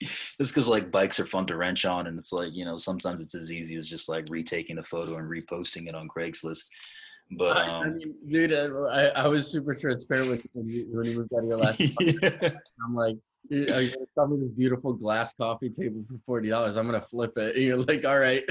just 0.00 0.54
because 0.54 0.68
like 0.68 0.90
bikes 0.90 1.20
are 1.20 1.26
fun 1.26 1.46
to 1.46 1.56
wrench 1.56 1.84
on 1.84 2.06
and 2.06 2.18
it's 2.18 2.32
like 2.32 2.52
you 2.52 2.64
know 2.64 2.76
sometimes 2.76 3.20
it's 3.20 3.34
as 3.34 3.52
easy 3.52 3.76
as 3.76 3.88
just 3.88 4.08
like 4.08 4.24
retaking 4.28 4.78
a 4.78 4.82
photo 4.82 5.16
and 5.16 5.30
reposting 5.30 5.88
it 5.88 5.94
on 5.94 6.08
craigslist 6.08 6.64
but 7.38 7.56
um, 7.56 7.82
I 7.82 7.88
mean, 7.90 8.14
dude 8.26 8.52
I, 8.52 9.06
I 9.16 9.28
was 9.28 9.50
super 9.50 9.74
transparent 9.74 10.30
with 10.30 10.46
when 10.52 10.68
you, 10.68 10.86
when 10.90 11.06
you 11.06 11.18
moved 11.18 11.32
out 11.32 11.44
of 11.44 11.48
your 11.48 11.58
last 11.58 11.80
yeah. 12.00 12.50
i'm 12.84 12.94
like 12.94 13.16
are 13.52 13.80
you 13.80 13.90
gonna 13.90 14.06
sell 14.14 14.28
me 14.28 14.38
this 14.40 14.50
beautiful 14.50 14.92
glass 14.92 15.34
coffee 15.34 15.70
table 15.70 16.04
for 16.08 16.18
forty 16.26 16.48
dollars? 16.48 16.76
I'm 16.76 16.86
gonna 16.86 17.00
flip 17.00 17.36
it. 17.36 17.56
And 17.56 17.64
you're 17.64 17.76
like, 17.76 18.04
all 18.04 18.18
right. 18.18 18.44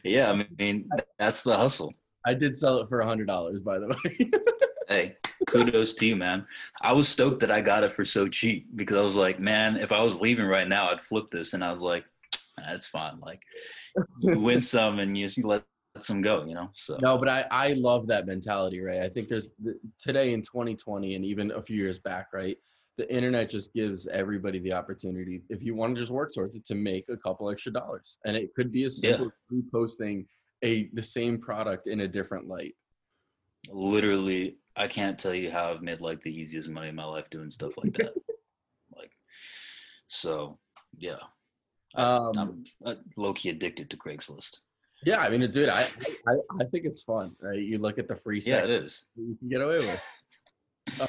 yeah, 0.05 0.31
I 0.33 0.47
mean 0.59 0.89
that's 1.19 1.43
the 1.43 1.57
hustle. 1.57 1.93
I 2.27 2.35
did 2.35 2.57
sell 2.57 2.79
it 2.79 2.89
for 2.89 3.01
a 3.01 3.07
hundred 3.07 3.27
dollars, 3.27 3.61
by 3.61 3.79
the 3.79 3.89
way. 3.89 4.31
hey, 4.89 5.17
kudos 5.47 5.95
to 5.95 6.07
you, 6.07 6.17
man. 6.17 6.47
I 6.83 6.93
was 6.93 7.09
stoked 7.09 7.41
that 7.41 7.51
I 7.51 7.61
got 7.61 7.85
it 7.85 7.93
for 7.93 8.05
so 8.05 8.29
cheap 8.29 8.69
because 8.75 8.97
I 8.97 9.03
was 9.03 9.17
like, 9.17 9.41
man, 9.41 9.77
if 9.77 9.93
I 9.93 10.03
was 10.03 10.21
leaving 10.21 10.47
right 10.47 10.69
now, 10.69 10.91
I'd 10.91 11.03
flip 11.03 11.31
this, 11.31 11.53
and 11.53 11.63
I 11.63 11.71
was 11.71 11.83
like, 11.83 12.05
that's 12.57 12.87
fine. 12.87 13.21
Like, 13.21 13.43
you 14.21 14.39
win 14.41 14.61
some 14.61 14.99
and 14.99 15.17
you 15.17 15.29
let 15.43 15.65
some 16.01 16.23
go, 16.23 16.45
you 16.45 16.55
know. 16.55 16.71
So 16.75 16.99
no, 17.01 17.19
but 17.19 17.29
I 17.29 17.47
I 17.51 17.73
love 17.75 18.07
that 18.09 18.27
mentality, 18.27 18.81
right? 18.81 19.01
I 19.01 19.09
think 19.09 19.29
there's 19.29 19.51
today 19.99 20.33
in 20.33 20.43
2020 20.43 21.15
and 21.15 21.25
even 21.25 21.53
a 21.53 21.63
few 21.63 21.77
years 21.77 21.99
back, 21.99 22.29
right? 22.33 22.57
The 22.97 23.13
internet 23.13 23.51
just 23.51 23.73
gives 23.75 24.07
everybody 24.09 24.61
the 24.61 24.73
opportunity, 24.73 25.43
if 25.49 25.63
you 25.63 25.75
want 25.75 25.95
to 25.95 26.01
just 26.01 26.13
work 26.13 26.33
towards 26.33 26.57
it, 26.57 26.65
to 26.67 26.75
make 26.75 27.07
a 27.09 27.17
couple 27.17 27.51
extra 27.51 27.73
dollars, 27.73 28.19
and 28.25 28.37
it 28.37 28.55
could 28.55 28.73
be 28.73 28.85
as 28.85 29.01
simple 29.01 29.27
yeah. 29.51 29.59
as 29.59 29.65
reposting 29.65 30.27
a 30.63 30.89
the 30.95 31.03
same 31.03 31.39
product 31.39 31.87
in 31.87 32.01
a 32.01 32.09
different 32.09 32.49
light. 32.49 32.75
Literally, 33.71 34.57
I 34.77 34.89
can't 34.89 35.19
tell 35.19 35.35
you 35.35 35.51
how 35.51 35.71
I've 35.71 35.83
made 35.83 36.01
like 36.01 36.23
the 36.23 36.31
easiest 36.31 36.69
money 36.69 36.89
in 36.89 36.95
my 36.95 37.05
life 37.05 37.31
doing 37.31 37.51
stuff 37.51 37.77
like 37.77 37.95
that. 37.95 38.15
like, 38.97 39.11
so 40.09 40.59
yeah, 40.99 41.19
um, 41.95 42.33
I'm, 42.37 42.65
I'm 42.85 42.99
low 43.17 43.33
key 43.33 43.51
addicted 43.51 43.91
to 43.91 43.97
Craigslist. 43.97 44.57
Yeah, 45.05 45.19
I 45.19 45.29
mean, 45.29 45.49
dude, 45.51 45.69
I, 45.69 45.83
I 46.27 46.33
I 46.61 46.65
think 46.65 46.87
it's 46.87 47.03
fun, 47.03 47.35
right? 47.41 47.59
You 47.59 47.79
look 47.79 47.99
at 47.99 48.09
the 48.09 48.17
free 48.17 48.41
set. 48.41 48.69
yeah, 48.69 48.75
it 48.75 48.85
is. 48.85 49.05
You 49.17 49.37
can 49.39 49.49
get 49.49 49.61
away 49.61 49.79
with. 49.79 50.03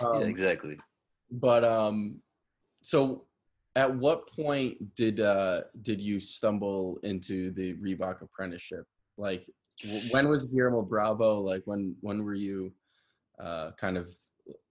Um, 0.02 0.22
yeah, 0.22 0.28
exactly. 0.28 0.78
But 1.30 1.66
um, 1.66 2.22
so 2.82 3.26
at 3.76 3.93
what 3.93 4.32
point 4.32 4.96
did 4.96 5.20
uh 5.20 5.62
did 5.82 6.00
you 6.00 6.20
stumble 6.20 6.98
into 7.04 7.52
the 7.52 7.74
Reebok 7.76 8.22
apprenticeship? 8.22 8.86
Like, 9.18 9.46
when 10.12 10.30
was 10.30 10.46
Guillermo 10.46 10.82
Bravo? 10.82 11.41
Like, 11.41 11.64
when 11.66 11.96
when 12.02 12.24
were 12.24 12.36
you 12.36 12.72
uh, 13.39 13.72
kind 13.78 13.98
of 13.98 14.16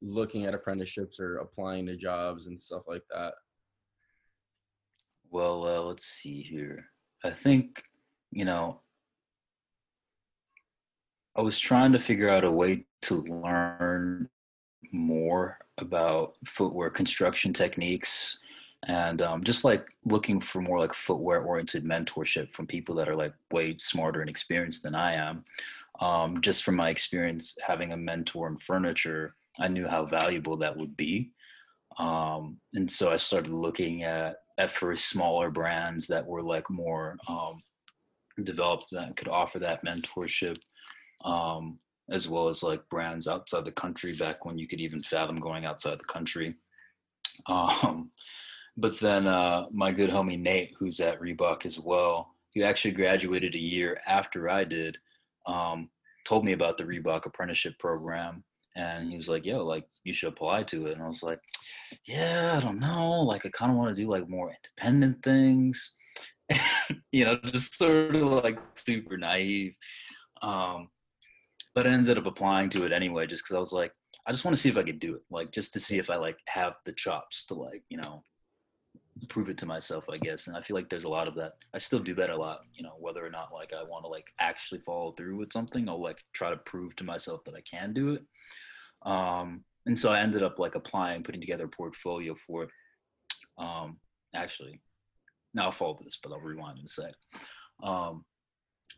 looking 0.01 0.47
at 0.47 0.55
apprenticeships 0.55 1.21
or 1.21 1.39
applying 1.39 1.87
to 1.87 1.97
jobs 1.97 2.47
and 2.47 2.61
stuff 2.61 2.83
like 2.87 3.03
that? 3.15 3.35
Well, 5.31 5.67
uh, 5.67 5.83
let's 5.83 6.07
see 6.07 6.43
here. 6.43 6.87
I 7.23 7.31
think 7.31 7.83
you 8.31 8.45
know 8.45 8.81
I 11.37 11.43
was 11.43 11.59
trying 11.59 11.93
to 11.93 11.99
figure 11.99 12.29
out 12.29 12.45
a 12.45 12.51
way 12.51 12.87
to 13.03 13.17
learn 13.17 14.29
more 14.93 15.59
about 15.79 16.35
footwear 16.47 16.91
construction 16.91 17.53
techniques 17.53 18.39
and 18.87 19.23
um, 19.23 19.43
just 19.43 19.65
like 19.65 19.89
looking 20.05 20.41
for 20.41 20.61
more 20.61 20.79
like 20.79 20.93
footwear 20.93 21.41
oriented 21.41 21.85
mentorship 21.85 22.53
from 22.53 22.67
people 22.67 22.95
that 22.95 23.09
are 23.09 23.17
like 23.17 23.35
way 23.51 23.77
smarter 23.79 24.21
and 24.21 24.31
experienced 24.31 24.83
than 24.83 24.95
I 24.95 25.15
am. 25.15 25.45
Um, 26.01 26.41
just 26.41 26.65
from 26.65 26.77
my 26.77 26.91
experience 26.91 27.57
having 27.65 27.93
a 27.93 27.97
mentor 27.97 28.49
in 28.49 28.57
furniture, 28.59 29.35
I 29.59 29.69
knew 29.69 29.87
how 29.87 30.05
valuable 30.05 30.57
that 30.59 30.77
would 30.77 30.97
be. 30.97 31.31
Um, 31.99 32.59
and 32.75 32.91
so 32.91 33.11
I 33.11 33.17
started 33.17 33.53
looking 33.53 34.03
at 34.03 34.37
at 34.59 34.71
first 34.71 35.09
smaller 35.09 35.51
brands 35.51 36.07
that 36.09 36.27
were 36.27 36.43
like 36.43 36.69
more 36.71 37.17
um, 37.29 37.61
developed 38.43 38.89
that 38.93 39.17
could 39.17 39.29
offer 39.29 39.59
that 39.61 39.85
mentorship, 39.85 40.57
um, 41.25 41.79
as 42.11 42.29
well 42.29 42.49
as 42.49 42.63
like 42.63 42.89
brands 42.91 43.27
outside 43.27 43.65
the 43.65 43.73
country 43.73 44.15
back 44.15 44.45
when 44.45 44.59
you 44.59 44.67
could 44.67 44.81
even 44.81 45.03
fathom 45.03 45.41
going 45.41 45.65
outside 45.65 45.99
the 45.99 46.05
country. 46.05 46.55
Um, 47.49 48.13
but 48.77 49.01
then 49.01 49.27
uh, 49.27 49.67
my 49.73 49.91
good 49.91 50.09
homie 50.09 50.39
Nate, 50.39 50.73
who's 50.79 51.01
at 51.01 51.21
Reebok 51.21 51.67
as 51.67 51.81
well, 51.81 52.35
who 52.55 52.63
actually 52.63 52.93
graduated 52.93 53.57
a 53.57 53.59
year 53.59 53.99
after 54.07 54.49
I 54.49 54.63
did, 54.63 54.97
um, 55.47 55.91
told 56.27 56.45
me 56.45 56.53
about 56.53 56.79
the 56.79 56.85
Reebok 56.85 57.27
apprenticeship 57.27 57.79
program. 57.81 58.45
And 58.77 59.11
he 59.11 59.17
was 59.17 59.29
like, 59.29 59.45
yo, 59.45 59.65
like, 59.65 59.85
you 60.05 60.13
should 60.13 60.29
apply 60.29 60.65
to 60.65 60.87
it. 60.87 60.95
And 60.95 61.03
I 61.03 61.09
was 61.09 61.25
like, 61.25 61.41
yeah, 62.07 62.55
I 62.57 62.61
don't 62.61 62.81
know. 62.81 63.23
Like, 63.23 63.47
I 63.47 63.51
kind 63.51 63.71
of 63.71 63.79
want 63.79 63.95
to 63.95 64.01
do 64.03 64.09
like 64.09 64.29
more 64.29 64.53
independent 64.53 65.23
things, 65.23 65.95
you 67.13 67.25
know, 67.25 67.37
just 67.47 67.77
sort 67.77 68.15
of 68.15 68.23
like 68.23 68.59
super 68.75 69.17
naive. 69.17 69.77
Um, 70.43 70.89
but 71.75 71.87
I 71.87 71.91
ended 71.91 72.19
up 72.19 72.27
applying 72.27 72.71
to 72.71 72.85
it 72.85 72.93
anyway, 72.93 73.27
just 73.27 73.45
because 73.45 73.57
I 73.57 73.61
was 73.61 73.73
like, 73.73 73.93
I 74.27 74.33
just 74.33 74.45
want 74.45 74.57
to 74.57 74.61
see 74.61 74.69
if 74.69 74.77
I 74.77 74.83
could 74.83 75.01
do 75.01 75.15
it, 75.15 75.23
like, 75.31 75.51
just 75.53 75.73
to 75.75 75.81
see 75.81 75.99
if 75.99 76.09
I 76.09 76.17
like 76.17 76.39
have 76.47 76.75
the 76.85 76.93
chops 76.93 77.45
to 77.47 77.55
like, 77.55 77.83
you 77.89 77.99
know, 77.99 78.23
prove 79.29 79.49
it 79.49 79.59
to 79.59 79.67
myself, 79.67 80.05
I 80.11 80.19
guess. 80.19 80.47
And 80.47 80.57
I 80.57 80.61
feel 80.61 80.77
like 80.77 80.89
there's 80.89 81.05
a 81.05 81.09
lot 81.09 81.29
of 81.29 81.35
that. 81.37 81.53
I 81.75 81.79
still 81.79 81.99
do 81.99 82.15
that 82.15 82.31
a 82.31 82.37
lot, 82.37 82.61
you 82.73 82.83
know, 82.83 82.95
whether 82.99 83.25
or 83.25 83.31
not 83.31 83.53
like 83.53 83.73
I 83.73 83.83
want 83.83 84.05
to 84.05 84.09
like 84.09 84.29
actually 84.39 84.81
follow 84.81 85.13
through 85.13 85.37
with 85.37 85.53
something, 85.53 85.89
I'll 85.89 86.01
like 86.01 86.23
try 86.33 86.51
to 86.51 86.57
prove 86.59 86.97
to 86.97 87.05
myself 87.05 87.43
that 87.45 87.55
I 87.55 87.61
can 87.61 87.93
do 87.93 88.15
it. 88.15 88.23
Um, 89.03 89.65
and 89.87 89.99
so 89.99 90.11
I 90.11 90.21
ended 90.21 90.43
up 90.43 90.59
like 90.59 90.75
applying, 90.75 91.23
putting 91.23 91.41
together 91.41 91.67
a 91.67 91.69
portfolio 91.69 92.35
for 92.47 92.65
it. 92.65 92.71
Um, 93.59 93.99
actually, 94.35 94.81
now 95.55 95.67
I'll 95.67 95.73
follow 95.73 95.99
this, 96.03 96.19
but 96.23 96.33
I'll 96.33 96.41
rewind 96.41 96.79
in 96.79 96.85
a 96.85 96.89
sec. 96.89 97.15
Um, 97.83 98.25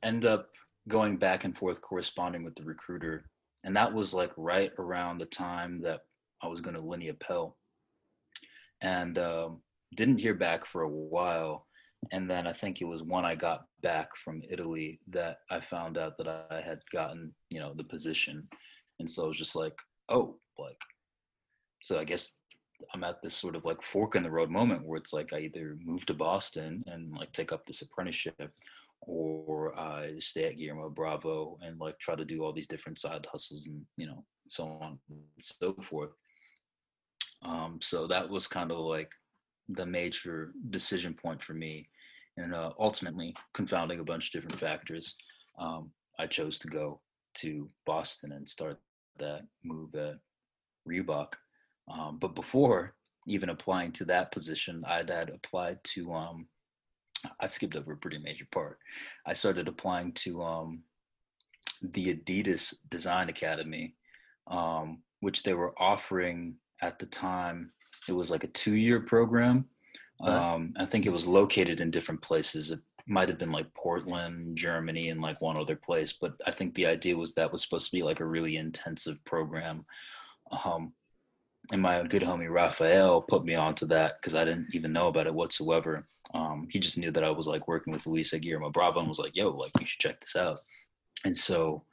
end 0.03 0.25
up 0.25 0.49
going 0.89 1.17
back 1.17 1.45
and 1.45 1.57
forth 1.57 1.81
corresponding 1.81 2.45
with 2.45 2.55
the 2.55 2.65
recruiter. 2.65 3.29
And 3.65 3.75
that 3.77 3.93
was 3.93 4.15
like 4.15 4.33
right 4.37 4.71
around 4.79 5.19
the 5.19 5.27
time 5.27 5.81
that 5.83 6.03
I 6.43 6.49
was 6.49 6.61
going 6.61 6.77
to 6.77 6.83
Lineapelle. 6.83 7.55
And 8.81 9.19
um, 9.19 9.63
didn't 9.97 10.19
hear 10.19 10.35
back 10.35 10.67
for 10.67 10.83
a 10.83 10.89
while 10.89 11.67
and 12.13 12.31
then 12.31 12.47
I 12.47 12.53
think 12.53 12.81
it 12.81 12.87
was 12.87 13.03
when 13.03 13.25
I 13.25 13.35
got 13.35 13.65
back 13.83 14.15
from 14.17 14.43
Italy 14.49 15.01
that 15.09 15.39
I 15.51 15.61
found 15.61 15.99
out 15.99 16.17
that 16.19 16.29
I 16.29 16.61
had 16.61 16.81
gotten, 16.93 17.33
you 17.51 17.61
know, 17.61 17.73
the 17.75 17.85
position. 17.85 18.49
And 19.01 19.11
so 19.11 19.25
I 19.25 19.29
was 19.29 19.39
just 19.39 19.57
like, 19.57 19.79
oh, 20.09 20.37
like, 20.59 20.81
so 21.83 21.99
I 21.99 22.05
guess 22.05 22.33
I'm 22.95 23.05
at 23.05 23.23
this 23.23 23.35
sort 23.35 23.57
of 23.57 23.65
like 23.65 23.83
fork 23.83 24.17
in 24.17 24.23
the 24.23 24.31
road 24.31 24.51
moment 24.51 24.85
where 24.85 24.99
it's 24.99 25.13
like 25.13 25.33
I 25.33 25.41
either 25.41 25.77
move 25.85 26.07
to 26.07 26.15
Boston 26.15 26.85
and 26.87 27.15
like 27.17 27.33
take 27.33 27.53
up 27.53 27.67
this 27.67 27.83
apprenticeship 27.83 28.53
or 29.07 29.79
I 29.79 30.19
stay 30.19 30.45
at 30.45 30.59
Guillermo 30.59 30.91
Bravo 30.91 31.59
and 31.63 31.79
like 31.79 31.99
try 31.99 32.15
to 32.17 32.25
do 32.25 32.43
all 32.43 32.53
these 32.53 32.69
different 32.69 32.99
side 32.99 33.27
hustles 33.31 33.67
and, 33.67 33.83
you 33.97 34.07
know, 34.07 34.25
so 34.49 34.67
on 34.81 34.99
and 35.09 35.21
so 35.39 35.75
forth. 35.83 36.11
Um, 37.43 37.79
so 37.83 38.07
that 38.09 38.29
was 38.29 38.47
kind 38.47 38.73
of 38.73 38.79
like 38.79 39.11
the 39.69 39.87
major 39.87 40.53
decision 40.71 41.15
point 41.15 41.43
for 41.43 41.55
me 41.55 41.87
and 42.37 42.55
uh, 42.55 42.71
ultimately 42.79 43.35
confounding 43.55 44.01
a 44.01 44.05
bunch 44.05 44.27
of 44.27 44.33
different 44.33 44.61
factors 44.61 45.17
um, 45.59 45.91
i 46.19 46.27
chose 46.27 46.59
to 46.59 46.69
go 46.69 46.99
to 47.35 47.69
boston 47.85 48.33
and 48.33 48.49
start 48.49 48.79
that 49.19 49.43
move 49.65 49.95
at 49.95 50.17
reebok 50.89 51.33
um, 51.91 52.19
but 52.21 52.35
before 52.35 52.95
even 53.27 53.49
applying 53.49 53.91
to 53.91 54.05
that 54.05 54.31
position 54.31 54.83
i 54.87 54.99
had 54.99 55.31
applied 55.31 55.79
to 55.83 56.13
um, 56.13 56.47
i 57.41 57.47
skipped 57.47 57.77
over 57.77 57.93
a 57.93 57.99
pretty 57.99 58.19
major 58.19 58.47
part 58.53 58.79
i 59.27 59.33
started 59.33 59.69
applying 59.69 60.13
to 60.13 60.43
um, 60.43 60.83
the 61.83 62.15
adidas 62.15 62.75
design 62.89 63.29
academy 63.29 63.95
um, 64.49 65.03
which 65.21 65.43
they 65.43 65.55
were 65.55 65.75
offering 65.79 66.55
at 66.83 66.99
the 66.99 67.07
time 67.07 67.73
it 68.09 68.13
was 68.13 68.31
like 68.31 68.45
a 68.45 68.49
two-year 68.49 69.01
program 69.01 69.67
um, 70.21 70.73
I 70.77 70.85
think 70.87 71.07
it 71.07 71.13
was 71.13 71.27
located 71.27 71.81
in 71.81 71.91
different 71.91 72.23
places. 72.23 72.71
It 72.71 72.81
might 73.07 73.29
have 73.29 73.39
been 73.39 73.53
like 73.53 73.73
Portland, 73.75 74.57
Germany, 74.57 75.11
and 75.11 75.21
like 75.21 75.41
one 75.41 75.57
other 75.57 75.77
place. 75.77 76.13
But 76.13 76.35
I 76.47 76.51
think 76.51 76.75
the 76.75 76.87
idea 76.87 77.17
was 77.17 77.35
that 77.35 77.53
was 77.53 77.63
supposed 77.63 77.91
to 77.91 77.97
be 77.97 78.03
like 78.03 78.21
a 78.21 78.27
really 78.27 78.57
intensive 78.57 79.23
program. 79.25 79.85
Um, 80.65 80.93
and 81.73 81.83
my 81.83 82.03
good 82.05 82.23
homie 82.23 82.51
Raphael 82.51 83.23
put 83.23 83.45
me 83.45 83.55
onto 83.55 83.87
that 83.87 84.15
because 84.21 84.35
I 84.35 84.45
didn't 84.45 84.69
even 84.73 84.93
know 84.93 85.09
about 85.09 85.27
it 85.27 85.35
whatsoever. 85.35 86.07
Um, 86.35 86.69
he 86.71 86.79
just 86.79 86.99
knew 86.99 87.11
that 87.13 87.25
I 87.25 87.31
was 87.31 87.47
like 87.47 87.69
working 87.69 87.93
with 87.93 88.07
Luis 88.07 88.33
Guillermo 88.33 88.71
Bravo 88.71 89.01
and 89.01 89.09
was 89.09 89.19
like, 89.19 89.37
"Yo, 89.37 89.51
like 89.51 89.73
you 89.81 89.87
should 89.87 90.01
check 90.01 90.21
this 90.21 90.37
out." 90.37 90.61
And 91.25 91.37
so 91.37 91.85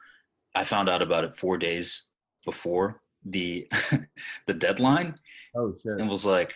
I 0.55 0.63
found 0.63 0.89
out 0.89 1.01
about 1.01 1.23
it 1.23 1.37
four 1.37 1.57
days 1.57 2.09
before 2.45 3.01
the 3.25 3.67
the 4.47 4.53
deadline. 4.53 5.15
Oh 5.55 5.73
shit! 5.73 5.99
And 5.99 6.09
was 6.09 6.25
like, 6.25 6.55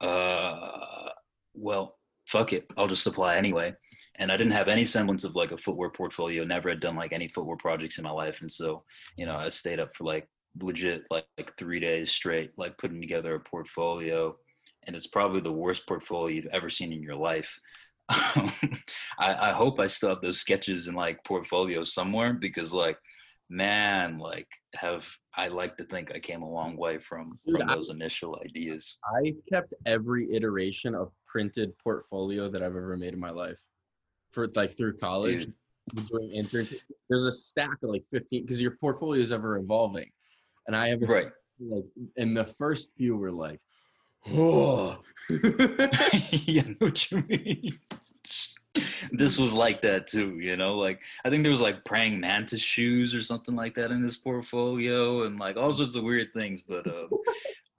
uh, 0.00 1.10
well, 1.54 1.98
fuck 2.26 2.52
it, 2.52 2.66
I'll 2.76 2.88
just 2.88 3.06
apply 3.06 3.36
anyway. 3.36 3.74
And 4.16 4.30
I 4.30 4.36
didn't 4.36 4.52
have 4.52 4.68
any 4.68 4.84
semblance 4.84 5.24
of 5.24 5.36
like 5.36 5.52
a 5.52 5.56
footwear 5.56 5.90
portfolio. 5.90 6.44
Never 6.44 6.68
had 6.68 6.80
done 6.80 6.96
like 6.96 7.12
any 7.12 7.28
footwear 7.28 7.56
projects 7.56 7.98
in 7.98 8.04
my 8.04 8.10
life, 8.10 8.40
and 8.40 8.50
so 8.50 8.84
you 9.16 9.26
know 9.26 9.34
I 9.34 9.48
stayed 9.48 9.80
up 9.80 9.94
for 9.96 10.04
like 10.04 10.28
legit 10.60 11.04
like, 11.10 11.26
like 11.38 11.56
three 11.56 11.80
days 11.80 12.10
straight, 12.10 12.52
like 12.56 12.78
putting 12.78 13.00
together 13.00 13.34
a 13.34 13.40
portfolio. 13.40 14.36
And 14.86 14.96
it's 14.96 15.06
probably 15.06 15.40
the 15.40 15.52
worst 15.52 15.86
portfolio 15.86 16.34
you've 16.34 16.46
ever 16.46 16.68
seen 16.68 16.92
in 16.92 17.02
your 17.02 17.16
life. 17.16 17.58
I, 18.08 18.50
I 19.18 19.52
hope 19.52 19.78
I 19.78 19.86
still 19.86 20.08
have 20.08 20.20
those 20.20 20.40
sketches 20.40 20.88
in 20.88 20.94
like 20.94 21.22
portfolios 21.24 21.92
somewhere 21.92 22.32
because 22.32 22.72
like 22.72 22.98
man, 23.50 24.18
like 24.18 24.48
have 24.74 25.06
I 25.34 25.48
like 25.48 25.76
to 25.76 25.84
think 25.84 26.14
I 26.14 26.20
came 26.20 26.42
a 26.42 26.50
long 26.50 26.76
way 26.76 26.98
from 26.98 27.38
from 27.44 27.66
those 27.66 27.90
I, 27.90 27.94
initial 27.94 28.40
ideas. 28.42 28.98
I 29.04 29.34
kept 29.48 29.74
every 29.84 30.32
iteration 30.32 30.94
of 30.94 31.12
printed 31.26 31.76
portfolio 31.78 32.48
that 32.48 32.62
I've 32.62 32.76
ever 32.76 32.96
made 32.96 33.12
in 33.12 33.20
my 33.20 33.30
life. 33.30 33.58
For 34.32 34.48
like 34.54 34.76
through 34.76 34.96
college, 34.98 35.46
Dude. 35.94 36.04
doing 36.06 36.30
internship. 36.30 36.78
There's 37.08 37.26
a 37.26 37.32
stack 37.32 37.78
of 37.82 37.90
like 37.90 38.04
15 38.10 38.42
because 38.42 38.60
your 38.60 38.76
portfolio 38.80 39.20
is 39.20 39.32
ever 39.32 39.58
evolving. 39.58 40.10
And 40.70 40.76
I 40.76 40.88
have 40.90 41.02
a 41.02 41.06
right. 41.06 41.26
like 41.58 41.84
and 42.16 42.36
the 42.36 42.44
first 42.44 42.94
few 42.96 43.16
were 43.16 43.32
like, 43.32 43.60
oh 44.28 45.00
yeah, 46.30 46.62
know 46.62 46.76
what 46.78 47.10
you 47.10 47.24
mean 47.26 47.78
this 49.12 49.36
was 49.36 49.52
like 49.52 49.82
that 49.82 50.06
too, 50.06 50.38
you 50.38 50.56
know. 50.56 50.76
Like 50.76 51.02
I 51.24 51.30
think 51.30 51.42
there 51.42 51.50
was 51.50 51.60
like 51.60 51.84
praying 51.84 52.20
mantis 52.20 52.60
shoes 52.60 53.14
or 53.14 53.20
something 53.20 53.56
like 53.56 53.74
that 53.74 53.90
in 53.90 54.00
this 54.00 54.16
portfolio, 54.16 55.24
and 55.24 55.38
like 55.38 55.56
all 55.56 55.72
sorts 55.72 55.96
of 55.96 56.04
weird 56.04 56.32
things. 56.32 56.62
But 56.66 56.86
uh, 56.86 57.08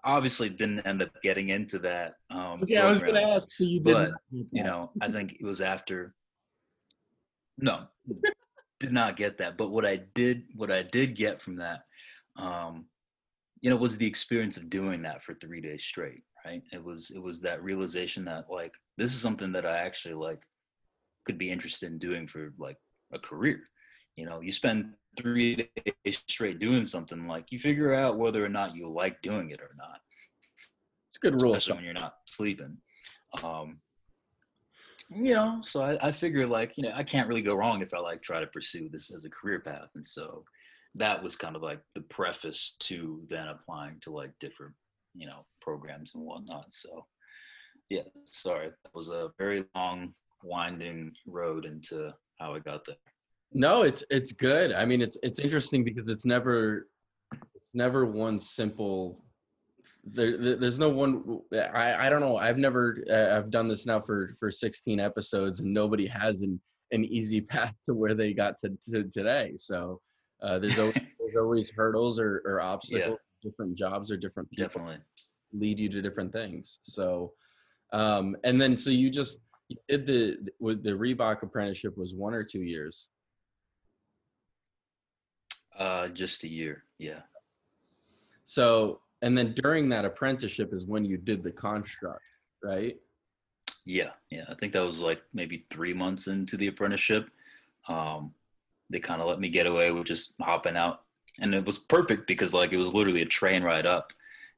obviously, 0.03 0.49
didn't 0.49 0.81
end 0.81 1.01
up 1.01 1.09
getting 1.21 1.49
into 1.49 1.79
that. 1.79 2.15
Um, 2.29 2.63
yeah, 2.67 2.81
program. 2.81 2.85
I 2.85 2.89
was 2.89 3.01
gonna 3.01 3.21
ask. 3.21 3.51
So 3.51 3.63
you 3.63 3.79
did, 3.79 3.93
but 3.93 4.11
you 4.29 4.63
know, 4.63 4.91
I 4.99 5.09
think 5.09 5.37
it 5.39 5.45
was 5.45 5.61
after. 5.61 6.13
No, 7.57 7.87
did 8.79 8.91
not 8.91 9.15
get 9.15 9.37
that. 9.37 9.57
But 9.57 9.69
what 9.69 9.85
I 9.85 10.01
did, 10.15 10.43
what 10.55 10.71
I 10.71 10.83
did 10.83 11.15
get 11.15 11.41
from 11.41 11.57
that, 11.57 11.85
um, 12.37 12.85
you 13.61 13.69
know, 13.69 13.75
was 13.75 13.97
the 13.97 14.07
experience 14.07 14.57
of 14.57 14.69
doing 14.69 15.03
that 15.03 15.23
for 15.23 15.35
three 15.35 15.61
days 15.61 15.83
straight. 15.83 16.23
Right. 16.43 16.63
It 16.73 16.83
was 16.83 17.11
it 17.11 17.21
was 17.21 17.41
that 17.41 17.63
realization 17.63 18.25
that 18.25 18.49
like 18.49 18.73
this 18.97 19.13
is 19.13 19.21
something 19.21 19.51
that 19.51 19.65
I 19.65 19.77
actually 19.77 20.15
like 20.15 20.41
could 21.23 21.37
be 21.37 21.51
interested 21.51 21.91
in 21.91 21.99
doing 21.99 22.27
for 22.27 22.53
like 22.57 22.77
a 23.13 23.19
career. 23.19 23.61
You 24.15 24.25
know, 24.25 24.41
you 24.41 24.51
spend 24.51 24.93
three 25.17 25.69
days 26.03 26.21
straight 26.27 26.57
doing 26.57 26.85
something 26.85 27.27
like 27.27 27.51
you 27.51 27.59
figure 27.59 27.93
out 27.93 28.17
whether 28.17 28.43
or 28.43 28.49
not 28.49 28.75
you 28.75 28.89
like 28.89 29.21
doing 29.21 29.51
it 29.51 29.61
or 29.61 29.75
not. 29.77 29.99
It's 31.09 31.17
a 31.17 31.29
good 31.29 31.41
rule, 31.41 31.53
especially 31.53 31.75
when 31.75 31.85
you're 31.85 31.93
not 31.93 32.15
sleeping. 32.25 32.77
Um, 33.43 33.79
you 35.09 35.33
know, 35.33 35.59
so 35.61 35.81
I, 35.81 36.07
I 36.07 36.11
figure 36.11 36.47
like 36.47 36.77
you 36.77 36.83
know 36.83 36.93
I 36.95 37.03
can't 37.03 37.27
really 37.27 37.41
go 37.41 37.55
wrong 37.55 37.81
if 37.81 37.93
I 37.93 37.99
like 37.99 38.21
try 38.21 38.39
to 38.39 38.47
pursue 38.47 38.89
this 38.89 39.13
as 39.13 39.25
a 39.25 39.29
career 39.29 39.59
path, 39.59 39.91
and 39.95 40.05
so 40.05 40.43
that 40.95 41.21
was 41.23 41.35
kind 41.35 41.55
of 41.55 41.61
like 41.61 41.79
the 41.95 42.01
preface 42.01 42.75
to 42.79 43.21
then 43.29 43.47
applying 43.47 43.97
to 44.01 44.11
like 44.11 44.31
different 44.39 44.73
you 45.13 45.27
know 45.27 45.45
programs 45.61 46.13
and 46.15 46.23
whatnot. 46.23 46.73
So 46.73 47.05
yeah, 47.89 48.03
sorry, 48.25 48.69
that 48.69 48.95
was 48.95 49.09
a 49.09 49.31
very 49.37 49.65
long 49.75 50.13
winding 50.43 51.11
road 51.27 51.65
into 51.65 52.13
how 52.39 52.55
I 52.55 52.59
got 52.59 52.85
there. 52.85 52.95
No, 53.53 53.83
it's 53.83 54.03
it's 54.09 54.31
good. 54.31 54.71
I 54.71 54.85
mean, 54.85 55.01
it's 55.01 55.17
it's 55.23 55.39
interesting 55.39 55.83
because 55.83 56.09
it's 56.09 56.25
never 56.25 56.87
it's 57.55 57.75
never 57.75 58.05
one 58.05 58.39
simple. 58.39 59.23
There, 60.03 60.55
there's 60.57 60.79
no 60.79 60.89
one. 60.89 61.41
I 61.53 62.07
I 62.07 62.09
don't 62.09 62.21
know. 62.21 62.37
I've 62.37 62.57
never. 62.57 63.03
Uh, 63.09 63.37
I've 63.37 63.51
done 63.51 63.67
this 63.67 63.85
now 63.85 63.99
for 63.99 64.35
for 64.39 64.49
16 64.49 64.99
episodes, 64.99 65.59
and 65.59 65.73
nobody 65.73 66.07
has 66.07 66.41
an 66.43 66.59
an 66.91 67.03
easy 67.05 67.41
path 67.53 67.75
to 67.85 67.93
where 67.93 68.13
they 68.13 68.33
got 68.33 68.57
to, 68.59 68.71
to 68.91 69.03
today. 69.03 69.53
So 69.57 69.99
uh, 70.41 70.59
there's 70.59 70.79
always 70.79 70.95
there's 71.19 71.35
always 71.37 71.69
hurdles 71.71 72.19
or, 72.19 72.41
or 72.45 72.61
obstacles. 72.61 73.17
Yeah. 73.43 73.49
Different 73.49 73.75
jobs 73.75 74.11
or 74.11 74.17
different 74.17 74.49
people 74.51 74.67
definitely 74.67 74.97
lead 75.53 75.79
you 75.79 75.89
to 75.89 76.01
different 76.01 76.31
things. 76.31 76.79
So, 76.83 77.33
um, 77.91 78.37
and 78.43 78.61
then 78.61 78.77
so 78.77 78.89
you 78.91 79.09
just 79.09 79.39
you 79.69 79.77
did 79.89 80.05
the 80.05 80.37
with 80.59 80.83
the 80.83 80.91
Reebok 80.91 81.41
apprenticeship 81.43 81.97
was 81.97 82.13
one 82.13 82.33
or 82.33 82.43
two 82.43 82.61
years. 82.61 83.09
Uh, 85.77 86.09
just 86.09 86.43
a 86.43 86.47
year, 86.47 86.83
yeah. 86.99 87.21
So, 88.45 88.99
and 89.21 89.37
then 89.37 89.53
during 89.53 89.89
that 89.89 90.05
apprenticeship 90.05 90.73
is 90.73 90.85
when 90.85 91.05
you 91.05 91.17
did 91.17 91.41
the 91.43 91.51
construct, 91.51 92.21
right? 92.63 92.97
Yeah, 93.85 94.09
yeah. 94.29 94.43
I 94.49 94.53
think 94.55 94.73
that 94.73 94.83
was 94.83 94.99
like 94.99 95.23
maybe 95.33 95.65
three 95.71 95.93
months 95.93 96.27
into 96.27 96.57
the 96.57 96.67
apprenticeship. 96.67 97.31
Um, 97.87 98.33
they 98.91 98.99
kind 98.99 99.21
of 99.21 99.27
let 99.27 99.39
me 99.39 99.49
get 99.49 99.67
away 99.67 99.91
with 99.91 100.05
just 100.05 100.35
hopping 100.41 100.77
out, 100.77 101.01
and 101.39 101.55
it 101.55 101.65
was 101.65 101.79
perfect 101.79 102.27
because 102.27 102.53
like 102.53 102.73
it 102.73 102.77
was 102.77 102.93
literally 102.93 103.21
a 103.21 103.25
train 103.25 103.63
ride 103.63 103.85
up 103.85 104.11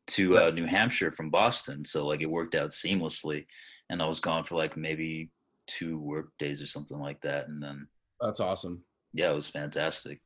to 0.05 0.38
uh, 0.38 0.51
New 0.51 0.65
Hampshire 0.65 1.11
from 1.11 1.29
Boston, 1.29 1.86
so 1.86 2.05
like 2.05 2.21
it 2.21 2.29
worked 2.29 2.55
out 2.55 2.71
seamlessly 2.71 3.45
and 3.89 4.01
I 4.01 4.07
was 4.07 4.19
gone 4.19 4.43
for 4.43 4.55
like 4.55 4.77
maybe 4.77 5.29
two 5.67 5.99
work 5.99 6.29
days 6.39 6.61
or 6.61 6.65
something 6.65 6.99
like 6.99 7.21
that. 7.21 7.47
And 7.47 7.61
then 7.61 7.88
that's 8.19 8.39
awesome. 8.39 8.84
Yeah, 9.13 9.31
it 9.31 9.36
was 9.36 9.47
fantastic. 9.47 10.19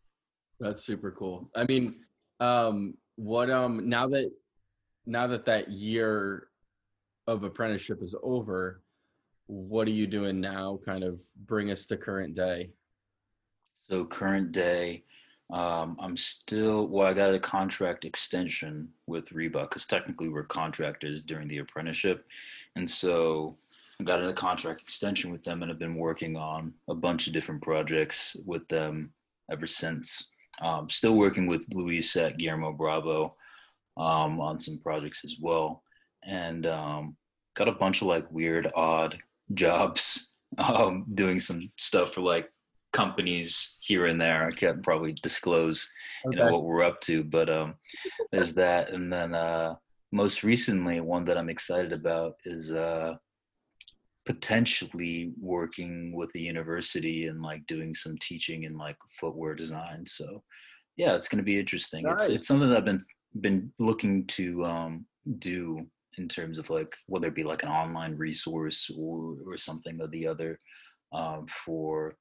That's 0.59 0.85
super 0.85 1.11
cool. 1.11 1.49
I 1.55 1.65
mean, 1.65 1.95
um, 2.39 2.95
what 3.15 3.49
um 3.49 3.89
now 3.89 4.07
that 4.07 4.31
now 5.05 5.27
that 5.27 5.45
that 5.45 5.69
year 5.69 6.47
of 7.27 7.43
apprenticeship 7.43 8.01
is 8.01 8.15
over, 8.23 8.81
what 9.47 9.87
are 9.87 9.91
you 9.91 10.07
doing 10.07 10.39
now? 10.39 10.79
Kind 10.85 11.03
of 11.03 11.19
bring 11.45 11.71
us 11.71 11.85
to 11.87 11.97
current 11.97 12.35
day. 12.35 12.71
So 13.89 14.05
current 14.05 14.51
day, 14.51 15.03
um, 15.49 15.95
I'm 15.99 16.17
still 16.17 16.87
well. 16.87 17.07
I 17.07 17.13
got 17.13 17.33
a 17.33 17.39
contract 17.39 18.03
extension 18.03 18.89
with 19.07 19.29
Reebok 19.29 19.69
because 19.69 19.85
technically 19.85 20.27
we're 20.27 20.43
contractors 20.43 21.23
during 21.23 21.47
the 21.47 21.59
apprenticeship, 21.59 22.25
and 22.75 22.89
so 22.89 23.57
I 23.99 24.03
got 24.03 24.23
a 24.23 24.33
contract 24.33 24.81
extension 24.81 25.31
with 25.31 25.43
them 25.43 25.63
and 25.63 25.71
I've 25.71 25.79
been 25.79 25.95
working 25.95 26.35
on 26.35 26.73
a 26.87 26.93
bunch 26.93 27.25
of 27.25 27.33
different 27.33 27.63
projects 27.63 28.35
with 28.45 28.67
them 28.67 29.11
ever 29.51 29.65
since. 29.65 30.31
Um, 30.61 30.89
still 30.89 31.15
working 31.15 31.47
with 31.47 31.65
Luis 31.73 32.15
at 32.15 32.37
Guillermo 32.37 32.73
Bravo 32.73 33.35
um, 33.95 34.39
on 34.39 34.59
some 34.59 34.79
projects 34.79 35.23
as 35.23 35.37
well, 35.39 35.83
and 36.23 36.67
um, 36.67 37.15
got 37.55 37.67
a 37.67 37.73
bunch 37.73 38.01
of 38.01 38.07
like 38.07 38.29
weird, 38.31 38.71
odd 38.75 39.17
jobs, 39.53 40.33
um, 40.57 41.05
doing 41.13 41.39
some 41.39 41.71
stuff 41.77 42.13
for 42.13 42.21
like 42.21 42.51
companies 42.93 43.77
here 43.79 44.05
and 44.05 44.19
there. 44.19 44.47
I 44.47 44.51
can't 44.51 44.83
probably 44.83 45.13
disclose, 45.13 45.87
okay. 46.25 46.37
you 46.37 46.43
know, 46.43 46.51
what 46.51 46.63
we're 46.63 46.83
up 46.83 46.99
to, 47.01 47.23
but 47.23 47.49
um, 47.49 47.75
there's 48.31 48.53
that. 48.55 48.89
And 48.89 49.11
then 49.11 49.35
uh, 49.35 49.75
most 50.11 50.43
recently, 50.43 50.99
one 50.99 51.25
that 51.25 51.37
I'm 51.37 51.49
excited 51.49 51.93
about 51.93 52.35
is 52.45 52.71
uh, 52.71 53.15
potentially 54.25 55.31
working 55.39 56.15
with 56.15 56.31
the 56.33 56.41
university 56.41 57.27
and 57.27 57.41
like 57.41 57.65
doing 57.65 57.93
some 57.93 58.17
teaching 58.19 58.63
in 58.63 58.77
like 58.77 58.97
footwear 59.19 59.55
design. 59.55 60.05
So 60.05 60.43
yeah, 60.97 61.15
it's 61.15 61.27
going 61.27 61.37
to 61.37 61.43
be 61.43 61.59
interesting. 61.59 62.03
Nice. 62.03 62.25
It's 62.25 62.29
it's 62.29 62.47
something 62.47 62.69
that 62.69 62.77
I've 62.77 62.85
been 62.85 63.05
been 63.41 63.71
looking 63.79 64.25
to 64.27 64.65
um, 64.65 65.05
do 65.39 65.85
in 66.17 66.27
terms 66.27 66.57
of 66.57 66.69
like 66.69 66.93
whether 67.05 67.27
it 67.27 67.35
be 67.35 67.43
like 67.43 67.63
an 67.63 67.69
online 67.69 68.15
resource 68.17 68.89
or 68.97 69.37
or 69.45 69.57
something 69.57 69.99
or 70.01 70.07
the 70.07 70.27
other 70.27 70.57
um, 71.13 71.45
for 71.47 72.13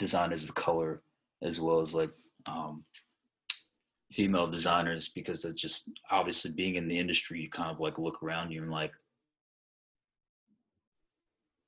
designers 0.00 0.42
of 0.42 0.54
color 0.54 1.02
as 1.42 1.60
well 1.60 1.80
as 1.80 1.94
like 1.94 2.10
um, 2.46 2.82
female 4.10 4.48
designers 4.48 5.10
because 5.10 5.44
it's 5.44 5.60
just 5.60 5.90
obviously 6.10 6.50
being 6.50 6.74
in 6.74 6.88
the 6.88 6.98
industry 6.98 7.40
you 7.40 7.50
kind 7.50 7.70
of 7.70 7.78
like 7.78 7.98
look 7.98 8.22
around 8.22 8.50
you 8.50 8.62
and 8.62 8.72
like 8.72 8.92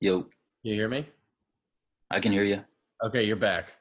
yo. 0.01 0.25
You 0.63 0.73
hear 0.73 0.89
me? 0.89 1.07
I 2.09 2.19
can 2.19 2.31
hear 2.31 2.43
you 2.43 2.65
okay 3.05 3.23
you're 3.23 3.35
back. 3.35 3.73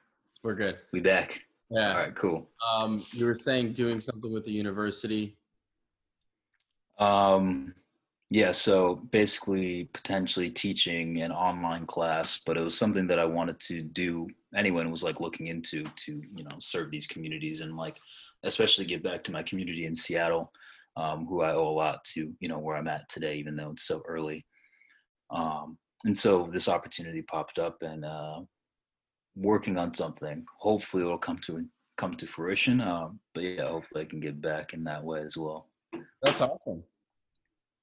We're 0.44 0.54
good. 0.54 0.78
We 0.92 1.00
back. 1.00 1.40
Yeah. 1.70 1.92
All 1.92 1.98
right 1.98 2.14
cool. 2.14 2.48
Um 2.70 3.04
you 3.12 3.24
were 3.24 3.34
saying 3.34 3.72
doing 3.72 4.00
something 4.00 4.32
with 4.32 4.44
the 4.44 4.52
university? 4.52 5.38
Um 6.98 7.74
yeah, 8.32 8.50
so 8.50 8.94
basically 9.10 9.90
potentially 9.92 10.48
teaching 10.48 11.20
an 11.20 11.32
online 11.32 11.84
class, 11.84 12.40
but 12.46 12.56
it 12.56 12.62
was 12.62 12.78
something 12.78 13.06
that 13.08 13.18
I 13.18 13.26
wanted 13.26 13.60
to 13.60 13.82
do 13.82 14.26
anyone 14.56 14.90
was 14.90 15.02
like 15.02 15.20
looking 15.20 15.48
into 15.48 15.84
to, 15.84 16.22
you 16.34 16.44
know, 16.44 16.56
serve 16.58 16.90
these 16.90 17.06
communities 17.06 17.60
and 17.60 17.76
like 17.76 17.98
especially 18.42 18.86
give 18.86 19.02
back 19.02 19.22
to 19.24 19.32
my 19.32 19.42
community 19.42 19.84
in 19.84 19.94
Seattle, 19.94 20.50
um, 20.96 21.26
who 21.26 21.42
I 21.42 21.52
owe 21.52 21.68
a 21.68 21.78
lot 21.84 22.02
to, 22.14 22.32
you 22.40 22.48
know, 22.48 22.58
where 22.58 22.78
I'm 22.78 22.88
at 22.88 23.06
today, 23.10 23.36
even 23.36 23.54
though 23.54 23.72
it's 23.72 23.84
so 23.84 24.02
early. 24.08 24.46
Um, 25.30 25.76
and 26.04 26.16
so 26.16 26.48
this 26.50 26.70
opportunity 26.70 27.20
popped 27.20 27.58
up 27.58 27.82
and 27.82 28.02
uh, 28.02 28.40
working 29.36 29.76
on 29.76 29.92
something. 29.92 30.46
Hopefully 30.58 31.02
it'll 31.02 31.18
come 31.18 31.38
to 31.40 31.66
come 31.98 32.14
to 32.14 32.26
fruition. 32.26 32.80
Um, 32.80 33.20
but 33.34 33.44
yeah, 33.44 33.66
hopefully 33.66 34.04
I 34.04 34.06
can 34.06 34.20
give 34.20 34.40
back 34.40 34.72
in 34.72 34.84
that 34.84 35.04
way 35.04 35.20
as 35.20 35.36
well. 35.36 35.68
That's 36.22 36.40
awesome. 36.40 36.82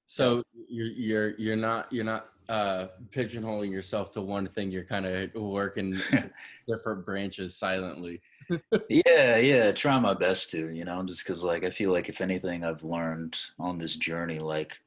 So 0.10 0.42
you're 0.68 0.88
you're 0.88 1.30
you're 1.38 1.56
not 1.56 1.94
you're 1.94 2.04
not 2.04 2.30
uh, 2.50 2.88
pigeonholing 3.12 3.72
yourself 3.72 4.10
to 4.14 4.22
one 4.22 4.48
thing. 4.48 4.72
You're 4.72 4.84
kind 4.84 5.06
of 5.06 5.32
working 5.36 5.96
different 6.68 7.06
branches 7.06 7.56
silently. 7.56 8.20
yeah, 8.90 9.38
yeah. 9.38 9.72
Try 9.72 10.00
my 10.00 10.16
best 10.16 10.50
to, 10.50 10.70
you 10.72 10.84
know, 10.84 11.04
just 11.04 11.24
because 11.24 11.44
like 11.44 11.64
I 11.64 11.70
feel 11.70 11.92
like 11.92 12.10
if 12.10 12.22
anything 12.22 12.64
I've 12.64 12.84
learned 12.84 13.38
on 13.60 13.78
this 13.78 13.98
journey, 13.98 14.40
like 14.40 14.80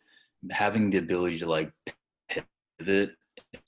having 0.50 0.90
the 0.90 0.98
ability 0.98 1.38
to 1.38 1.46
like 1.46 1.70
pivot 2.28 3.12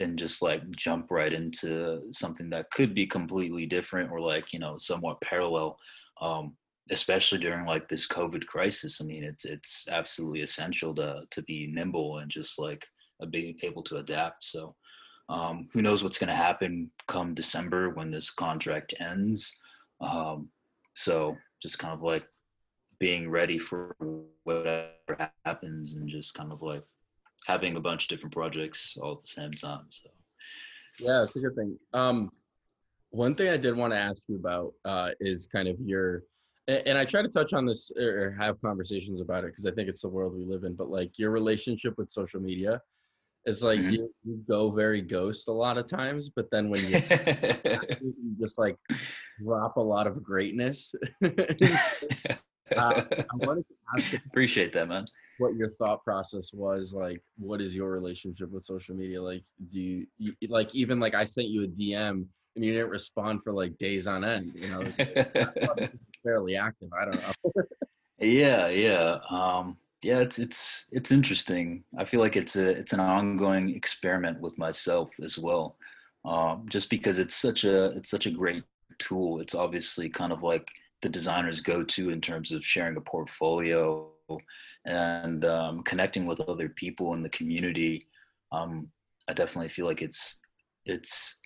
and 0.01 0.19
just 0.19 0.43
like 0.43 0.69
jump 0.73 1.13
right 1.13 1.33
into 1.33 2.03
something 2.11 2.51
that 2.51 2.73
could 2.73 2.97
be 2.97 3.07
completely 3.07 3.65
different 3.65 4.11
or 4.11 4.19
like 4.19 4.53
you 4.53 4.59
know 4.59 4.77
somewhat 4.77 5.21
parallel 5.21 5.79
um 6.21 6.57
especially 6.91 7.39
during 7.39 7.65
like 7.65 7.89
this 7.89 8.07
COVID 8.07 8.47
crisis. 8.47 9.01
I 9.01 9.05
mean, 9.05 9.25
it's 9.25 9.45
it's 9.45 9.89
absolutely 9.91 10.43
essential 10.43 10.95
to 10.97 11.23
to 11.31 11.43
be 11.43 11.67
nimble 11.73 12.19
and 12.19 12.31
just 12.31 12.59
like 12.59 12.87
being 13.31 13.57
able 13.63 13.83
to 13.85 13.97
adapt. 13.97 14.45
So, 14.45 14.75
um, 15.29 15.69
who 15.73 15.83
knows 15.83 16.03
what's 16.03 16.19
going 16.19 16.29
to 16.29 16.35
happen 16.35 16.91
come 17.09 17.35
December 17.35 17.91
when 17.91 18.11
this 18.11 18.31
contract 18.31 18.95
ends? 19.01 19.55
Um, 20.01 20.51
so, 20.95 21.37
just 21.63 21.79
kind 21.79 21.95
of 21.95 22.03
like 22.03 22.27
being 23.01 23.31
ready 23.31 23.59
for 23.59 23.97
whatever 24.45 25.31
happens 25.45 25.97
and 25.97 26.09
just 26.09 26.35
kind 26.35 26.53
of 26.53 26.63
like 26.63 26.83
having 27.47 27.77
a 27.77 27.81
bunch 27.81 28.05
of 28.05 28.09
different 28.09 28.33
projects 28.33 28.97
all 29.01 29.13
at 29.13 29.21
the 29.21 29.27
same 29.27 29.53
time. 29.53 29.87
So, 29.91 30.11
yeah, 31.01 31.25
it's 31.25 31.37
a 31.37 31.41
good 31.41 31.55
thing. 31.57 31.79
Um, 31.93 32.31
one 33.11 33.35
thing 33.35 33.49
I 33.49 33.57
did 33.57 33.77
want 33.77 33.93
to 33.93 33.99
ask 33.99 34.29
you 34.29 34.37
about 34.37 34.73
uh, 34.85 35.11
is 35.21 35.47
kind 35.47 35.69
of 35.69 35.77
your 35.81 36.25
and 36.67 36.97
I 36.97 37.05
try 37.05 37.23
to 37.23 37.29
touch 37.29 37.53
on 37.53 37.67
this 37.67 37.91
or 37.97 38.35
have 38.39 38.61
conversations 38.61 39.21
about 39.21 39.45
it 39.45 39.49
because 39.49 39.67
I 39.67 39.71
think 39.73 39.89
it's 39.89 40.03
the 40.03 40.09
world 40.09 40.35
we 40.35 40.45
live 40.45 40.65
in. 40.65 40.75
But 40.75 40.89
like 40.89 41.19
your 41.19 41.31
relationship 41.31 41.95
with 41.99 42.11
social 42.11 42.41
media 42.41 42.81
is 43.47 43.63
like 43.63 43.81
mm-hmm. 43.81 43.91
you, 43.91 44.15
you, 44.25 44.43
go 44.49 44.71
very 44.71 45.03
ghost 45.03 45.49
a 45.49 45.53
lot 45.53 45.77
of 45.77 45.87
times, 45.87 46.31
but 46.35 46.51
then 46.51 46.71
when 46.71 46.81
you, 46.89 47.03
you 48.01 48.37
just 48.41 48.59
like 48.59 48.77
drop 49.43 49.77
a 49.77 49.81
lot 49.81 50.07
of 50.07 50.23
greatness. 50.23 50.95
uh, 51.25 51.29
I 52.77 53.25
wanted 53.35 53.65
to 53.69 53.75
ask. 53.97 54.15
Appreciate 54.27 54.73
that, 54.73 54.89
man. 54.89 55.05
What 55.39 55.57
your 55.57 55.69
thought 55.69 56.03
process 56.05 56.53
was 56.55 56.95
like? 56.95 57.23
What 57.37 57.61
is 57.61 57.77
your 57.77 57.91
relationship 57.91 58.51
with 58.51 58.65
social 58.65 58.95
media 58.95 59.21
like? 59.21 59.43
Do 59.71 59.81
you, 59.81 60.07
you 60.17 60.35
like 60.49 60.75
even 60.75 60.99
like 60.99 61.15
I 61.15 61.25
sent 61.25 61.49
you 61.49 61.65
a 61.65 61.67
DM 61.67 62.27
and 62.55 62.65
you 62.65 62.73
didn't 62.73 62.91
respond 62.91 63.43
for 63.43 63.53
like 63.53 63.77
days 63.79 64.07
on 64.07 64.25
end. 64.25 64.53
You 64.55 64.69
know, 64.69 64.85
fairly 66.25 66.57
active. 66.57 66.91
I 66.99 67.05
don't 67.05 67.23
know. 67.23 67.63
yeah, 68.19 68.69
yeah, 68.69 69.19
um, 69.31 69.77
yeah. 70.03 70.19
It's 70.19 70.39
it's 70.39 70.87
it's 70.93 71.13
interesting. 71.13 71.85
I 71.99 72.05
feel 72.05 72.21
like 72.21 72.37
it's 72.37 72.57
a 72.57 72.71
it's 72.71 72.93
an 72.93 73.01
ongoing 73.01 73.75
experiment 73.75 74.41
with 74.41 74.59
myself 74.59 75.11
as 75.23 75.39
well. 75.39 75.77
Um, 76.25 76.67
just 76.69 76.89
because 76.89 77.19
it's 77.19 77.35
such 77.35 77.65
a 77.65 77.87
it's 77.93 78.11
such 78.11 78.27
a 78.27 78.31
great 78.31 78.65
tool. 78.99 79.41
It's 79.41 79.55
obviously 79.55 80.09
kind 80.09 80.33
of 80.33 80.43
like 80.43 80.71
the 81.03 81.09
designer's 81.09 81.61
go-to 81.61 82.11
in 82.11 82.21
terms 82.21 82.51
of 82.51 82.65
sharing 82.65 82.97
a 82.97 83.01
portfolio 83.01 84.09
and 84.87 85.45
um, 85.45 85.83
connecting 85.83 86.25
with 86.25 86.41
other 86.41 86.69
people 86.69 87.13
in 87.15 87.23
the 87.23 87.29
community. 87.29 88.07
Um, 88.53 88.89
I 89.29 89.35
definitely 89.35 89.69
feel 89.69 89.87
like 89.87 90.03
it's 90.03 90.41
it's 90.87 91.37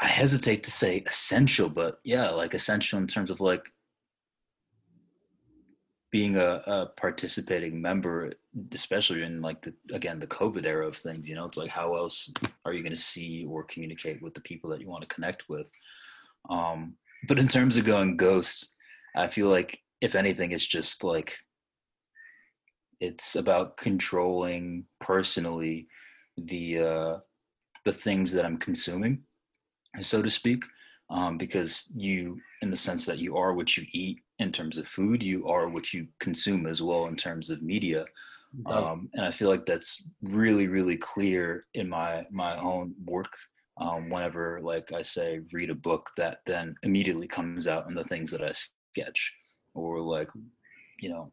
I 0.00 0.06
hesitate 0.06 0.62
to 0.64 0.70
say 0.70 1.02
essential, 1.06 1.68
but 1.68 2.00
yeah, 2.04 2.30
like 2.30 2.54
essential 2.54 2.98
in 2.98 3.06
terms 3.06 3.30
of 3.30 3.40
like 3.40 3.72
being 6.12 6.36
a, 6.36 6.62
a, 6.66 6.86
participating 6.96 7.80
member, 7.80 8.30
especially 8.72 9.22
in 9.22 9.40
like 9.40 9.62
the 9.62 9.74
again 9.92 10.18
the 10.18 10.26
COVID 10.26 10.66
era 10.66 10.86
of 10.86 10.96
things. 10.96 11.28
You 11.28 11.34
know, 11.34 11.46
it's 11.46 11.56
like 11.56 11.70
how 11.70 11.96
else 11.96 12.30
are 12.64 12.72
you 12.72 12.82
going 12.82 12.92
to 12.92 12.96
see 12.96 13.46
or 13.48 13.64
communicate 13.64 14.20
with 14.20 14.34
the 14.34 14.40
people 14.42 14.70
that 14.70 14.80
you 14.80 14.88
want 14.88 15.02
to 15.02 15.14
connect 15.14 15.48
with? 15.48 15.66
Um, 16.50 16.94
but 17.26 17.38
in 17.38 17.48
terms 17.48 17.76
of 17.76 17.84
going 17.84 18.16
ghost, 18.16 18.76
I 19.16 19.28
feel 19.28 19.48
like 19.48 19.80
if 20.00 20.14
anything, 20.14 20.52
it's 20.52 20.66
just 20.66 21.04
like 21.04 21.36
it's 23.00 23.36
about 23.36 23.76
controlling 23.76 24.84
personally 25.00 25.88
the 26.36 26.78
uh, 26.78 27.16
the 27.84 27.92
things 27.92 28.32
that 28.32 28.44
I'm 28.44 28.58
consuming 28.58 29.22
so 30.00 30.22
to 30.22 30.30
speak, 30.30 30.64
um, 31.10 31.38
because 31.38 31.90
you, 31.94 32.38
in 32.62 32.70
the 32.70 32.76
sense 32.76 33.06
that 33.06 33.18
you 33.18 33.36
are 33.36 33.54
what 33.54 33.76
you 33.76 33.86
eat 33.92 34.18
in 34.38 34.52
terms 34.52 34.78
of 34.78 34.88
food, 34.88 35.22
you 35.22 35.46
are 35.46 35.68
what 35.68 35.92
you 35.92 36.06
consume 36.18 36.66
as 36.66 36.82
well 36.82 37.06
in 37.06 37.16
terms 37.16 37.50
of 37.50 37.62
media. 37.62 38.04
Um, 38.64 39.10
and 39.14 39.24
I 39.24 39.30
feel 39.30 39.50
like 39.50 39.66
that's 39.66 40.02
really, 40.22 40.66
really 40.66 40.96
clear 40.96 41.64
in 41.74 41.88
my 41.88 42.24
my 42.30 42.56
own 42.58 42.94
work. 43.04 43.32
Um, 43.78 44.08
whenever, 44.08 44.60
like 44.62 44.92
I 44.92 45.02
say, 45.02 45.40
read 45.52 45.68
a 45.68 45.74
book 45.74 46.08
that 46.16 46.38
then 46.46 46.74
immediately 46.82 47.26
comes 47.26 47.68
out 47.68 47.86
in 47.88 47.94
the 47.94 48.04
things 48.04 48.30
that 48.30 48.42
I 48.42 48.52
sketch, 48.52 49.34
or 49.74 50.00
like, 50.00 50.30
you 51.00 51.10
know, 51.10 51.30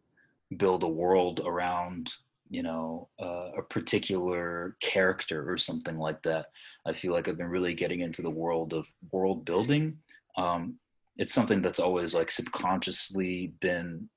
build 0.57 0.84
a 0.84 0.88
world 0.88 1.39
around 1.45 2.11
you 2.50 2.64
know 2.64 3.10
uh, 3.22 3.50
a 3.58 3.62
particular 3.64 4.76
character 4.82 5.50
or 5.50 5.58
something 5.58 5.98
like 5.98 6.22
that. 6.24 6.48
I 6.86 6.94
feel 6.94 7.14
like 7.14 7.28
i've 7.28 7.38
been 7.38 7.48
really 7.48 7.74
getting 7.74 8.02
into 8.02 8.22
the 8.22 8.30
world 8.30 8.74
of 8.74 8.88
world 9.12 9.46
building. 9.46 9.98
Um, 10.38 10.80
it's 11.18 11.34
something 11.34 11.62
that's 11.62 11.80
always 11.80 12.14
like 12.14 12.32
subconsciously 12.32 13.54
been 13.60 14.10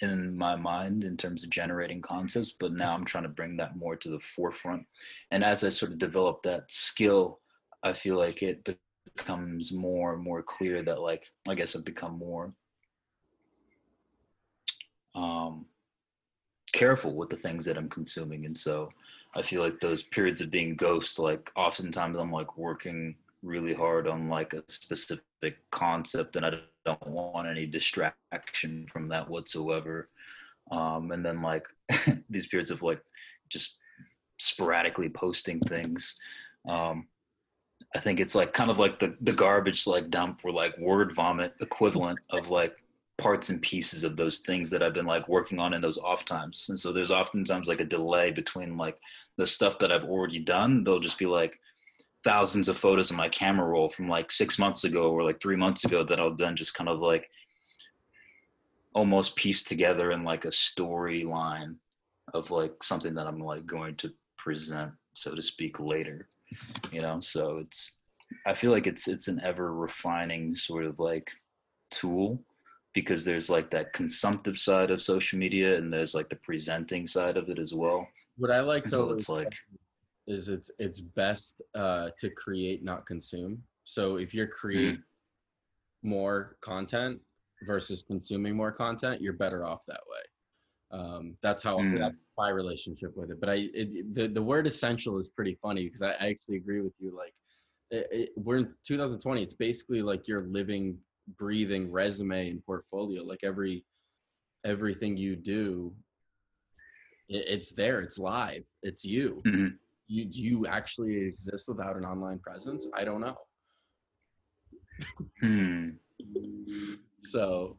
in 0.00 0.36
my 0.36 0.54
mind 0.54 1.04
in 1.04 1.16
terms 1.16 1.42
of 1.42 1.50
generating 1.50 2.00
concepts 2.00 2.52
but 2.60 2.72
now 2.72 2.94
i'm 2.94 3.04
trying 3.04 3.24
to 3.24 3.28
bring 3.28 3.56
that 3.56 3.76
more 3.76 3.96
to 3.96 4.10
the 4.10 4.20
forefront. 4.20 4.86
And 5.30 5.42
as 5.42 5.64
i 5.64 5.68
sort 5.68 5.92
of 5.92 5.98
develop 5.98 6.42
that 6.42 6.70
skill 6.70 7.40
i 7.82 7.92
feel 7.92 8.16
like 8.16 8.42
it 8.42 8.78
becomes 9.16 9.72
more 9.72 10.14
and 10.14 10.22
more 10.22 10.42
clear 10.42 10.82
that 10.82 11.00
like 11.00 11.24
i 11.48 11.54
guess 11.54 11.74
i've 11.74 11.84
become 11.84 12.18
more 12.18 12.52
um 15.14 15.66
careful 16.78 17.12
with 17.12 17.28
the 17.28 17.36
things 17.36 17.64
that 17.64 17.76
I'm 17.76 17.88
consuming. 17.88 18.46
And 18.46 18.56
so 18.56 18.88
I 19.34 19.42
feel 19.42 19.62
like 19.62 19.80
those 19.80 20.04
periods 20.04 20.40
of 20.40 20.52
being 20.52 20.76
ghost, 20.76 21.18
like 21.18 21.50
oftentimes 21.56 22.16
I'm 22.16 22.30
like 22.30 22.56
working 22.56 23.16
really 23.42 23.74
hard 23.74 24.06
on 24.06 24.28
like 24.28 24.54
a 24.54 24.62
specific 24.68 25.56
concept 25.72 26.36
and 26.36 26.46
I 26.46 26.52
don't 26.86 27.06
want 27.08 27.48
any 27.48 27.66
distraction 27.66 28.86
from 28.92 29.08
that 29.08 29.28
whatsoever. 29.28 30.06
Um, 30.70 31.10
and 31.10 31.24
then 31.24 31.42
like 31.42 31.66
these 32.30 32.46
periods 32.46 32.70
of 32.70 32.82
like 32.82 33.02
just 33.48 33.76
sporadically 34.38 35.08
posting 35.08 35.58
things. 35.58 36.16
Um, 36.68 37.08
I 37.92 37.98
think 37.98 38.20
it's 38.20 38.36
like 38.36 38.52
kind 38.52 38.70
of 38.70 38.78
like 38.78 39.00
the 39.00 39.16
the 39.22 39.32
garbage 39.32 39.86
like 39.86 40.10
dump 40.10 40.40
or 40.44 40.52
like 40.52 40.76
word 40.78 41.12
vomit 41.14 41.54
equivalent 41.60 42.18
of 42.30 42.50
like 42.50 42.76
parts 43.18 43.50
and 43.50 43.60
pieces 43.60 44.04
of 44.04 44.16
those 44.16 44.38
things 44.40 44.70
that 44.70 44.82
I've 44.82 44.94
been 44.94 45.06
like 45.06 45.28
working 45.28 45.58
on 45.58 45.74
in 45.74 45.82
those 45.82 45.98
off 45.98 46.24
times. 46.24 46.66
And 46.68 46.78
so 46.78 46.92
there's 46.92 47.10
oftentimes 47.10 47.66
like 47.66 47.80
a 47.80 47.84
delay 47.84 48.30
between 48.30 48.76
like 48.76 48.96
the 49.36 49.46
stuff 49.46 49.78
that 49.80 49.90
I've 49.90 50.04
already 50.04 50.38
done. 50.38 50.84
They'll 50.84 51.00
just 51.00 51.18
be 51.18 51.26
like 51.26 51.58
thousands 52.22 52.68
of 52.68 52.76
photos 52.76 53.10
in 53.10 53.16
my 53.16 53.28
camera 53.28 53.66
roll 53.66 53.88
from 53.88 54.08
like 54.08 54.30
six 54.30 54.58
months 54.58 54.84
ago 54.84 55.10
or 55.10 55.24
like 55.24 55.40
three 55.40 55.56
months 55.56 55.84
ago 55.84 56.04
that 56.04 56.20
I'll 56.20 56.34
then 56.34 56.54
just 56.54 56.74
kind 56.74 56.88
of 56.88 57.00
like 57.00 57.28
almost 58.94 59.36
piece 59.36 59.64
together 59.64 60.12
in 60.12 60.24
like 60.24 60.44
a 60.44 60.48
storyline 60.48 61.76
of 62.34 62.50
like 62.50 62.82
something 62.82 63.14
that 63.14 63.26
I'm 63.26 63.40
like 63.40 63.66
going 63.66 63.96
to 63.96 64.12
present, 64.36 64.92
so 65.14 65.34
to 65.34 65.42
speak, 65.42 65.80
later. 65.80 66.28
You 66.92 67.02
know, 67.02 67.18
so 67.20 67.58
it's 67.58 67.96
I 68.46 68.54
feel 68.54 68.70
like 68.70 68.86
it's 68.86 69.08
it's 69.08 69.28
an 69.28 69.40
ever 69.42 69.74
refining 69.74 70.54
sort 70.54 70.84
of 70.84 70.98
like 71.00 71.30
tool 71.90 72.44
because 73.00 73.24
there's 73.24 73.48
like 73.48 73.70
that 73.70 73.92
consumptive 73.92 74.58
side 74.58 74.90
of 74.90 75.00
social 75.00 75.38
media 75.38 75.76
and 75.76 75.92
there's 75.92 76.14
like 76.14 76.28
the 76.28 76.36
presenting 76.36 77.06
side 77.06 77.36
of 77.36 77.48
it 77.48 77.58
as 77.58 77.72
well. 77.72 78.08
What 78.36 78.50
I 78.50 78.60
like 78.60 78.84
though 78.84 79.08
so 79.08 79.12
it's 79.12 79.28
like 79.28 79.54
is 80.26 80.48
it's 80.48 80.70
it's 80.80 81.00
best 81.00 81.62
uh, 81.76 82.08
to 82.18 82.28
create, 82.30 82.82
not 82.82 83.06
consume. 83.06 83.62
So 83.84 84.16
if 84.16 84.34
you're 84.34 84.48
creating 84.48 84.96
mm-hmm. 84.96 86.08
more 86.08 86.56
content 86.60 87.20
versus 87.66 88.02
consuming 88.02 88.56
more 88.56 88.72
content, 88.72 89.20
you're 89.20 89.32
better 89.44 89.64
off 89.64 89.82
that 89.86 90.00
way. 90.10 90.98
Um, 90.98 91.36
that's 91.40 91.62
how 91.62 91.78
mm. 91.78 91.98
that's 91.98 92.16
my 92.36 92.48
relationship 92.48 93.16
with 93.16 93.30
it. 93.30 93.38
But 93.38 93.50
I 93.50 93.68
it, 93.74 94.14
the 94.14 94.26
the 94.26 94.42
word 94.42 94.66
essential 94.66 95.18
is 95.18 95.28
pretty 95.28 95.56
funny 95.62 95.84
because 95.84 96.02
I, 96.02 96.10
I 96.12 96.30
actually 96.30 96.56
agree 96.56 96.80
with 96.80 96.94
you. 96.98 97.16
Like 97.16 97.34
it, 97.90 98.08
it, 98.10 98.28
we're 98.36 98.58
in 98.58 98.74
2020. 98.86 99.42
It's 99.42 99.54
basically 99.54 100.02
like 100.02 100.26
you're 100.26 100.46
living, 100.46 100.98
breathing 101.36 101.90
resume 101.90 102.50
and 102.50 102.64
portfolio. 102.64 103.22
Like 103.22 103.40
every 103.42 103.84
everything 104.64 105.16
you 105.16 105.36
do, 105.36 105.92
it's 107.28 107.72
there. 107.72 108.00
It's 108.00 108.18
live. 108.18 108.64
It's 108.82 109.04
you. 109.04 109.42
Mm-hmm 109.46 109.68
you 110.08 110.24
do 110.24 110.42
you 110.42 110.66
actually 110.66 111.16
exist 111.16 111.68
without 111.68 111.96
an 111.96 112.04
online 112.04 112.38
presence? 112.38 112.86
I 112.94 113.04
don't 113.04 113.20
know. 113.20 113.36
Hmm. 115.40 115.90
so 117.20 117.78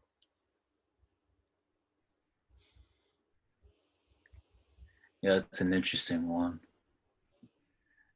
yeah, 5.21 5.39
it's 5.39 5.59
an 5.59 5.73
interesting 5.73 6.29
one. 6.29 6.59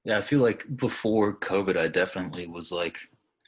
Yeah, 0.06 0.18
I 0.18 0.22
feel 0.22 0.40
like 0.40 0.66
before 0.76 1.36
COVID, 1.38 1.78
I 1.78 1.88
definitely 1.88 2.48
was 2.48 2.72
like, 2.72 2.98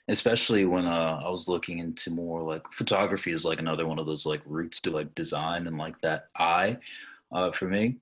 especially 0.08 0.66
when 0.66 0.86
uh, 0.86 1.22
I 1.26 1.30
was 1.30 1.48
looking 1.48 1.80
into 1.80 2.12
more 2.12 2.44
like 2.44 2.72
photography 2.72 3.32
is 3.32 3.46
like 3.46 3.60
another 3.60 3.88
one 3.88 4.00
of 4.00 4.06
those 4.06 4.26
like 4.26 4.42
roots 4.46 4.80
to 4.82 4.92
like 4.92 5.14
design 5.16 5.68
and 5.68 5.78
like 5.78 6.00
that 6.02 6.26
eye 6.38 6.78
uh, 7.32 7.52
for 7.52 7.68
me. 7.68 7.98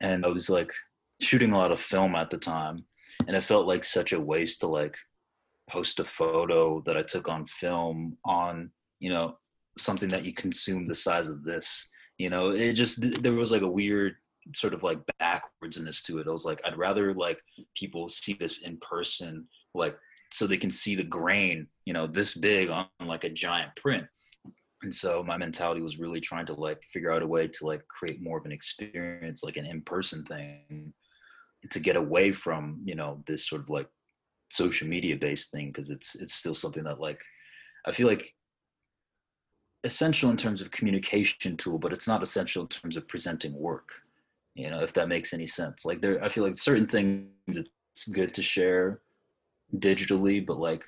And 0.00 0.24
I 0.24 0.28
was 0.28 0.48
like, 0.48 0.72
shooting 1.20 1.52
a 1.52 1.58
lot 1.58 1.72
of 1.72 1.80
film 1.80 2.14
at 2.14 2.30
the 2.30 2.38
time 2.38 2.84
and 3.26 3.36
it 3.36 3.44
felt 3.44 3.66
like 3.66 3.84
such 3.84 4.12
a 4.12 4.20
waste 4.20 4.60
to 4.60 4.66
like 4.66 4.96
post 5.68 6.00
a 6.00 6.04
photo 6.04 6.82
that 6.86 6.96
I 6.96 7.02
took 7.02 7.28
on 7.28 7.46
film 7.46 8.16
on, 8.24 8.70
you 9.00 9.10
know, 9.10 9.38
something 9.76 10.08
that 10.10 10.24
you 10.24 10.32
consume 10.32 10.86
the 10.86 10.94
size 10.94 11.28
of 11.28 11.44
this. 11.44 11.90
You 12.18 12.30
know, 12.30 12.50
it 12.50 12.72
just 12.72 13.22
there 13.22 13.32
was 13.32 13.52
like 13.52 13.62
a 13.62 13.68
weird 13.68 14.16
sort 14.54 14.74
of 14.74 14.82
like 14.82 14.98
backwardsness 15.20 16.02
to 16.04 16.18
it. 16.18 16.26
I 16.26 16.30
was 16.30 16.44
like, 16.44 16.60
I'd 16.64 16.78
rather 16.78 17.12
like 17.12 17.40
people 17.76 18.08
see 18.08 18.32
this 18.32 18.62
in 18.62 18.78
person, 18.78 19.46
like 19.74 19.96
so 20.30 20.46
they 20.46 20.56
can 20.56 20.70
see 20.70 20.94
the 20.94 21.04
grain, 21.04 21.66
you 21.84 21.92
know, 21.92 22.06
this 22.06 22.34
big 22.34 22.68
on 22.70 22.86
like 23.00 23.24
a 23.24 23.30
giant 23.30 23.74
print. 23.76 24.06
And 24.82 24.94
so 24.94 25.24
my 25.24 25.36
mentality 25.36 25.80
was 25.80 25.98
really 25.98 26.20
trying 26.20 26.46
to 26.46 26.54
like 26.54 26.82
figure 26.84 27.10
out 27.10 27.22
a 27.22 27.26
way 27.26 27.48
to 27.48 27.66
like 27.66 27.86
create 27.88 28.22
more 28.22 28.38
of 28.38 28.44
an 28.44 28.52
experience, 28.52 29.42
like 29.42 29.56
an 29.56 29.66
in-person 29.66 30.24
thing 30.24 30.92
to 31.70 31.80
get 31.80 31.96
away 31.96 32.32
from 32.32 32.80
you 32.84 32.94
know 32.94 33.22
this 33.26 33.48
sort 33.48 33.62
of 33.62 33.70
like 33.70 33.88
social 34.50 34.88
media 34.88 35.16
based 35.16 35.50
thing 35.50 35.68
because 35.68 35.90
it's 35.90 36.14
it's 36.14 36.34
still 36.34 36.54
something 36.54 36.84
that 36.84 37.00
like 37.00 37.20
i 37.86 37.92
feel 37.92 38.06
like 38.06 38.34
essential 39.84 40.30
in 40.30 40.36
terms 40.36 40.60
of 40.60 40.70
communication 40.70 41.56
tool 41.56 41.78
but 41.78 41.92
it's 41.92 42.08
not 42.08 42.22
essential 42.22 42.62
in 42.62 42.68
terms 42.68 42.96
of 42.96 43.06
presenting 43.08 43.54
work 43.54 43.90
you 44.54 44.70
know 44.70 44.80
if 44.80 44.92
that 44.92 45.08
makes 45.08 45.32
any 45.32 45.46
sense 45.46 45.84
like 45.84 46.00
there 46.00 46.22
i 46.24 46.28
feel 46.28 46.44
like 46.44 46.54
certain 46.54 46.86
things 46.86 47.26
it's 47.48 48.08
good 48.08 48.32
to 48.32 48.42
share 48.42 49.00
digitally 49.76 50.44
but 50.44 50.58
like 50.58 50.84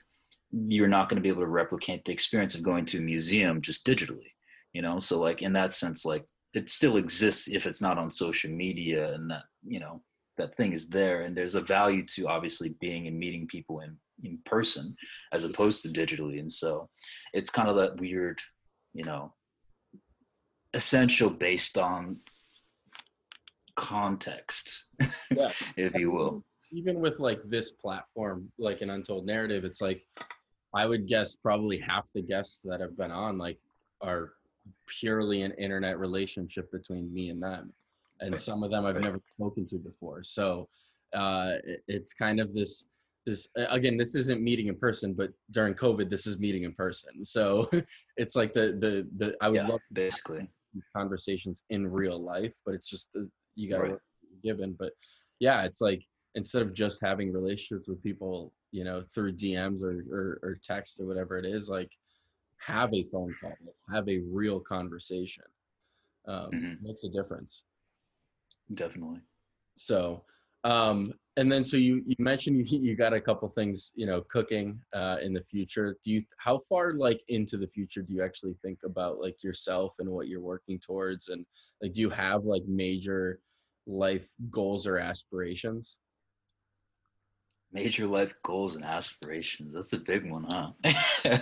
you're 0.52 0.88
not 0.88 1.08
going 1.08 1.16
to 1.16 1.22
be 1.22 1.28
able 1.28 1.42
to 1.42 1.46
replicate 1.46 2.04
the 2.04 2.12
experience 2.12 2.54
of 2.54 2.62
going 2.62 2.84
to 2.84 2.98
a 2.98 3.02
museum 3.02 3.60
just 3.60 3.86
digitally 3.86 4.30
you 4.72 4.82
know? 4.82 4.98
So 4.98 5.18
like 5.18 5.42
in 5.42 5.52
that 5.54 5.72
sense 5.72 6.04
like 6.04 6.24
it 6.54 6.68
still 6.68 6.96
exists 6.96 7.48
if 7.48 7.66
it's 7.66 7.82
not 7.82 7.98
on 7.98 8.10
social 8.10 8.50
media 8.50 9.12
and 9.14 9.30
that 9.30 9.44
you 9.66 9.78
know 9.78 10.02
that 10.36 10.54
thing 10.56 10.72
is 10.72 10.88
there 10.88 11.20
and 11.20 11.36
there's 11.36 11.54
a 11.54 11.60
value 11.60 12.04
to 12.04 12.26
obviously 12.26 12.74
being 12.80 13.06
and 13.06 13.18
meeting 13.18 13.46
people 13.46 13.80
in 13.80 13.96
in 14.22 14.38
person 14.44 14.94
as 15.32 15.44
opposed 15.44 15.82
to 15.82 15.88
digitally. 15.88 16.40
And 16.40 16.52
so 16.52 16.88
it's 17.32 17.50
kind 17.50 17.68
of 17.68 17.76
that 17.76 18.00
weird 18.00 18.40
you 18.92 19.04
know 19.04 19.32
essential 20.74 21.30
based 21.30 21.76
on 21.78 22.20
context 23.76 24.84
yeah. 25.30 25.50
if 25.76 25.94
you 25.94 26.10
will 26.10 26.44
even 26.72 27.00
with 27.00 27.18
like 27.18 27.40
this 27.44 27.70
platform 27.70 28.50
like 28.58 28.80
an 28.80 28.90
untold 28.90 29.26
narrative 29.26 29.64
it's 29.64 29.80
like 29.80 30.04
i 30.74 30.86
would 30.86 31.06
guess 31.06 31.34
probably 31.34 31.78
half 31.78 32.04
the 32.14 32.22
guests 32.22 32.62
that 32.62 32.80
have 32.80 32.96
been 32.96 33.10
on 33.10 33.38
like 33.38 33.58
are 34.00 34.32
purely 34.86 35.42
an 35.42 35.52
internet 35.52 35.98
relationship 35.98 36.70
between 36.70 37.12
me 37.12 37.30
and 37.30 37.42
them 37.42 37.72
and 38.20 38.38
some 38.38 38.62
of 38.62 38.70
them 38.70 38.86
I've 38.86 39.00
never 39.00 39.20
spoken 39.34 39.66
to 39.66 39.76
before. 39.76 40.22
So 40.22 40.68
uh, 41.14 41.54
it, 41.64 41.82
it's 41.88 42.12
kind 42.12 42.40
of 42.40 42.54
this 42.54 42.86
this 43.26 43.48
again 43.54 43.98
this 43.98 44.14
isn't 44.14 44.40
meeting 44.40 44.68
in 44.68 44.74
person 44.74 45.12
but 45.12 45.28
during 45.50 45.74
covid 45.74 46.08
this 46.08 46.26
is 46.26 46.38
meeting 46.38 46.64
in 46.64 46.72
person. 46.72 47.24
So 47.24 47.70
it's 48.16 48.34
like 48.36 48.54
the 48.54 48.78
the 48.80 49.06
the 49.18 49.36
i 49.40 49.48
would 49.48 49.56
yeah, 49.56 49.66
love 49.66 49.80
basically. 49.92 50.48
conversations 50.96 51.64
in 51.70 51.86
real 51.86 52.22
life 52.22 52.54
but 52.64 52.74
it's 52.74 52.88
just 52.88 53.08
the, 53.12 53.28
you 53.56 53.68
got 53.68 53.78
to 53.78 53.82
right. 53.82 53.98
given. 54.42 54.74
But 54.78 54.92
yeah 55.38 55.62
it's 55.62 55.80
like 55.80 56.02
instead 56.34 56.62
of 56.62 56.72
just 56.72 57.00
having 57.02 57.32
relationships 57.32 57.88
with 57.88 58.02
people 58.02 58.52
you 58.70 58.84
know 58.84 59.02
through 59.12 59.32
dms 59.32 59.82
or, 59.82 60.04
or, 60.12 60.38
or 60.42 60.60
text 60.62 61.00
or 61.00 61.06
whatever 61.06 61.36
it 61.36 61.44
is 61.44 61.68
like 61.68 61.90
have 62.58 62.92
a 62.94 63.02
phone 63.04 63.34
call 63.40 63.52
have 63.92 64.08
a 64.08 64.20
real 64.30 64.60
conversation 64.60 65.44
um, 66.28 66.50
mm-hmm. 66.52 66.86
makes 66.86 67.04
a 67.04 67.08
difference 67.08 67.64
Definitely. 68.74 69.20
So, 69.76 70.22
um, 70.64 71.12
and 71.36 71.50
then 71.50 71.64
so 71.64 71.76
you 71.76 72.02
you 72.06 72.16
mentioned 72.18 72.56
you 72.70 72.78
you 72.78 72.96
got 72.96 73.14
a 73.14 73.20
couple 73.20 73.48
things 73.48 73.92
you 73.94 74.06
know 74.06 74.20
cooking 74.22 74.80
uh, 74.92 75.16
in 75.22 75.32
the 75.32 75.42
future. 75.42 75.96
Do 76.04 76.12
you 76.12 76.22
how 76.38 76.60
far 76.68 76.94
like 76.94 77.22
into 77.28 77.56
the 77.56 77.68
future 77.68 78.02
do 78.02 78.12
you 78.12 78.22
actually 78.22 78.54
think 78.62 78.80
about 78.84 79.20
like 79.20 79.42
yourself 79.42 79.94
and 79.98 80.08
what 80.08 80.28
you're 80.28 80.40
working 80.40 80.78
towards 80.78 81.28
and 81.28 81.46
like 81.82 81.92
do 81.92 82.00
you 82.00 82.10
have 82.10 82.44
like 82.44 82.64
major 82.66 83.40
life 83.86 84.30
goals 84.50 84.86
or 84.86 84.98
aspirations? 84.98 85.98
Major 87.72 88.06
life 88.06 88.34
goals 88.42 88.76
and 88.76 88.84
aspirations. 88.84 89.72
That's 89.72 89.92
a 89.92 89.98
big 89.98 90.30
one, 90.30 90.44
huh? 90.48 91.38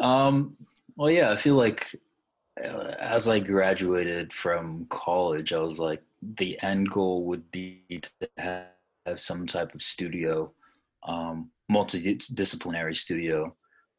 um, 0.00 0.56
well, 0.96 1.10
yeah, 1.10 1.30
I 1.30 1.36
feel 1.36 1.54
like 1.54 1.94
as 2.56 3.28
I 3.28 3.38
graduated 3.38 4.32
from 4.32 4.86
college, 4.90 5.52
I 5.52 5.60
was 5.60 5.78
like, 5.78 6.02
the 6.36 6.60
end 6.62 6.90
goal 6.90 7.24
would 7.24 7.50
be 7.50 7.82
to 7.90 8.28
have, 8.38 8.66
some 9.16 9.44
type 9.46 9.74
of 9.74 9.82
studio, 9.82 10.52
um, 11.04 11.50
multidisciplinary 11.72 12.94
studio. 12.94 13.56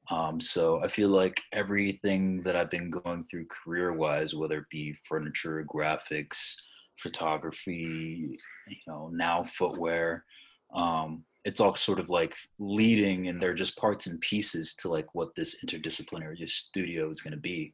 Um, 0.09 0.39
so 0.39 0.82
I 0.82 0.88
feel 0.88 1.09
like 1.09 1.41
everything 1.51 2.41
that 2.43 2.55
I've 2.55 2.70
been 2.70 2.89
going 2.89 3.26
through 3.26 3.47
career 3.47 3.91
wise, 3.91 4.34
whether 4.34 4.59
it 4.59 4.70
be 4.70 4.95
furniture, 5.03 5.66
graphics, 5.68 6.55
photography, 7.02 8.38
you 8.68 8.78
know, 8.88 9.10
now 9.14 9.43
footwear, 9.43 10.26
um, 10.74 11.24
it's 11.43 11.60
all 11.60 11.76
sort 11.76 11.99
of 11.99 12.10
like 12.10 12.36
leading 12.60 13.28
and 13.28 13.41
they're 13.41 13.54
just 13.54 13.78
parts 13.78 14.08
and 14.08 14.22
pieces 14.22 14.76
to 14.76 14.89
like 14.89 15.14
what 15.16 15.34
this 15.36 15.64
interdisciplinary 15.64 16.47
studio 16.47 17.10
is 17.10 17.22
going 17.22 17.34
to 17.34 17.39
be. 17.39 17.74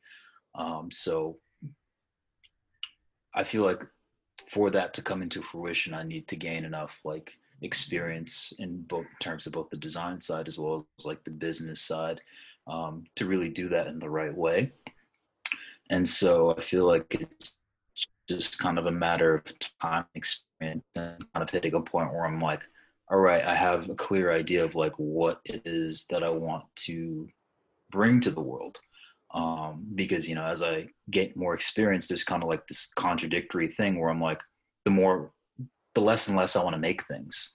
Um, 0.56 0.90
so 0.92 1.38
I 3.36 3.44
feel 3.44 3.64
like 3.64 3.86
for 4.50 4.70
that 4.72 4.94
to 4.96 5.02
come 5.02 5.22
into 5.22 5.42
fruition, 5.42 5.94
I 5.94 6.04
need 6.04 6.28
to 6.30 6.36
gain 6.36 6.64
enough 6.64 7.00
like 7.04 7.38
experience 7.62 8.54
in 8.60 8.82
both 8.84 9.06
terms 9.20 9.48
of 9.48 9.54
both 9.54 9.70
the 9.70 9.78
design 9.78 10.22
side 10.22 10.48
as 10.48 10.58
well 10.58 10.88
as 11.00 11.06
like 11.06 11.24
the 11.24 11.32
business 11.32 11.82
side 11.82 12.22
um, 12.68 13.04
to 13.16 13.26
really 13.26 13.50
do 13.50 13.68
that 13.70 13.88
in 13.88 14.00
the 14.00 14.10
right 14.10 14.36
way. 14.36 14.72
And 15.90 16.08
so 16.08 16.56
I 16.58 16.62
feel 16.62 16.86
like 16.86 17.16
it's 17.16 17.57
just 18.28 18.60
kind 18.60 18.78
of 18.78 18.86
a 18.86 18.92
matter 18.92 19.36
of 19.36 19.44
time 19.82 20.06
experience 20.16 20.84
and 20.96 21.20
kind 21.34 21.44
of 21.44 21.50
hitting 21.50 21.74
a 21.74 21.82
point 21.82 22.12
where 22.12 22.26
I'm 22.26 22.42
like, 22.42 22.64
all 23.10 23.20
right, 23.20 23.44
I 23.44 23.56
have 23.56 23.90
a 23.90 23.96
clear 23.96 24.32
idea 24.32 24.64
of 24.64 24.76
like 24.76 24.94
what 24.98 25.40
it 25.46 25.62
is 25.66 26.06
that 26.10 26.24
I 26.24 26.30
want 26.30 26.64
to 26.88 27.28
bring 27.92 28.20
to 28.22 28.32
the 28.32 28.42
world. 28.42 28.78
Um, 29.34 29.86
because 29.96 30.28
you 30.28 30.36
know, 30.36 30.46
as 30.46 30.62
I 30.62 30.88
get 31.10 31.38
more 31.38 31.54
experience, 31.54 32.08
there's 32.08 32.24
kind 32.24 32.44
of 32.44 32.50
like 32.50 32.66
this 32.68 32.92
contradictory 32.96 33.68
thing 33.68 34.00
where 34.00 34.10
I'm 34.10 34.22
like, 34.22 34.42
the 34.86 34.92
more, 34.92 35.30
the 35.96 36.02
less 36.02 36.28
and 36.28 36.38
less 36.38 36.56
I 36.56 36.64
want 36.64 36.76
to 36.76 36.80
make 36.80 37.04
things, 37.04 37.54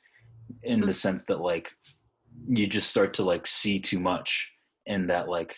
in 0.62 0.80
the 0.80 0.92
sense 0.92 1.24
that 1.26 1.40
like, 1.40 1.70
you 2.48 2.66
just 2.66 2.90
start 2.90 3.14
to 3.14 3.22
like 3.22 3.46
see 3.46 3.78
too 3.78 4.00
much, 4.00 4.52
and 4.86 5.08
that 5.10 5.28
like, 5.28 5.56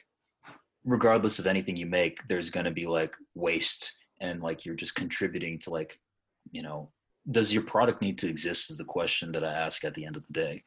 regardless 0.85 1.39
of 1.39 1.47
anything 1.47 1.77
you 1.77 1.87
make, 1.87 2.21
there's 2.29 2.51
gonna 2.51 2.71
be 2.71 2.87
like 2.87 3.17
waste, 3.35 3.93
and 4.21 4.43
like 4.43 4.65
you're 4.65 4.75
just 4.75 4.95
contributing 4.95 5.59
to 5.61 5.71
like, 5.71 5.99
you 6.51 6.63
know, 6.63 6.91
does 7.31 7.53
your 7.53 7.63
product 7.63 8.03
need 8.03 8.19
to 8.19 8.29
exist 8.29 8.71
is 8.71 8.79
the 8.79 8.85
question 8.85 9.33
that 9.33 9.45
I 9.45 9.53
ask 9.53 9.85
at 9.85 9.95
the 9.95 10.05
end 10.05 10.17
of 10.17 10.27
the 10.27 10.33
day. 10.33 10.63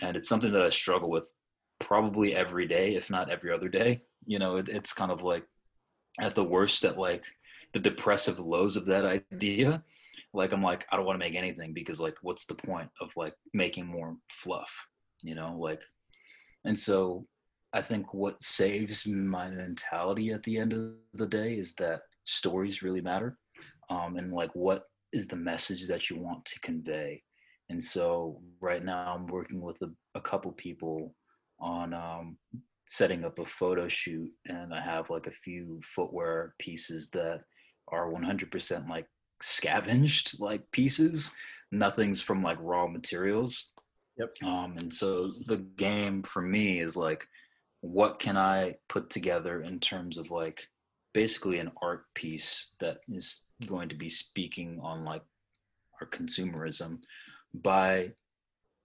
And 0.00 0.16
it's 0.16 0.28
something 0.28 0.52
that 0.52 0.62
I 0.62 0.70
struggle 0.70 1.10
with 1.10 1.32
probably 1.80 2.34
every 2.34 2.66
day, 2.66 2.94
if 2.94 3.10
not 3.10 3.30
every 3.30 3.52
other 3.52 3.68
day. 3.68 4.02
You 4.26 4.38
know, 4.38 4.56
it, 4.56 4.68
it's 4.68 4.92
kind 4.92 5.10
of 5.10 5.22
like 5.22 5.44
at 6.20 6.34
the 6.34 6.44
worst 6.44 6.84
at 6.84 6.98
like 6.98 7.24
the 7.72 7.80
depressive 7.80 8.38
lows 8.38 8.76
of 8.76 8.86
that 8.86 9.04
idea. 9.04 9.82
Like 10.32 10.52
I'm 10.52 10.62
like, 10.62 10.86
I 10.90 10.96
don't 10.96 11.06
want 11.06 11.18
to 11.20 11.26
make 11.26 11.34
anything 11.34 11.72
because 11.72 12.00
like 12.00 12.16
what's 12.22 12.44
the 12.44 12.54
point 12.54 12.90
of 13.00 13.10
like 13.16 13.34
making 13.52 13.86
more 13.86 14.16
fluff? 14.28 14.86
You 15.22 15.34
know, 15.34 15.56
like 15.58 15.82
and 16.64 16.78
so 16.78 17.26
I 17.72 17.82
think 17.82 18.14
what 18.14 18.42
saves 18.42 19.06
my 19.06 19.50
mentality 19.50 20.32
at 20.32 20.42
the 20.42 20.58
end 20.58 20.72
of 20.72 20.92
the 21.14 21.26
day 21.26 21.54
is 21.54 21.74
that 21.74 22.02
stories 22.26 22.82
really 22.82 23.00
matter. 23.00 23.38
Um, 23.88 24.16
and 24.16 24.32
like 24.32 24.50
what 24.54 24.84
is 25.12 25.26
the 25.26 25.36
message 25.36 25.86
that 25.88 26.10
you 26.10 26.18
want 26.18 26.44
to 26.44 26.60
convey. 26.60 27.22
And 27.70 27.82
so 27.82 28.40
right 28.60 28.84
now 28.84 29.14
i'm 29.14 29.26
working 29.26 29.60
with 29.60 29.80
a, 29.82 29.88
a 30.14 30.20
couple 30.20 30.52
people 30.52 31.14
on 31.58 31.92
um, 31.94 32.36
setting 32.86 33.24
up 33.24 33.40
a 33.40 33.44
photo 33.44 33.88
shoot 33.88 34.30
and 34.46 34.72
i 34.72 34.80
have 34.80 35.10
like 35.10 35.26
a 35.26 35.32
few 35.32 35.80
footwear 35.82 36.54
pieces 36.60 37.10
that 37.10 37.40
are 37.88 38.12
100% 38.12 38.88
like 38.88 39.06
scavenged 39.42 40.40
like 40.40 40.62
pieces. 40.72 41.30
Nothing's 41.72 42.22
from 42.22 42.42
like 42.42 42.58
raw 42.60 42.86
materials. 42.86 43.72
Yep. 44.18 44.34
Um, 44.44 44.74
and 44.78 44.92
so 44.92 45.28
the 45.46 45.58
game 45.76 46.22
for 46.22 46.42
me 46.42 46.80
is 46.80 46.96
like 46.96 47.24
what 47.82 48.18
can 48.18 48.36
i 48.36 48.74
put 48.88 49.10
together 49.10 49.60
in 49.60 49.78
terms 49.78 50.16
of 50.16 50.30
like 50.30 50.66
basically 51.16 51.58
an 51.60 51.72
art 51.80 52.04
piece 52.12 52.74
that 52.78 52.98
is 53.08 53.44
going 53.64 53.88
to 53.88 53.94
be 53.94 54.06
speaking 54.06 54.78
on 54.82 55.02
like 55.02 55.22
our 55.98 56.06
consumerism 56.08 56.98
by 57.54 58.12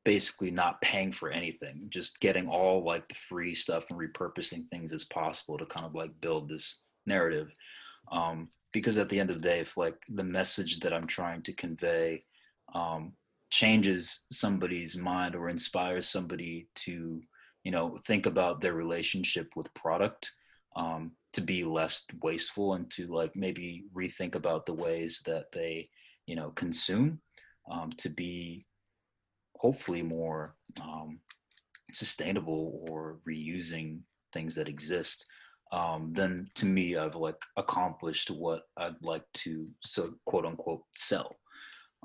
basically 0.05 0.49
not 0.49 0.79
paying 0.79 1.11
for 1.11 1.29
anything 1.29 1.87
just 1.89 2.21
getting 2.21 2.47
all 2.47 2.85
like 2.85 3.05
the 3.09 3.15
free 3.15 3.53
stuff 3.53 3.83
and 3.89 3.99
repurposing 3.99 4.65
things 4.69 4.93
as 4.93 5.03
possible 5.03 5.57
to 5.57 5.65
kind 5.65 5.85
of 5.85 5.93
like 5.93 6.09
build 6.21 6.47
this 6.47 6.83
narrative. 7.05 7.51
Um, 8.13 8.47
because 8.71 8.97
at 8.97 9.09
the 9.09 9.19
end 9.19 9.29
of 9.29 9.41
the 9.41 9.49
day 9.49 9.59
if 9.59 9.75
like 9.75 9.97
the 10.07 10.23
message 10.23 10.79
that 10.79 10.93
i'm 10.93 11.05
trying 11.05 11.41
to 11.43 11.53
convey 11.53 12.21
um, 12.73 13.11
changes 13.49 14.23
somebody's 14.31 14.97
mind 14.97 15.35
or 15.35 15.49
inspires 15.49 16.07
somebody 16.07 16.69
to 16.75 17.21
you 17.65 17.71
know 17.71 17.97
think 18.07 18.25
about 18.25 18.61
their 18.61 18.73
relationship 18.73 19.49
with 19.57 19.73
product 19.73 20.31
um, 20.77 21.11
to 21.33 21.41
be 21.41 21.63
less 21.63 22.05
wasteful 22.21 22.73
and 22.73 22.89
to 22.91 23.07
like 23.07 23.35
maybe 23.35 23.85
rethink 23.95 24.35
about 24.35 24.65
the 24.65 24.73
ways 24.73 25.21
that 25.25 25.45
they 25.51 25.87
you 26.25 26.35
know 26.35 26.49
consume 26.51 27.19
um, 27.71 27.91
to 27.97 28.09
be 28.09 28.65
hopefully 29.57 30.01
more 30.01 30.55
um, 30.81 31.19
sustainable 31.91 32.85
or 32.89 33.19
reusing 33.27 33.99
things 34.33 34.55
that 34.55 34.69
exist 34.69 35.25
um, 35.71 36.11
then 36.13 36.47
to 36.55 36.65
me 36.65 36.97
i've 36.97 37.15
like 37.15 37.41
accomplished 37.57 38.29
what 38.29 38.63
i'd 38.77 38.95
like 39.03 39.23
to 39.33 39.67
so 39.81 40.13
quote 40.25 40.45
unquote 40.45 40.83
sell. 40.95 41.37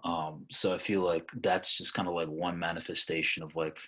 Um, 0.05 0.47
so 0.51 0.75
i 0.75 0.79
feel 0.79 1.01
like 1.01 1.29
that's 1.41 1.77
just 1.77 1.95
kind 1.95 2.09
of 2.09 2.15
like 2.15 2.29
one 2.29 2.59
manifestation 2.59 3.43
of 3.43 3.57
like 3.57 3.79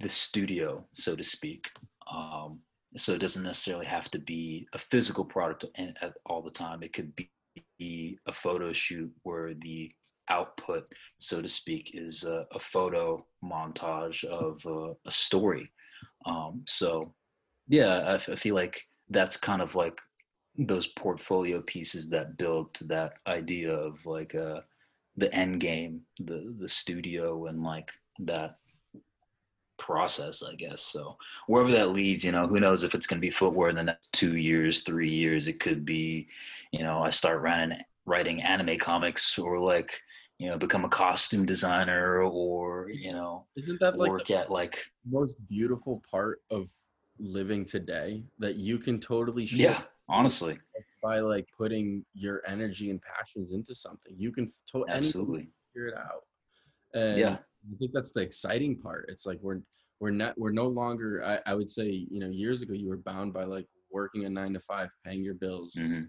the 0.00 0.08
studio 0.08 0.84
so 0.92 1.16
to 1.16 1.24
speak 1.24 1.70
um, 2.12 2.60
so 2.96 3.12
it 3.12 3.20
doesn't 3.20 3.42
necessarily 3.42 3.86
have 3.86 4.10
to 4.10 4.18
be 4.18 4.66
a 4.72 4.78
physical 4.78 5.24
product 5.24 5.64
all 6.26 6.42
the 6.42 6.50
time. 6.50 6.82
It 6.82 6.92
could 6.92 7.12
be 7.78 8.18
a 8.26 8.32
photo 8.32 8.72
shoot 8.72 9.10
where 9.22 9.54
the 9.54 9.90
output, 10.28 10.86
so 11.18 11.42
to 11.42 11.48
speak, 11.48 11.90
is 11.94 12.24
a, 12.24 12.46
a 12.52 12.58
photo 12.58 13.24
montage 13.44 14.24
of 14.24 14.64
a, 14.66 14.94
a 15.06 15.10
story. 15.10 15.68
Um, 16.26 16.62
so, 16.66 17.14
yeah, 17.68 17.98
I, 18.06 18.14
I 18.14 18.36
feel 18.36 18.54
like 18.54 18.82
that's 19.10 19.36
kind 19.36 19.60
of 19.60 19.74
like 19.74 20.00
those 20.56 20.86
portfolio 20.88 21.60
pieces 21.62 22.08
that 22.08 22.38
build 22.38 22.72
to 22.74 22.84
that 22.84 23.14
idea 23.26 23.72
of 23.72 24.04
like 24.06 24.34
uh, 24.34 24.60
the 25.16 25.32
end 25.34 25.60
game, 25.60 26.00
the 26.20 26.54
the 26.58 26.68
studio, 26.68 27.46
and 27.46 27.62
like 27.62 27.90
that 28.20 28.54
process, 29.84 30.42
I 30.42 30.54
guess. 30.54 30.80
So 30.80 31.18
wherever 31.46 31.70
that 31.72 31.90
leads, 31.90 32.24
you 32.24 32.32
know, 32.32 32.46
who 32.46 32.58
knows 32.58 32.84
if 32.84 32.94
it's 32.94 33.06
going 33.06 33.18
to 33.18 33.26
be 33.26 33.30
footwear 33.30 33.68
in 33.68 33.76
the 33.76 33.84
next 33.84 34.12
two 34.12 34.36
years, 34.36 34.80
three 34.80 35.10
years. 35.10 35.46
It 35.46 35.60
could 35.60 35.84
be, 35.84 36.28
you 36.72 36.82
know, 36.82 37.00
I 37.00 37.10
start 37.10 37.42
running 37.42 37.78
writing 38.06 38.42
anime 38.42 38.78
comics 38.78 39.38
or 39.38 39.58
like, 39.58 39.92
you 40.38 40.48
know, 40.48 40.56
become 40.56 40.84
a 40.84 40.88
costume 40.88 41.44
designer 41.44 42.22
or 42.22 42.88
you 42.90 43.12
know, 43.12 43.44
isn't 43.56 43.78
that 43.80 43.98
like 43.98 44.10
work 44.10 44.30
at 44.30 44.50
like 44.50 44.82
most 45.08 45.36
beautiful 45.48 46.02
part 46.10 46.40
of 46.50 46.70
living 47.18 47.64
today 47.64 48.24
that 48.38 48.56
you 48.56 48.78
can 48.78 48.98
totally 48.98 49.44
yeah 49.44 49.82
honestly. 50.08 50.58
by 51.02 51.20
like 51.20 51.46
putting 51.56 52.04
your 52.14 52.42
energy 52.46 52.88
and 52.90 53.00
passions 53.02 53.52
into 53.52 53.74
something? 53.74 54.14
You 54.16 54.32
can 54.32 54.50
to- 54.72 54.86
absolutely. 54.88 55.48
figure 55.72 55.88
it 55.88 55.94
out. 55.94 56.24
And 56.94 57.18
yeah 57.18 57.36
I 57.72 57.76
think 57.78 57.92
that's 57.92 58.12
the 58.12 58.20
exciting 58.20 58.76
part. 58.76 59.06
It's 59.08 59.26
like 59.26 59.38
we're 59.42 59.60
we're 60.00 60.10
not 60.10 60.36
we're 60.38 60.52
no 60.52 60.66
longer. 60.66 61.24
I, 61.24 61.50
I 61.50 61.54
would 61.54 61.68
say 61.68 62.06
you 62.10 62.20
know 62.20 62.28
years 62.28 62.62
ago 62.62 62.74
you 62.74 62.88
were 62.88 62.98
bound 62.98 63.32
by 63.32 63.44
like 63.44 63.66
working 63.90 64.24
a 64.24 64.30
nine 64.30 64.52
to 64.54 64.60
five, 64.60 64.90
paying 65.04 65.22
your 65.22 65.34
bills, 65.34 65.74
mm-hmm. 65.78 66.02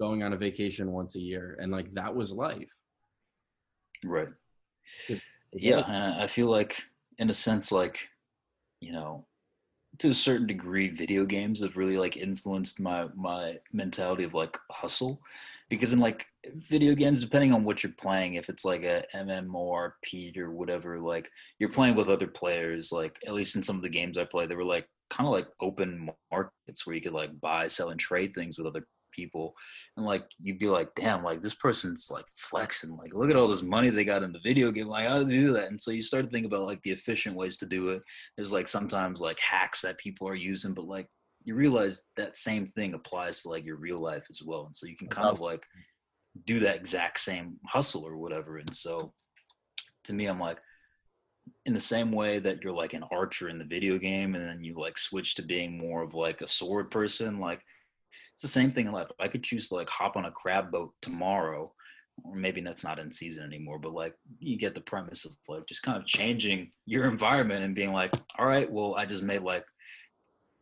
going 0.00 0.22
on 0.22 0.32
a 0.32 0.36
vacation 0.36 0.92
once 0.92 1.16
a 1.16 1.20
year, 1.20 1.56
and 1.60 1.72
like 1.72 1.92
that 1.94 2.14
was 2.14 2.32
life. 2.32 2.72
Right. 4.04 4.28
Yeah, 5.54 5.84
and 5.86 6.22
I 6.22 6.26
feel 6.26 6.48
like 6.48 6.82
in 7.18 7.30
a 7.30 7.34
sense, 7.34 7.72
like 7.72 8.08
you 8.80 8.92
know, 8.92 9.26
to 9.98 10.10
a 10.10 10.14
certain 10.14 10.46
degree, 10.46 10.88
video 10.88 11.24
games 11.24 11.60
have 11.60 11.76
really 11.76 11.96
like 11.96 12.16
influenced 12.16 12.80
my 12.80 13.08
my 13.14 13.58
mentality 13.72 14.24
of 14.24 14.34
like 14.34 14.58
hustle, 14.70 15.20
because 15.68 15.92
in 15.92 16.00
like 16.00 16.26
video 16.56 16.94
games, 16.94 17.22
depending 17.22 17.52
on 17.52 17.64
what 17.64 17.82
you're 17.82 17.92
playing, 17.92 18.34
if 18.34 18.48
it's 18.48 18.64
like 18.64 18.82
a 18.82 19.04
MMORP 19.14 20.36
or 20.36 20.50
whatever, 20.50 20.98
like 20.98 21.28
you're 21.58 21.68
playing 21.68 21.94
with 21.94 22.08
other 22.08 22.26
players. 22.26 22.90
Like 22.92 23.18
at 23.26 23.34
least 23.34 23.56
in 23.56 23.62
some 23.62 23.76
of 23.76 23.82
the 23.82 23.88
games 23.88 24.18
I 24.18 24.24
play, 24.24 24.46
they 24.46 24.56
were 24.56 24.64
like 24.64 24.88
kind 25.10 25.26
of 25.26 25.32
like 25.32 25.48
open 25.60 26.10
markets 26.30 26.86
where 26.86 26.94
you 26.94 27.02
could 27.02 27.12
like 27.12 27.38
buy, 27.40 27.68
sell, 27.68 27.90
and 27.90 28.00
trade 28.00 28.34
things 28.34 28.58
with 28.58 28.66
other 28.66 28.86
people 29.12 29.54
and 29.96 30.04
like 30.04 30.24
you'd 30.40 30.58
be 30.58 30.68
like 30.68 30.88
damn 30.94 31.22
like 31.22 31.40
this 31.40 31.54
person's 31.54 32.08
like 32.10 32.24
flexing 32.36 32.96
like 32.96 33.14
look 33.14 33.30
at 33.30 33.36
all 33.36 33.48
this 33.48 33.62
money 33.62 33.90
they 33.90 34.04
got 34.04 34.22
in 34.22 34.32
the 34.32 34.40
video 34.44 34.70
game 34.70 34.88
like 34.88 35.06
how 35.06 35.18
do 35.18 35.24
they 35.24 35.36
do 35.36 35.52
that? 35.52 35.68
And 35.68 35.80
so 35.80 35.90
you 35.90 36.02
start 36.02 36.24
to 36.24 36.30
think 36.30 36.46
about 36.46 36.66
like 36.66 36.82
the 36.82 36.92
efficient 36.92 37.36
ways 37.36 37.56
to 37.58 37.66
do 37.66 37.90
it. 37.90 38.02
There's 38.36 38.52
like 38.52 38.68
sometimes 38.68 39.20
like 39.20 39.38
hacks 39.38 39.82
that 39.82 39.98
people 39.98 40.28
are 40.28 40.34
using 40.34 40.74
but 40.74 40.86
like 40.86 41.08
you 41.44 41.54
realize 41.54 42.02
that 42.16 42.36
same 42.36 42.66
thing 42.66 42.94
applies 42.94 43.42
to 43.42 43.48
like 43.48 43.64
your 43.64 43.76
real 43.76 43.98
life 43.98 44.26
as 44.30 44.42
well 44.42 44.64
and 44.64 44.74
so 44.74 44.86
you 44.86 44.96
can 44.96 45.08
kind 45.08 45.28
of 45.28 45.40
like 45.40 45.64
do 46.46 46.60
that 46.60 46.76
exact 46.76 47.20
same 47.20 47.56
hustle 47.66 48.06
or 48.06 48.16
whatever 48.16 48.58
and 48.58 48.72
so 48.72 49.12
to 50.04 50.12
me 50.12 50.26
i'm 50.26 50.38
like 50.38 50.58
in 51.66 51.74
the 51.74 51.80
same 51.80 52.12
way 52.12 52.38
that 52.38 52.62
you're 52.62 52.72
like 52.72 52.94
an 52.94 53.04
archer 53.12 53.48
in 53.48 53.58
the 53.58 53.64
video 53.64 53.98
game 53.98 54.34
and 54.34 54.48
then 54.48 54.62
you 54.62 54.74
like 54.74 54.96
switch 54.96 55.34
to 55.34 55.42
being 55.42 55.76
more 55.76 56.02
of 56.02 56.14
like 56.14 56.40
a 56.40 56.46
sword 56.46 56.90
person 56.90 57.38
like 57.38 57.60
it's 58.42 58.52
the 58.52 58.60
same 58.60 58.72
thing 58.72 58.86
in 58.86 58.92
life. 58.92 59.06
I 59.20 59.28
could 59.28 59.44
choose 59.44 59.68
to 59.68 59.76
like 59.76 59.88
hop 59.88 60.16
on 60.16 60.24
a 60.24 60.30
crab 60.32 60.72
boat 60.72 60.92
tomorrow, 61.00 61.72
or 62.24 62.34
maybe 62.34 62.60
that's 62.60 62.82
not 62.82 62.98
in 62.98 63.12
season 63.12 63.44
anymore, 63.44 63.78
but 63.78 63.92
like 63.92 64.14
you 64.40 64.58
get 64.58 64.74
the 64.74 64.80
premise 64.80 65.24
of 65.24 65.30
like 65.48 65.64
just 65.68 65.84
kind 65.84 65.96
of 65.96 66.06
changing 66.06 66.72
your 66.84 67.04
environment 67.04 67.62
and 67.62 67.72
being 67.72 67.92
like, 67.92 68.12
all 68.40 68.46
right, 68.46 68.68
well, 68.68 68.96
I 68.96 69.06
just 69.06 69.22
made 69.22 69.42
like 69.42 69.64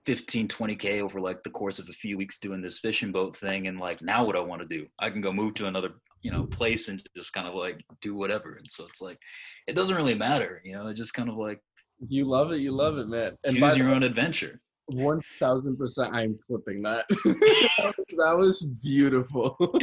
15, 0.04 0.48
20K 0.48 1.00
over 1.00 1.22
like 1.22 1.42
the 1.42 1.48
course 1.48 1.78
of 1.78 1.88
a 1.88 1.92
few 1.92 2.18
weeks 2.18 2.38
doing 2.38 2.60
this 2.60 2.78
fishing 2.78 3.12
boat 3.12 3.34
thing. 3.34 3.66
And 3.66 3.80
like, 3.80 4.02
now 4.02 4.26
what 4.26 4.36
I 4.36 4.40
want 4.40 4.60
to 4.60 4.68
do, 4.68 4.86
I 4.98 5.08
can 5.08 5.22
go 5.22 5.32
move 5.32 5.54
to 5.54 5.66
another, 5.66 5.92
you 6.20 6.30
know, 6.30 6.44
place 6.44 6.88
and 6.88 7.02
just 7.16 7.32
kind 7.32 7.48
of 7.48 7.54
like 7.54 7.82
do 8.02 8.14
whatever. 8.14 8.56
And 8.56 8.70
so 8.70 8.84
it's 8.84 9.00
like, 9.00 9.18
it 9.66 9.74
doesn't 9.74 9.96
really 9.96 10.14
matter, 10.14 10.60
you 10.66 10.74
know, 10.74 10.88
it 10.88 10.94
just 10.94 11.14
kind 11.14 11.30
of 11.30 11.36
like, 11.36 11.60
you 12.08 12.26
love 12.26 12.52
it. 12.52 12.60
You 12.60 12.72
love 12.72 12.98
it, 12.98 13.08
man. 13.08 13.38
And 13.44 13.56
choose 13.56 13.76
your 13.76 13.88
own 13.88 14.02
adventure 14.02 14.60
One 14.92 15.20
thousand 15.38 15.76
percent, 15.76 16.14
I'm 16.14 16.38
clipping 16.46 16.82
that. 16.82 17.06
that 17.24 18.34
was 18.36 18.64
beautiful. 18.64 19.56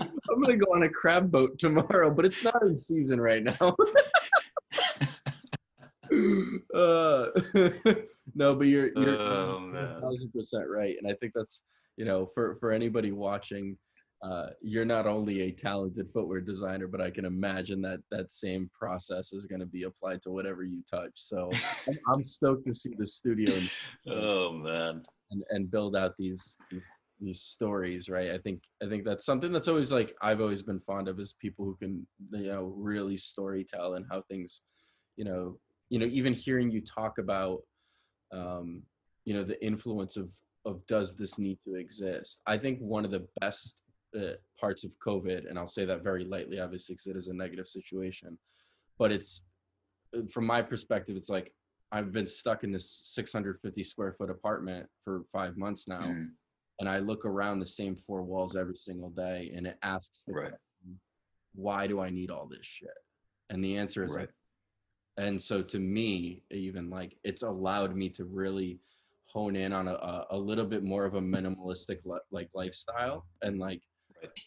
I'm 0.00 0.40
gonna 0.40 0.56
go 0.56 0.72
on 0.74 0.84
a 0.84 0.88
crab 0.88 1.30
boat 1.30 1.58
tomorrow, 1.58 2.10
but 2.10 2.24
it's 2.24 2.42
not 2.42 2.62
in 2.62 2.74
season 2.74 3.20
right 3.20 3.42
now. 3.42 3.76
uh, 6.74 7.28
no, 8.34 8.56
but 8.56 8.66
you're 8.66 8.90
you're 8.96 9.20
Oh, 9.20 9.98
thousand 10.00 10.32
percent 10.32 10.64
right, 10.68 10.96
and 11.00 11.10
I 11.10 11.14
think 11.20 11.32
that's 11.34 11.62
you 11.96 12.04
know 12.04 12.30
for 12.34 12.56
for 12.60 12.72
anybody 12.72 13.12
watching, 13.12 13.76
uh, 14.24 14.46
you're 14.62 14.86
not 14.86 15.06
only 15.06 15.42
a 15.42 15.50
talented 15.50 16.08
footwear 16.10 16.40
designer, 16.40 16.88
but 16.88 17.02
I 17.02 17.10
can 17.10 17.26
imagine 17.26 17.82
that 17.82 18.00
that 18.10 18.32
same 18.32 18.70
process 18.72 19.34
is 19.34 19.44
going 19.44 19.60
to 19.60 19.66
be 19.66 19.82
applied 19.82 20.22
to 20.22 20.30
whatever 20.30 20.64
you 20.64 20.82
touch. 20.90 21.12
So 21.14 21.50
I'm, 21.86 21.98
I'm 22.08 22.22
stoked 22.22 22.66
to 22.66 22.72
see 22.72 22.94
the 22.98 23.06
studio 23.06 23.54
and, 23.54 23.70
oh 24.10 24.50
man. 24.50 25.02
and 25.30 25.44
and 25.50 25.70
build 25.70 25.94
out 25.94 26.14
these 26.18 26.56
these 27.20 27.42
stories 27.42 28.08
right 28.08 28.32
i 28.32 28.38
think 28.38 28.60
i 28.82 28.88
think 28.88 29.04
that's 29.04 29.24
something 29.24 29.52
that's 29.52 29.68
always 29.68 29.92
like 29.92 30.14
i've 30.20 30.40
always 30.40 30.62
been 30.62 30.80
fond 30.80 31.08
of 31.08 31.20
is 31.20 31.34
people 31.40 31.64
who 31.64 31.76
can 31.76 32.04
you 32.32 32.48
know 32.48 32.74
really 32.76 33.16
story 33.16 33.64
tell 33.64 33.94
and 33.94 34.04
how 34.10 34.20
things 34.22 34.62
you 35.16 35.24
know 35.24 35.56
you 35.90 36.00
know 36.00 36.06
even 36.06 36.34
hearing 36.34 36.72
you 36.72 36.80
talk 36.80 37.18
about 37.18 37.60
um 38.32 38.82
you 39.24 39.32
know 39.32 39.44
the 39.44 39.64
influence 39.64 40.16
of 40.16 40.28
of 40.64 40.84
does 40.86 41.14
this 41.14 41.38
need 41.38 41.56
to 41.64 41.76
exist 41.76 42.42
i 42.46 42.58
think 42.58 42.80
one 42.80 43.04
of 43.04 43.12
the 43.12 43.24
best 43.40 43.83
uh, 44.14 44.34
parts 44.58 44.84
of 44.84 44.90
covid 45.04 45.48
and 45.48 45.58
i'll 45.58 45.66
say 45.66 45.84
that 45.84 46.02
very 46.02 46.24
lightly 46.24 46.60
obviously 46.60 46.94
because 46.94 47.06
it 47.06 47.16
is 47.16 47.28
a 47.28 47.34
negative 47.34 47.66
situation 47.66 48.38
but 48.98 49.10
it's 49.12 49.44
uh, 50.16 50.20
from 50.30 50.46
my 50.46 50.62
perspective 50.62 51.16
it's 51.16 51.28
like 51.30 51.52
i've 51.92 52.12
been 52.12 52.26
stuck 52.26 52.64
in 52.64 52.72
this 52.72 52.90
650 53.14 53.82
square 53.82 54.12
foot 54.12 54.30
apartment 54.30 54.86
for 55.04 55.24
five 55.32 55.56
months 55.56 55.88
now 55.88 56.14
Mm, 56.14 56.30
and 56.80 56.88
I 56.88 56.98
look 56.98 57.24
around 57.24 57.60
the 57.60 57.66
same 57.66 57.96
four 57.96 58.22
walls 58.22 58.56
every 58.56 58.76
single 58.76 59.10
day 59.10 59.52
and 59.54 59.66
it 59.66 59.78
asks 59.82 60.24
Right. 60.28 60.50
question, 60.50 61.00
why 61.54 61.86
do 61.86 62.00
I 62.00 62.10
need 62.10 62.30
all 62.30 62.46
this 62.46 62.66
shit? 62.66 62.90
And 63.50 63.62
the 63.62 63.76
answer 63.76 64.04
is 64.04 64.16
Right. 64.16 64.28
and 65.16 65.40
so 65.40 65.62
to 65.62 65.78
me, 65.78 66.42
even 66.50 66.90
like 66.90 67.16
it's 67.22 67.42
allowed 67.42 67.94
me 67.94 68.08
to 68.10 68.24
really 68.24 68.80
hone 69.26 69.54
in 69.54 69.72
on 69.72 69.86
a, 69.88 70.26
a, 70.30 70.36
little 70.36 70.66
bit 70.66 70.82
more 70.82 71.04
of 71.04 71.14
a 71.14 71.20
minimalistic 71.20 72.04
li- 72.04 72.18
like 72.30 72.50
lifestyle 72.54 73.24
and 73.42 73.58
like. 73.58 73.82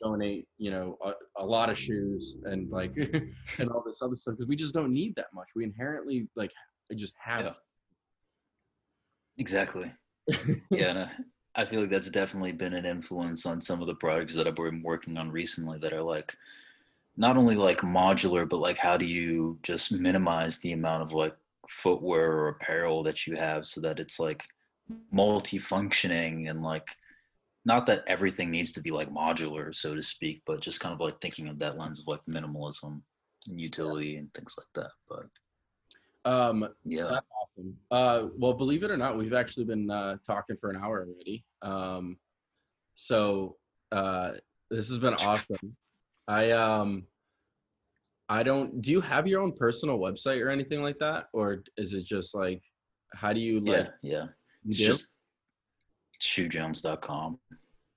Donate, 0.02 0.48
you 0.58 0.72
know, 0.72 0.98
a, 1.04 1.14
a 1.38 1.46
lot 1.46 1.70
of 1.70 1.78
shoes 1.78 2.38
and 2.44 2.70
like 2.70 2.96
and 3.60 3.70
all 3.70 3.84
this 3.86 4.02
other 4.02 4.16
stuff 4.16 4.36
because 4.36 4.48
we 4.48 4.56
just 4.56 4.74
don't 4.74 4.94
need 4.94 5.16
that 5.16 5.28
much. 5.34 5.50
We 5.56 5.64
inherently 5.64 6.28
like 6.36 6.52
just 6.96 7.16
have 7.20 7.46
Yeah. 7.46 7.54
Exactly. 9.38 9.92
yeah, 10.72 10.90
and 10.90 11.00
I, 11.00 11.12
I 11.56 11.66
feel 11.66 11.82
like 11.82 11.90
that's 11.90 12.10
definitely 12.10 12.52
been 12.52 12.74
an 12.74 12.86
influence 12.86 13.46
on 13.46 13.62
some 13.62 13.82
of 13.82 13.88
the 13.88 13.96
products 13.96 14.36
that 14.36 14.48
I've 14.48 14.56
been 14.56 14.84
working 14.84 15.18
on 15.18 15.32
recently 15.32 15.80
that 15.80 15.94
are 15.94 16.02
like 16.02 16.36
not 17.16 17.38
only 17.38 17.56
like 17.56 17.80
modular, 17.80 18.48
but 18.48 18.58
like 18.58 18.78
how 18.78 18.98
do 18.98 19.06
you 19.06 19.58
just 19.64 19.92
minimize 19.92 20.60
the 20.60 20.74
amount 20.74 21.04
of 21.04 21.14
like 21.14 21.36
footwear 21.68 22.32
or 22.32 22.48
apparel 22.50 23.04
that 23.04 23.28
you 23.28 23.36
have 23.36 23.66
so 23.66 23.82
that 23.82 24.00
it's 24.00 24.20
like 24.20 24.44
multi-functioning 25.12 26.48
and 26.48 26.62
like 26.64 26.90
not 27.68 27.86
that 27.86 28.06
everything 28.08 28.50
needs 28.50 28.72
to 28.72 28.82
be 28.82 28.92
like 28.92 29.14
modular, 29.14 29.76
so 29.76 29.94
to 29.94 30.02
speak, 30.02 30.42
but 30.48 30.62
just 30.62 30.80
kind 30.80 30.94
of 30.94 31.02
like 31.02 31.20
thinking 31.20 31.50
of 31.50 31.60
that 31.60 31.78
lens 31.78 32.00
of 32.00 32.08
like 32.08 32.22
minimalism 32.28 33.02
and 33.50 33.60
utility 33.60 34.16
and 34.16 34.34
things 34.34 34.56
like 34.58 34.68
that. 34.74 34.92
But 35.10 36.32
um 36.32 36.70
yeah, 36.86 37.10
That's 37.12 37.28
awesome. 37.42 37.78
Uh, 37.92 38.28
well, 38.38 38.54
believe 38.54 38.84
it 38.84 38.92
or 38.92 38.96
not, 38.96 39.18
we've 39.18 39.34
actually 39.34 39.66
been 39.66 39.92
uh, 39.92 40.16
talking 40.26 40.56
for 40.62 40.70
an 40.70 40.78
hour 40.78 41.06
already. 41.06 41.44
Um, 41.62 42.18
so 42.96 43.58
uh, 43.92 44.32
this 44.72 44.88
has 44.88 44.98
been 44.98 45.14
awesome. 45.16 45.76
I 46.28 46.52
um, 46.52 47.06
I 48.30 48.44
don't. 48.44 48.82
Do 48.82 48.92
you 48.92 49.02
have 49.02 49.28
your 49.28 49.42
own 49.42 49.54
personal 49.54 50.00
website 50.00 50.44
or 50.44 50.50
anything 50.50 50.82
like 50.82 51.00
that, 51.00 51.28
or 51.34 51.64
is 51.78 51.94
it 51.94 52.06
just 52.06 52.34
like, 52.34 52.62
how 53.14 53.34
do 53.34 53.42
you 53.42 53.60
like? 53.60 53.88
yeah, 54.04 54.12
yeah. 54.14 54.26
You 54.64 54.70
It's 54.70 54.78
do? 54.78 54.86
just 54.88 55.08
shoejones.com. 56.22 57.40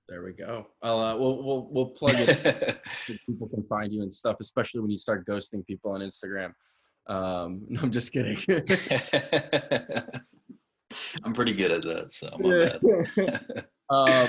there 0.07 0.23
we 0.23 0.33
go. 0.33 0.67
I'll 0.81 0.99
uh, 0.99 1.15
we'll 1.15 1.43
we'll 1.43 1.67
we'll 1.71 1.89
plug 1.89 2.15
it 2.17 2.81
so 3.07 3.13
people 3.25 3.47
can 3.47 3.63
find 3.63 3.93
you 3.93 4.01
and 4.01 4.13
stuff, 4.13 4.37
especially 4.39 4.81
when 4.81 4.91
you 4.91 4.97
start 4.97 5.25
ghosting 5.25 5.65
people 5.65 5.91
on 5.91 6.01
Instagram. 6.01 6.53
Um, 7.07 7.61
no, 7.69 7.81
I'm 7.81 7.91
just 7.91 8.11
kidding. 8.11 8.37
I'm 11.23 11.33
pretty 11.33 11.53
good 11.53 11.71
at 11.71 11.83
that, 11.83 12.11
so 12.11 12.27
um, 13.89 14.27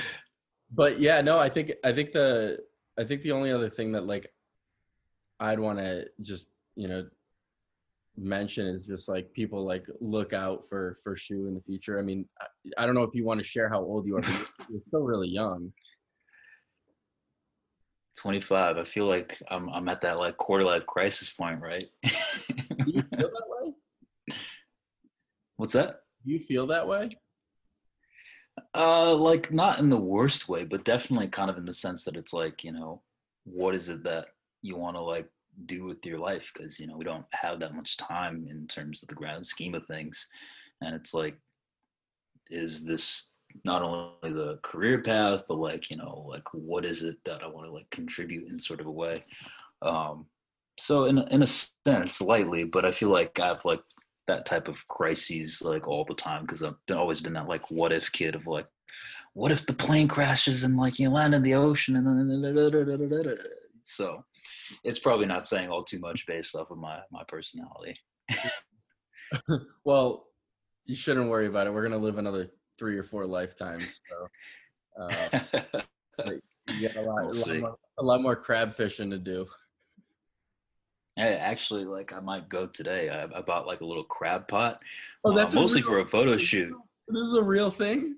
but 0.71 0.99
yeah, 0.99 1.21
no, 1.21 1.37
I 1.39 1.49
think 1.49 1.73
I 1.83 1.91
think 1.91 2.13
the 2.13 2.59
I 2.97 3.03
think 3.03 3.21
the 3.21 3.31
only 3.33 3.51
other 3.51 3.69
thing 3.69 3.91
that 3.93 4.05
like 4.05 4.31
I'd 5.39 5.59
want 5.59 5.79
to 5.79 6.07
just 6.21 6.49
you 6.75 6.87
know 6.87 7.05
mention 8.17 8.67
is 8.67 8.85
just 8.85 9.09
like 9.09 9.31
people 9.33 9.65
like 9.65 9.85
look 9.99 10.33
out 10.33 10.67
for 10.67 10.97
for 11.03 11.15
Shu 11.15 11.47
in 11.47 11.55
the 11.55 11.61
future. 11.61 11.97
I 11.99 12.03
mean, 12.03 12.27
I, 12.39 12.83
I 12.83 12.85
don't 12.85 12.95
know 12.95 13.03
if 13.03 13.15
you 13.15 13.25
want 13.25 13.39
to 13.39 13.45
share 13.45 13.69
how 13.69 13.81
old 13.81 14.05
you 14.05 14.17
are, 14.17 14.21
but 14.21 14.29
you're- 14.29 14.45
you're 14.69 14.81
still 14.87 15.01
really 15.03 15.29
young. 15.29 15.71
25. 18.17 18.77
I 18.77 18.83
feel 18.83 19.05
like 19.05 19.41
I'm 19.49 19.69
I'm 19.69 19.89
at 19.89 20.01
that 20.01 20.19
like 20.19 20.37
quarter 20.37 20.63
life 20.63 20.85
crisis 20.85 21.29
point, 21.31 21.59
right? 21.61 21.85
Do 22.03 22.91
you 22.91 23.01
feel 23.01 23.29
that 23.29 23.45
way? 23.47 23.73
What's 25.57 25.73
that? 25.73 26.01
Do 26.25 26.31
you 26.31 26.39
feel 26.39 26.67
that 26.67 26.87
way? 26.87 27.17
Uh, 28.75 29.15
like 29.15 29.51
not 29.51 29.79
in 29.79 29.89
the 29.89 29.97
worst 29.97 30.47
way, 30.47 30.63
but 30.63 30.83
definitely 30.85 31.27
kind 31.27 31.49
of 31.49 31.57
in 31.57 31.65
the 31.65 31.73
sense 31.73 32.03
that 32.03 32.15
it's 32.15 32.33
like, 32.33 32.63
you 32.63 32.71
know, 32.71 33.01
what 33.45 33.75
is 33.75 33.89
it 33.89 34.03
that 34.03 34.27
you 34.61 34.77
want 34.77 34.95
to 34.95 35.01
like 35.01 35.27
do 35.65 35.85
with 35.85 36.05
your 36.05 36.19
life? 36.19 36.51
Because, 36.53 36.79
you 36.79 36.87
know, 36.87 36.97
we 36.97 37.05
don't 37.05 37.25
have 37.31 37.59
that 37.59 37.75
much 37.75 37.97
time 37.97 38.47
in 38.49 38.67
terms 38.67 39.03
of 39.03 39.09
the 39.09 39.15
grand 39.15 39.45
scheme 39.45 39.75
of 39.75 39.85
things. 39.85 40.27
And 40.81 40.95
it's 40.95 41.13
like, 41.13 41.37
is 42.49 42.83
this 42.83 43.31
not 43.63 43.83
only 43.83 44.33
the 44.33 44.59
career 44.63 45.01
path, 45.01 45.43
but 45.47 45.57
like, 45.57 45.89
you 45.89 45.97
know, 45.97 46.23
like 46.27 46.47
what 46.53 46.85
is 46.85 47.03
it 47.03 47.17
that 47.25 47.43
I 47.43 47.47
want 47.47 47.67
to 47.67 47.73
like 47.73 47.89
contribute 47.89 48.49
in 48.49 48.59
sort 48.59 48.79
of 48.79 48.87
a 48.87 48.91
way? 48.91 49.23
Um, 49.81 50.25
so 50.77 51.05
in 51.05 51.19
in 51.29 51.43
a 51.43 51.47
sense, 51.47 52.21
lightly, 52.21 52.63
but 52.63 52.85
I 52.85 52.91
feel 52.91 53.09
like 53.09 53.39
I 53.39 53.47
have 53.47 53.65
like 53.65 53.81
that 54.27 54.45
type 54.45 54.67
of 54.67 54.87
crises 54.87 55.61
like 55.61 55.87
all 55.87 56.05
the 56.05 56.15
time 56.15 56.41
because 56.41 56.63
I've 56.63 56.75
been, 56.87 56.97
always 56.97 57.21
been 57.21 57.33
that 57.33 57.47
like 57.47 57.69
what 57.69 57.91
if 57.91 58.11
kid 58.11 58.35
of 58.35 58.47
like 58.47 58.67
what 59.33 59.51
if 59.51 59.65
the 59.65 59.73
plane 59.73 60.07
crashes 60.07 60.63
and 60.63 60.77
like 60.77 60.99
you 60.99 61.09
land 61.09 61.35
in 61.35 61.41
the 61.41 61.55
ocean 61.55 61.95
and 61.95 62.07
then 62.07 63.57
so 63.83 64.23
it's 64.83 64.99
probably 64.99 65.25
not 65.25 65.45
saying 65.45 65.69
all 65.69 65.83
too 65.83 65.99
much 65.99 66.25
based 66.25 66.55
off 66.55 66.71
of 66.71 66.77
my 66.77 66.99
my 67.11 67.23
personality 67.27 67.95
Well, 69.83 70.27
you 70.85 70.95
shouldn't 70.95 71.27
worry 71.29 71.47
about 71.47 71.65
it. 71.67 71.73
We're 71.73 71.83
gonna 71.83 71.97
live 71.97 72.17
another 72.19 72.51
three 72.77 72.97
or 72.97 73.03
four 73.03 73.25
lifetimes, 73.25 73.99
so 74.09 75.01
uh, 75.03 75.39
you 76.69 76.87
got 76.87 76.95
a 76.97 77.01
lot, 77.01 77.15
We'll 77.25 77.31
a, 77.31 77.45
lot 77.45 77.59
more, 77.59 77.77
a 77.99 78.03
lot 78.03 78.21
more 78.21 78.35
crab 78.35 78.73
fishing 78.73 79.09
to 79.09 79.17
do. 79.17 79.47
hey, 81.17 81.33
actually 81.35 81.85
like 81.85 82.13
i 82.13 82.19
might 82.19 82.47
go 82.49 82.67
today 82.67 83.09
i, 83.09 83.23
I 83.23 83.41
bought 83.41 83.65
like 83.67 83.81
a 83.81 83.85
little 83.85 84.03
crab 84.03 84.47
pot 84.47 84.81
Oh, 85.23 85.31
uh, 85.31 85.35
that's 85.35 85.53
a 85.53 85.57
mostly 85.57 85.81
real- 85.81 85.91
for 85.91 85.99
a 85.99 86.07
photo 86.07 86.37
shoot 86.37 86.73
This 87.07 87.21
is 87.23 87.33
a 87.33 87.43
real 87.43 87.69
thing. 87.71 88.17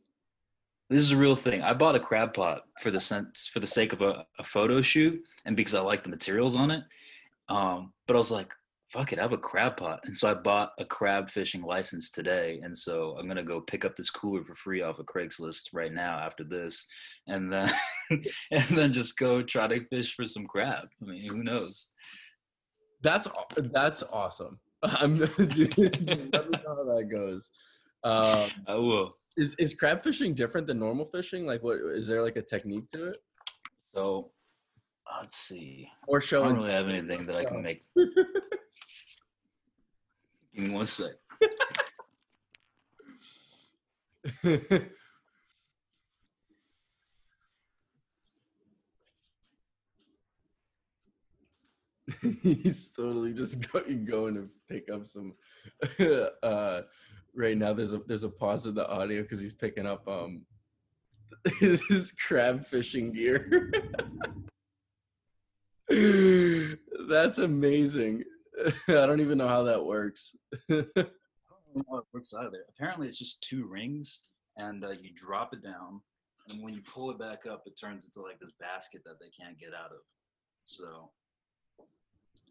This 0.89 1.01
is 1.01 1.11
a 1.11 1.17
real 1.17 1.35
thing. 1.35 1.63
I 1.63 1.73
bought 1.73 1.95
a 1.95 1.99
crab 1.99 2.33
pot 2.33 2.63
for 2.81 2.91
the 2.91 3.01
sense 3.01 3.49
for 3.51 3.59
the 3.59 3.67
sake 3.67 3.91
of 3.91 4.01
a, 4.01 4.25
a 4.37 4.43
photo 4.43 4.81
shoot 4.81 5.19
and 5.45 5.57
because 5.57 5.73
I 5.73 5.81
like 5.81 6.03
the 6.03 6.09
materials 6.09 6.55
on 6.55 6.69
it. 6.69 6.83
Um, 7.49 7.93
but 8.05 8.15
I 8.15 8.19
was 8.19 8.31
like, 8.31 8.53
fuck 8.89 9.11
it, 9.11 9.19
I 9.19 9.23
have 9.23 9.33
a 9.33 9.37
crab 9.37 9.77
pot. 9.77 10.01
And 10.05 10.15
so 10.15 10.29
I 10.29 10.35
bought 10.35 10.73
a 10.79 10.85
crab 10.85 11.29
fishing 11.29 11.63
license 11.63 12.11
today. 12.11 12.59
And 12.63 12.77
so 12.77 13.17
I'm 13.19 13.27
gonna 13.27 13.43
go 13.43 13.61
pick 13.61 13.83
up 13.83 13.95
this 13.95 14.11
cooler 14.11 14.43
for 14.43 14.53
free 14.55 14.81
off 14.81 14.99
of 14.99 15.07
Craigslist 15.07 15.69
right 15.73 15.91
now 15.91 16.19
after 16.19 16.43
this. 16.43 16.85
And 17.27 17.51
then 17.51 17.71
and 18.09 18.63
then 18.69 18.93
just 18.93 19.17
go 19.17 19.41
try 19.41 19.67
to 19.67 19.85
fish 19.87 20.15
for 20.15 20.27
some 20.27 20.45
crab. 20.45 20.87
I 21.01 21.05
mean, 21.05 21.21
who 21.21 21.43
knows? 21.43 21.89
That's 23.01 23.27
that's 23.73 24.03
awesome. 24.03 24.59
I'm, 24.83 25.17
dude, 25.37 25.77
let 25.77 26.49
me 26.49 26.59
know 26.63 26.75
how 26.75 26.83
that 26.83 27.07
goes. 27.11 27.51
Um, 28.03 28.49
I 28.67 28.75
will. 28.75 29.17
Is 29.37 29.55
is 29.55 29.73
crab 29.73 30.01
fishing 30.01 30.33
different 30.33 30.67
than 30.67 30.79
normal 30.79 31.05
fishing? 31.05 31.45
Like, 31.45 31.63
what 31.63 31.77
is 31.77 32.07
there 32.07 32.21
like 32.21 32.37
a 32.37 32.41
technique 32.41 32.89
to 32.89 33.09
it? 33.09 33.17
So 33.93 34.31
let's 35.19 35.35
see. 35.35 35.89
Or 36.07 36.21
showing. 36.21 36.45
I 36.45 36.49
don't 36.49 36.57
really 36.59 36.73
have 36.73 36.89
anything 36.89 37.25
that 37.25 37.35
I 37.35 37.45
can 37.45 37.61
make. 37.67 37.85
Give 40.55 40.67
me 40.67 40.69
one 40.69 40.85
sec. 40.85 41.11
He's 52.21 52.91
totally 52.95 53.33
just 53.33 53.71
going, 53.71 54.05
going 54.05 54.35
to 54.35 54.47
pick 54.69 54.89
up 54.89 55.05
some 55.07 55.33
uh, 55.99 56.81
right 57.35 57.57
now 57.57 57.73
there's 57.73 57.93
a 57.93 57.99
there's 58.07 58.23
a 58.23 58.29
pause 58.29 58.65
in 58.65 58.75
the 58.75 58.87
audio 58.87 59.21
because 59.21 59.39
he's 59.39 59.53
picking 59.53 59.85
up 59.85 60.07
um 60.07 60.45
his 61.59 62.11
crab 62.11 62.65
fishing 62.65 63.11
gear. 63.11 63.71
That's 67.07 67.37
amazing. 67.37 68.23
I 68.87 69.05
don't 69.05 69.21
even 69.21 69.37
know 69.37 69.47
how 69.47 69.63
that 69.63 69.85
works. 69.85 70.35
I 70.69 70.73
don't 70.73 70.95
know 71.75 71.83
how 71.89 71.97
it 71.97 72.05
works 72.13 72.33
either. 72.33 72.65
Apparently, 72.69 73.07
it's 73.07 73.19
just 73.19 73.43
two 73.43 73.67
rings, 73.67 74.21
and 74.57 74.83
uh, 74.83 74.91
you 74.91 75.11
drop 75.15 75.53
it 75.53 75.61
down, 75.61 76.01
and 76.49 76.63
when 76.63 76.73
you 76.73 76.81
pull 76.81 77.11
it 77.11 77.19
back 77.19 77.45
up, 77.45 77.63
it 77.65 77.79
turns 77.79 78.05
into 78.05 78.21
like 78.21 78.39
this 78.39 78.53
basket 78.59 79.01
that 79.05 79.19
they 79.19 79.29
can't 79.39 79.59
get 79.59 79.73
out 79.73 79.91
of. 79.91 79.99
So 80.63 81.11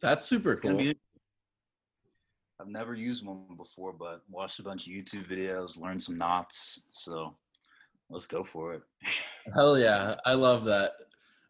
That's 0.01 0.25
super 0.25 0.57
cool. 0.57 0.77
be. 0.77 0.97
I've 2.61 2.69
never 2.69 2.95
used 2.95 3.27
one 3.27 3.57
before, 3.57 3.93
but 3.93 4.23
watched 4.31 4.61
a 4.61 4.63
bunch 4.63 4.87
of 4.87 4.93
YouTube 4.93 5.29
videos, 5.29 5.81
learned 5.81 6.03
some 6.03 6.17
knots. 6.17 6.83
So 6.91 7.37
let's 8.11 8.27
go 8.27 8.45
for 8.45 8.75
it. 8.75 8.83
Hell 9.55 9.79
yeah, 9.79 10.15
I 10.25 10.35
love 10.35 10.65
that. 10.65 10.93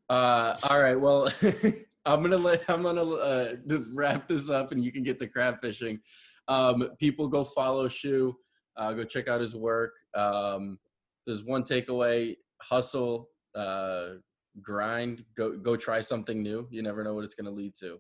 Uh, 0.09 0.57
all 0.63 0.81
right, 0.81 0.99
well, 0.99 1.29
I'm 2.07 2.23
gonna 2.23 2.39
let 2.39 2.69
I'm 2.69 2.83
gonna 2.83 3.03
uh, 3.03 3.55
wrap 3.93 4.29
this 4.29 4.51
up, 4.51 4.73
and 4.73 4.83
you 4.85 4.93
can 4.93 5.03
get 5.03 5.19
to 5.19 5.27
crab 5.27 5.61
fishing. 5.63 6.01
Um, 6.49 6.91
people 6.99 7.29
go 7.29 7.45
follow 7.45 7.89
Shu, 7.89 8.37
uh, 8.77 8.93
go 8.93 9.05
check 9.05 9.29
out 9.29 9.41
his 9.41 9.55
work. 9.55 9.93
Um, 10.15 10.79
there's 11.27 11.45
one 11.45 11.63
takeaway: 11.63 12.37
hustle, 12.63 13.29
uh, 13.55 14.15
grind, 14.63 15.25
go 15.37 15.57
go 15.57 15.77
try 15.77 16.01
something 16.01 16.43
new. 16.43 16.67
You 16.71 16.83
never 16.83 17.05
know 17.05 17.15
what 17.15 17.25
it's 17.25 17.35
gonna 17.35 17.51
lead 17.51 17.75
to. 17.81 17.99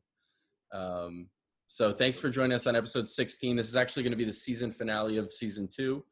Um, 0.72 1.28
so 1.68 1.92
thanks 1.92 2.18
for 2.18 2.30
joining 2.30 2.52
us 2.52 2.66
on 2.66 2.76
episode 2.76 3.08
16. 3.08 3.56
This 3.56 3.68
is 3.68 3.76
actually 3.76 4.02
going 4.02 4.12
to 4.12 4.16
be 4.16 4.24
the 4.24 4.32
season 4.32 4.70
finale 4.70 5.16
of 5.16 5.32
season 5.32 5.68
two. 5.68 6.04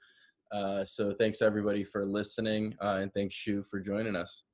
Uh, 0.53 0.85
so 0.85 1.15
thanks 1.15 1.41
everybody 1.41 1.83
for 1.83 2.05
listening, 2.05 2.75
uh, 2.83 2.99
and 3.01 3.13
thanks 3.15 3.35
Shu 3.35 3.63
for 3.63 3.81
joining 3.81 4.17
us. 4.17 4.45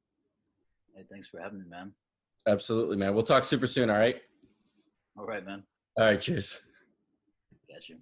Hey, 0.94 1.04
thanks 1.10 1.28
for 1.28 1.40
having 1.40 1.58
me, 1.58 1.66
man. 1.68 1.92
Absolutely, 2.46 2.96
man. 2.96 3.14
We'll 3.14 3.24
talk 3.24 3.44
super 3.44 3.66
soon. 3.66 3.90
All 3.90 3.98
right. 3.98 4.16
All 5.16 5.26
right, 5.26 5.44
man. 5.44 5.64
All 5.96 6.04
right. 6.04 6.20
Cheers. 6.20 6.60
Got 7.68 7.88
you. 7.88 7.98